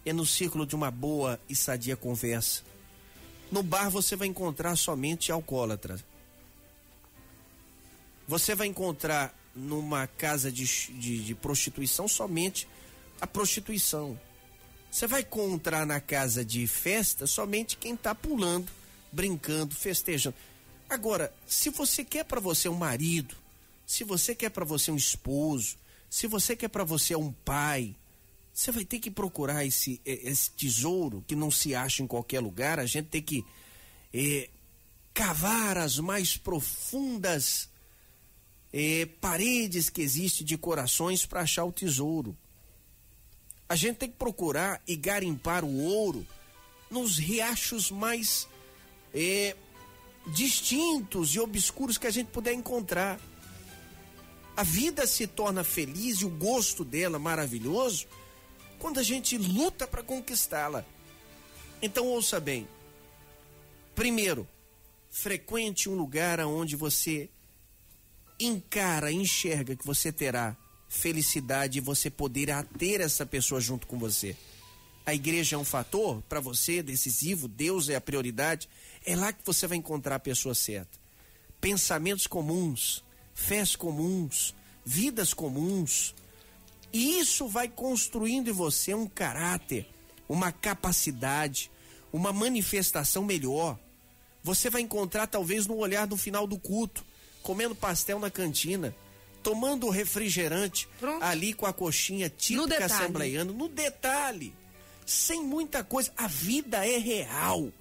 é 0.05 0.13
no 0.13 0.25
círculo 0.25 0.65
de 0.65 0.75
uma 0.75 0.91
boa 0.91 1.39
e 1.49 1.55
sadia 1.55 1.97
conversa. 1.97 2.61
No 3.51 3.63
bar 3.63 3.89
você 3.89 4.15
vai 4.15 4.27
encontrar 4.27 4.75
somente 4.75 5.31
alcoólatra. 5.31 5.99
Você 8.27 8.53
vai 8.53 8.67
encontrar 8.67 9.33
numa 9.55 10.05
casa 10.05 10.51
de, 10.51 10.65
de, 10.65 11.23
de 11.23 11.35
prostituição 11.35 12.07
somente 12.07 12.67
a 13.19 13.25
prostituição. 13.25 14.19
Você 14.91 15.07
vai 15.07 15.21
encontrar 15.21 15.85
na 15.85 15.99
casa 15.99 16.43
de 16.43 16.65
festa 16.67 17.25
somente 17.25 17.77
quem 17.77 17.93
está 17.93 18.13
pulando, 18.13 18.71
brincando, 19.11 19.73
festejando. 19.73 20.35
Agora, 20.89 21.33
se 21.45 21.69
você 21.69 22.03
quer 22.03 22.23
para 22.25 22.39
você 22.39 22.69
um 22.69 22.75
marido, 22.75 23.35
se 23.85 24.03
você 24.03 24.35
quer 24.35 24.49
para 24.49 24.65
você 24.65 24.91
um 24.91 24.95
esposo, 24.95 25.77
se 26.09 26.27
você 26.27 26.55
quer 26.55 26.69
para 26.69 26.83
você 26.83 27.15
um 27.15 27.31
pai, 27.31 27.95
você 28.53 28.71
vai 28.71 28.85
ter 28.85 28.99
que 28.99 29.11
procurar 29.11 29.65
esse, 29.65 30.01
esse 30.05 30.51
tesouro 30.51 31.23
que 31.27 31.35
não 31.35 31.51
se 31.51 31.75
acha 31.75 32.01
em 32.01 32.07
qualquer 32.07 32.39
lugar. 32.39 32.79
A 32.79 32.85
gente 32.85 33.07
tem 33.07 33.21
que 33.21 33.45
é, 34.13 34.49
cavar 35.13 35.77
as 35.77 35.99
mais 35.99 36.37
profundas 36.37 37.69
é, 38.71 39.05
paredes 39.19 39.89
que 39.89 40.01
existem 40.01 40.45
de 40.45 40.57
corações 40.57 41.25
para 41.25 41.41
achar 41.41 41.65
o 41.65 41.71
tesouro. 41.71 42.37
A 43.69 43.75
gente 43.75 43.97
tem 43.97 44.09
que 44.09 44.17
procurar 44.17 44.81
e 44.87 44.95
garimpar 44.95 45.63
o 45.63 45.83
ouro 45.83 46.25
nos 46.89 47.17
riachos 47.17 47.91
mais 47.91 48.47
é, 49.13 49.55
distintos 50.27 51.35
e 51.35 51.39
obscuros 51.39 51.97
que 51.97 52.07
a 52.07 52.11
gente 52.11 52.27
puder 52.27 52.53
encontrar. 52.53 53.19
A 54.55 54.63
vida 54.63 55.05
se 55.05 55.27
torna 55.27 55.63
feliz 55.63 56.21
e 56.21 56.25
o 56.25 56.29
gosto 56.29 56.83
dela 56.83 57.19
maravilhoso 57.19 58.07
quando 58.79 58.99
a 58.99 59.03
gente 59.03 59.37
luta 59.37 59.87
para 59.87 60.03
conquistá-la. 60.03 60.85
Então 61.81 62.07
ouça 62.07 62.39
bem. 62.39 62.67
Primeiro, 63.93 64.47
frequente 65.09 65.89
um 65.89 65.95
lugar 65.95 66.39
onde 66.39 66.75
você 66.75 67.29
encara, 68.39 69.11
enxerga 69.11 69.75
que 69.75 69.85
você 69.85 70.11
terá 70.11 70.55
felicidade 70.87 71.77
e 71.77 71.81
você 71.81 72.09
poderá 72.09 72.63
ter 72.63 73.01
essa 73.01 73.25
pessoa 73.25 73.59
junto 73.59 73.87
com 73.87 73.97
você. 73.97 74.35
A 75.05 75.13
igreja 75.13 75.55
é 75.55 75.59
um 75.59 75.63
fator 75.63 76.21
para 76.23 76.39
você 76.39 76.83
decisivo, 76.83 77.47
Deus 77.47 77.87
é 77.87 77.95
a 77.95 78.01
prioridade. 78.01 78.67
É 79.05 79.15
lá 79.15 79.31
que 79.31 79.45
você 79.45 79.65
vai 79.65 79.77
encontrar 79.77 80.15
a 80.15 80.19
pessoa 80.19 80.53
certa. 80.53 80.99
Pensamentos 81.61 82.27
comuns, 82.27 83.03
fés 83.33 83.75
comuns, 83.75 84.53
vidas 84.85 85.33
comuns. 85.33 86.13
E 86.91 87.19
isso 87.19 87.47
vai 87.47 87.69
construindo 87.69 88.49
em 88.49 88.53
você 88.53 88.93
um 88.93 89.07
caráter, 89.07 89.87
uma 90.27 90.51
capacidade, 90.51 91.71
uma 92.11 92.33
manifestação 92.33 93.23
melhor. 93.23 93.79
Você 94.43 94.69
vai 94.69 94.81
encontrar 94.81 95.27
talvez 95.27 95.67
no 95.67 95.77
olhar 95.77 96.05
do 96.05 96.17
final 96.17 96.45
do 96.45 96.59
culto, 96.59 97.05
comendo 97.47 97.73
pastel 97.73 98.19
na 98.19 98.29
cantina, 98.29 98.93
tomando 99.41 99.89
refrigerante 99.89 100.85
Pronto. 100.99 101.23
ali 101.23 101.53
com 101.53 101.65
a 101.65 101.71
coxinha 101.71 102.29
típica 102.29 102.67
detalhe. 102.67 102.91
assembleiana, 102.91 103.53
no 103.53 103.69
detalhe, 103.69 104.53
sem 105.05 105.41
muita 105.41 105.81
coisa. 105.81 106.11
A 106.17 106.27
vida 106.27 106.85
é 106.85 106.97
real. 106.97 107.71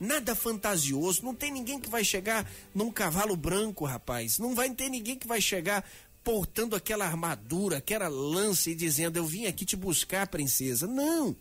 Nada 0.00 0.34
fantasioso, 0.34 1.24
não 1.24 1.32
tem 1.32 1.52
ninguém 1.52 1.78
que 1.78 1.88
vai 1.88 2.02
chegar 2.02 2.50
num 2.74 2.90
cavalo 2.90 3.36
branco, 3.36 3.84
rapaz. 3.84 4.40
Não 4.40 4.52
vai 4.52 4.68
ter 4.70 4.88
ninguém 4.88 5.16
que 5.16 5.28
vai 5.28 5.40
chegar 5.40 5.88
portando 6.24 6.74
aquela 6.74 7.06
armadura, 7.06 7.76
aquela 7.76 8.08
lança 8.08 8.68
e 8.68 8.74
dizendo: 8.74 9.16
Eu 9.16 9.24
vim 9.24 9.46
aqui 9.46 9.64
te 9.64 9.76
buscar, 9.76 10.26
princesa. 10.26 10.88
Não. 10.88 11.36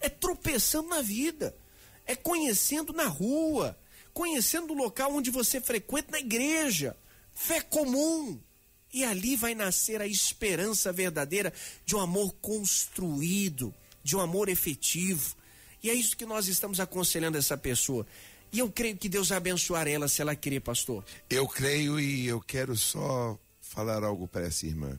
É 0.00 0.08
tropeçando 0.08 0.88
na 0.88 1.02
vida. 1.02 1.54
É 2.06 2.16
conhecendo 2.16 2.94
na 2.94 3.04
rua. 3.04 3.78
Conhecendo 4.14 4.72
o 4.72 4.76
local 4.76 5.14
onde 5.14 5.30
você 5.30 5.60
frequenta, 5.60 6.12
na 6.12 6.18
igreja. 6.18 6.96
Fé 7.34 7.60
comum. 7.60 8.40
E 8.92 9.04
ali 9.04 9.36
vai 9.36 9.54
nascer 9.54 10.00
a 10.00 10.06
esperança 10.06 10.92
verdadeira 10.92 11.52
de 11.86 11.94
um 11.94 12.00
amor 12.00 12.34
construído, 12.40 13.72
de 14.02 14.16
um 14.16 14.20
amor 14.20 14.48
efetivo. 14.48 15.36
E 15.82 15.88
é 15.88 15.94
isso 15.94 16.16
que 16.16 16.26
nós 16.26 16.48
estamos 16.48 16.80
aconselhando 16.80 17.38
essa 17.38 17.56
pessoa. 17.56 18.06
E 18.52 18.58
eu 18.58 18.70
creio 18.70 18.96
que 18.96 19.08
Deus 19.08 19.28
vai 19.28 19.38
abençoar 19.38 19.86
ela 19.86 20.08
se 20.08 20.20
ela 20.20 20.34
querer, 20.34 20.60
pastor. 20.60 21.04
Eu 21.28 21.46
creio 21.46 22.00
e 22.00 22.26
eu 22.26 22.40
quero 22.40 22.76
só 22.76 23.38
falar 23.60 24.02
algo 24.02 24.26
para 24.26 24.46
essa 24.46 24.66
irmã. 24.66 24.98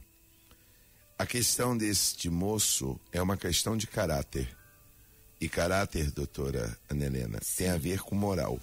A 1.19 1.25
questão 1.25 1.77
deste 1.77 2.29
moço 2.29 2.99
é 3.11 3.21
uma 3.21 3.37
questão 3.37 3.75
de 3.75 3.87
caráter. 3.87 4.57
E 5.39 5.49
caráter, 5.49 6.11
doutora 6.11 6.77
Ana 6.89 7.05
Helena, 7.05 7.39
tem 7.57 7.69
a 7.69 7.77
ver 7.77 7.99
com 7.99 8.15
moral. 8.15 8.59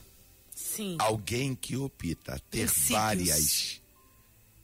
Sim. 0.59 0.97
Alguém 0.99 1.55
que 1.55 1.77
opta 1.77 2.41
ter 2.51 2.67
Princípios. 2.67 2.89
várias 2.89 3.81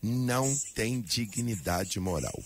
não 0.02 0.54
tem 0.74 1.00
dignidade 1.00 1.98
moral. 2.00 2.42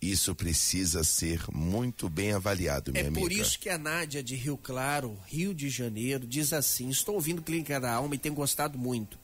Isso 0.00 0.34
precisa 0.34 1.04
ser 1.04 1.44
muito 1.52 2.08
bem 2.08 2.32
avaliado, 2.32 2.90
minha 2.92 3.04
É 3.04 3.06
amiga. 3.06 3.20
por 3.20 3.30
isso 3.30 3.58
que 3.58 3.68
a 3.68 3.78
Nádia 3.78 4.22
de 4.22 4.34
Rio 4.34 4.56
Claro, 4.56 5.16
Rio 5.26 5.54
de 5.54 5.68
Janeiro, 5.68 6.26
diz 6.26 6.52
assim: 6.52 6.88
Estou 6.88 7.14
ouvindo 7.14 7.42
Clínica 7.42 7.78
da 7.78 7.92
Alma 7.92 8.14
e 8.14 8.18
tenho 8.18 8.34
gostado 8.34 8.76
muito. 8.78 9.18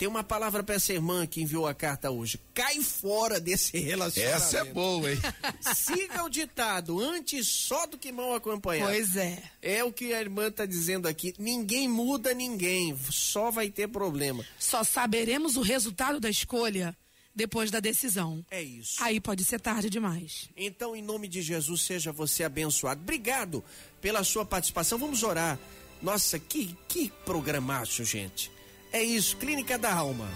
Tem 0.00 0.08
uma 0.08 0.24
palavra 0.24 0.64
para 0.64 0.76
essa 0.76 0.94
irmã 0.94 1.26
que 1.26 1.42
enviou 1.42 1.66
a 1.66 1.74
carta 1.74 2.10
hoje. 2.10 2.40
Cai 2.54 2.80
fora 2.80 3.38
desse 3.38 3.76
relacionamento. 3.78 4.34
Essa 4.34 4.58
é 4.60 4.64
boa, 4.64 5.12
hein? 5.12 5.18
Siga 5.76 6.24
o 6.24 6.30
ditado, 6.30 6.98
antes 6.98 7.46
só 7.46 7.86
do 7.86 7.98
que 7.98 8.10
mal 8.10 8.34
acompanhado. 8.34 8.90
Pois 8.90 9.14
é. 9.14 9.42
É 9.60 9.84
o 9.84 9.92
que 9.92 10.14
a 10.14 10.20
irmã 10.22 10.46
está 10.46 10.64
dizendo 10.64 11.06
aqui. 11.06 11.34
Ninguém 11.38 11.86
muda 11.86 12.32
ninguém, 12.32 12.96
só 13.10 13.50
vai 13.50 13.68
ter 13.68 13.88
problema. 13.88 14.42
Só 14.58 14.82
saberemos 14.82 15.58
o 15.58 15.60
resultado 15.60 16.18
da 16.18 16.30
escolha 16.30 16.96
depois 17.36 17.70
da 17.70 17.78
decisão. 17.78 18.42
É 18.50 18.62
isso. 18.62 19.04
Aí 19.04 19.20
pode 19.20 19.44
ser 19.44 19.60
tarde 19.60 19.90
demais. 19.90 20.48
Então, 20.56 20.96
em 20.96 21.02
nome 21.02 21.28
de 21.28 21.42
Jesus, 21.42 21.82
seja 21.82 22.10
você 22.10 22.42
abençoado. 22.42 23.02
Obrigado 23.02 23.62
pela 24.00 24.24
sua 24.24 24.46
participação. 24.46 24.98
Vamos 24.98 25.22
orar. 25.22 25.58
Nossa, 26.00 26.38
que, 26.38 26.74
que 26.88 27.12
programaço, 27.26 28.02
gente. 28.02 28.50
É 28.92 29.02
isso, 29.02 29.36
Clínica 29.36 29.78
da 29.78 29.92
Alma. 29.94 30.28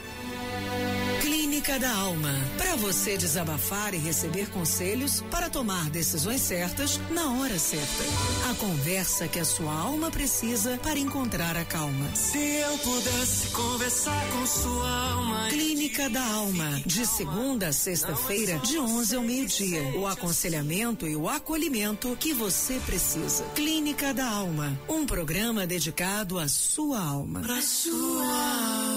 Clínica 1.65 1.81
da 1.81 1.97
Alma. 1.97 2.31
Para 2.59 2.77
você 2.77 3.17
desabafar 3.17 3.95
e 3.95 3.97
receber 3.97 4.51
conselhos 4.51 5.23
para 5.31 5.49
tomar 5.49 5.89
decisões 5.89 6.43
certas 6.43 7.01
na 7.11 7.33
hora 7.39 7.59
certa. 7.59 8.05
A 8.51 8.55
conversa 8.57 9.27
que 9.27 9.39
a 9.39 9.47
sua 9.47 9.73
alma 9.73 10.11
precisa 10.11 10.79
para 10.83 10.99
encontrar 10.99 11.57
a 11.57 11.65
calma. 11.65 12.15
Se 12.15 12.39
eu 12.39 12.77
pudesse 12.79 13.49
conversar 13.49 14.31
com 14.31 14.47
sua 14.47 15.11
alma. 15.12 15.49
Clínica 15.49 16.11
da 16.11 16.23
Alma. 16.23 16.83
De 16.85 17.07
segunda 17.07 17.69
a 17.69 17.73
sexta-feira, 17.73 18.59
de 18.59 18.79
11 18.79 19.17
ao 19.17 19.23
meio-dia. 19.23 19.83
O 19.97 20.07
aconselhamento 20.07 21.07
e 21.07 21.17
o 21.17 21.31
acolhimento 21.31 22.15
que 22.21 22.35
você 22.35 22.79
precisa. 22.85 23.43
Clínica 23.55 24.12
da 24.12 24.29
Alma. 24.29 24.79
Um 24.87 25.07
programa 25.07 25.67
dedicado 25.67 26.39
à 26.39 26.47
sua 26.47 27.01
alma. 27.01 27.41
Pra 27.41 27.62
sua 27.62 28.27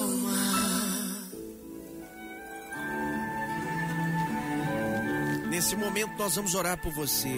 alma. 0.01 0.56
Nesse 5.57 5.75
momento, 5.75 6.15
nós 6.19 6.35
vamos 6.35 6.53
orar 6.53 6.77
por 6.77 6.93
você, 6.93 7.35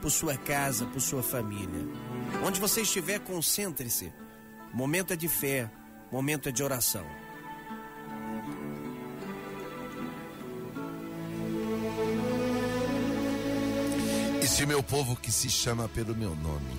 por 0.00 0.08
sua 0.08 0.36
casa, 0.36 0.86
por 0.86 1.00
sua 1.00 1.20
família. 1.20 1.84
Onde 2.44 2.60
você 2.60 2.82
estiver, 2.82 3.18
concentre-se. 3.18 4.12
Momento 4.72 5.12
é 5.12 5.16
de 5.16 5.26
fé, 5.26 5.68
momento 6.12 6.48
é 6.48 6.52
de 6.52 6.62
oração. 6.62 7.04
E 14.40 14.46
se 14.46 14.64
meu 14.64 14.80
povo 14.80 15.16
que 15.16 15.32
se 15.32 15.50
chama 15.50 15.88
pelo 15.88 16.14
meu 16.14 16.36
nome 16.36 16.70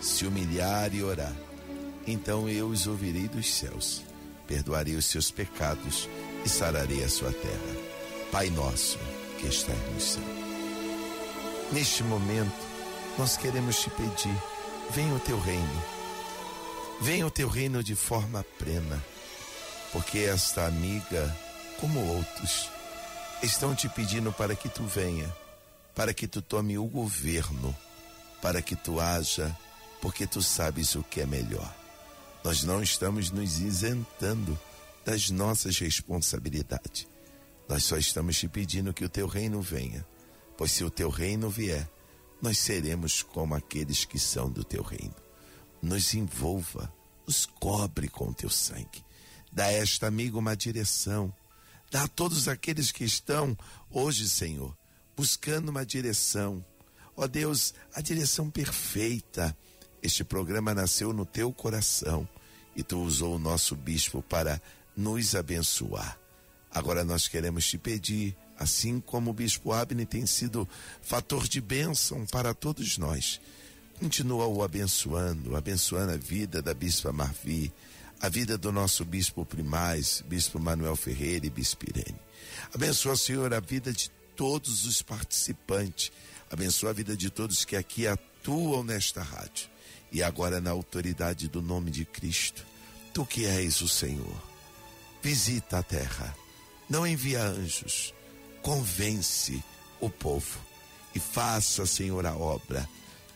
se 0.00 0.26
humilhar 0.26 0.92
e 0.92 1.00
orar, 1.00 1.36
então 2.04 2.48
eu 2.48 2.66
os 2.66 2.88
ouvirei 2.88 3.28
dos 3.28 3.54
céus, 3.54 4.02
perdoarei 4.48 4.96
os 4.96 5.04
seus 5.04 5.30
pecados 5.30 6.08
e 6.44 6.48
sararei 6.48 7.04
a 7.04 7.08
sua 7.08 7.30
terra. 7.30 7.76
Pai 8.32 8.50
nosso 8.50 8.98
que 9.38 9.46
estás 9.46 9.78
no 9.92 10.00
céu. 10.00 10.22
Neste 11.72 12.02
momento, 12.02 12.66
nós 13.16 13.36
queremos 13.36 13.80
te 13.80 13.90
pedir: 13.90 14.36
venha 14.90 15.14
o 15.14 15.20
teu 15.20 15.38
reino. 15.40 15.82
Venha 17.00 17.26
o 17.26 17.30
teu 17.30 17.48
reino 17.48 17.82
de 17.82 17.94
forma 17.94 18.44
plena, 18.58 19.02
porque 19.92 20.18
esta 20.18 20.66
amiga, 20.66 21.34
como 21.80 22.04
outros, 22.04 22.68
estão 23.40 23.72
te 23.72 23.88
pedindo 23.88 24.32
para 24.32 24.56
que 24.56 24.68
tu 24.68 24.82
venha, 24.82 25.32
para 25.94 26.12
que 26.12 26.26
tu 26.26 26.42
tome 26.42 26.76
o 26.76 26.84
governo, 26.84 27.76
para 28.42 28.60
que 28.60 28.74
tu 28.74 28.98
haja, 28.98 29.56
porque 30.02 30.26
tu 30.26 30.42
sabes 30.42 30.96
o 30.96 31.04
que 31.04 31.20
é 31.20 31.26
melhor. 31.26 31.72
Nós 32.42 32.64
não 32.64 32.82
estamos 32.82 33.30
nos 33.30 33.60
isentando 33.60 34.58
das 35.04 35.30
nossas 35.30 35.78
responsabilidades. 35.78 37.06
Nós 37.68 37.84
só 37.84 37.98
estamos 37.98 38.38
te 38.38 38.48
pedindo 38.48 38.94
que 38.94 39.04
o 39.04 39.08
teu 39.08 39.26
reino 39.26 39.60
venha, 39.60 40.06
pois 40.56 40.72
se 40.72 40.82
o 40.82 40.90
teu 40.90 41.10
reino 41.10 41.50
vier, 41.50 41.88
nós 42.40 42.58
seremos 42.58 43.22
como 43.22 43.54
aqueles 43.54 44.04
que 44.04 44.18
são 44.18 44.50
do 44.50 44.64
teu 44.64 44.82
reino. 44.82 45.14
Nos 45.82 46.14
envolva, 46.14 46.92
nos 47.26 47.44
cobre 47.44 48.08
com 48.08 48.28
o 48.28 48.34
teu 48.34 48.48
sangue. 48.48 49.04
Dá 49.52 49.66
a 49.66 49.72
esta 49.72 50.06
amiga 50.06 50.38
uma 50.38 50.56
direção. 50.56 51.32
Dá 51.90 52.04
a 52.04 52.08
todos 52.08 52.48
aqueles 52.48 52.90
que 52.90 53.04
estão 53.04 53.56
hoje, 53.90 54.28
Senhor, 54.28 54.76
buscando 55.16 55.68
uma 55.68 55.84
direção. 55.84 56.64
Ó 57.16 57.26
Deus, 57.26 57.74
a 57.94 58.00
direção 58.00 58.50
perfeita. 58.50 59.56
Este 60.02 60.24
programa 60.24 60.74
nasceu 60.74 61.12
no 61.12 61.26
teu 61.26 61.52
coração 61.52 62.28
e 62.76 62.82
tu 62.82 63.02
usou 63.02 63.34
o 63.34 63.38
nosso 63.38 63.74
bispo 63.74 64.22
para 64.22 64.62
nos 64.96 65.34
abençoar. 65.34 66.18
Agora 66.72 67.04
nós 67.04 67.28
queremos 67.28 67.66
te 67.66 67.78
pedir, 67.78 68.36
assim 68.58 69.00
como 69.00 69.30
o 69.30 69.34
bispo 69.34 69.72
Abner 69.72 70.06
tem 70.06 70.26
sido 70.26 70.68
fator 71.00 71.48
de 71.48 71.60
bênção 71.60 72.26
para 72.26 72.52
todos 72.52 72.98
nós, 72.98 73.40
continua 73.98 74.46
o 74.46 74.62
abençoando, 74.62 75.56
abençoando 75.56 76.12
a 76.12 76.16
vida 76.16 76.60
da 76.60 76.74
bispa 76.74 77.12
Marvi, 77.12 77.72
a 78.20 78.28
vida 78.28 78.58
do 78.58 78.70
nosso 78.70 79.04
bispo 79.04 79.44
primaz, 79.44 80.22
bispo 80.26 80.58
Manuel 80.58 80.96
Ferreira 80.96 81.46
e 81.46 81.50
bispo 81.50 81.88
Irene. 81.88 82.18
Abençoa, 82.74 83.16
Senhor, 83.16 83.52
a 83.54 83.60
vida 83.60 83.92
de 83.92 84.10
todos 84.36 84.86
os 84.86 85.02
participantes. 85.02 86.12
Abençoa 86.50 86.90
a 86.90 86.92
vida 86.92 87.16
de 87.16 87.30
todos 87.30 87.64
que 87.64 87.76
aqui 87.76 88.06
atuam 88.06 88.82
nesta 88.82 89.22
rádio. 89.22 89.68
E 90.10 90.22
agora, 90.22 90.60
na 90.60 90.70
autoridade 90.70 91.48
do 91.48 91.62
nome 91.62 91.90
de 91.90 92.04
Cristo, 92.04 92.66
tu 93.12 93.24
que 93.24 93.46
és 93.46 93.80
o 93.80 93.88
Senhor 93.88 94.48
visita 95.22 95.78
a 95.78 95.82
terra, 95.82 96.34
não 96.88 97.06
envia 97.06 97.42
anjos, 97.42 98.14
convence 98.62 99.62
o 100.00 100.08
povo 100.08 100.58
e 101.14 101.20
faça, 101.20 101.84
Senhor, 101.86 102.24
a 102.26 102.36
obra. 102.36 102.88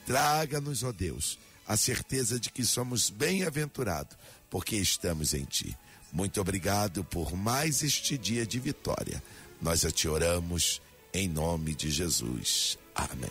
Traga-nos, 0.07 0.83
ó 0.83 0.93
Deus, 0.93 1.39
a 1.67 1.77
certeza 1.77 2.39
de 2.39 2.51
que 2.51 2.65
somos 2.65 3.11
bem-aventurados, 3.11 4.17
porque 4.51 4.77
estamos 4.77 5.35
em 5.35 5.45
Ti. 5.45 5.77
Muito 6.13 6.41
obrigado 6.41 7.03
por 7.05 7.35
mais 7.35 7.83
este 7.83 8.19
dia 8.19 8.47
de 8.47 8.59
vitória. 8.59 9.23
Nós 9.61 9.85
a 9.85 9.91
te 9.91 10.09
oramos 10.09 10.83
em 11.13 11.29
nome 11.29 11.75
de 11.75 11.91
Jesus. 11.91 12.79
Amém. 12.95 13.31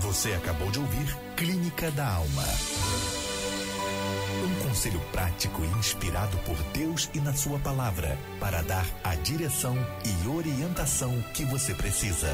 Você 0.00 0.32
acabou 0.34 0.70
de 0.70 0.78
ouvir 0.78 1.18
Clínica 1.36 1.90
da 1.90 2.06
Alma. 2.06 2.44
Conselho 4.74 5.00
prático 5.12 5.64
inspirado 5.78 6.36
por 6.38 6.56
Deus 6.72 7.08
e 7.14 7.20
na 7.20 7.32
Sua 7.32 7.60
palavra 7.60 8.18
para 8.40 8.60
dar 8.62 8.84
a 9.04 9.14
direção 9.14 9.76
e 10.04 10.28
orientação 10.28 11.22
que 11.32 11.44
você 11.44 11.72
precisa. 11.74 12.28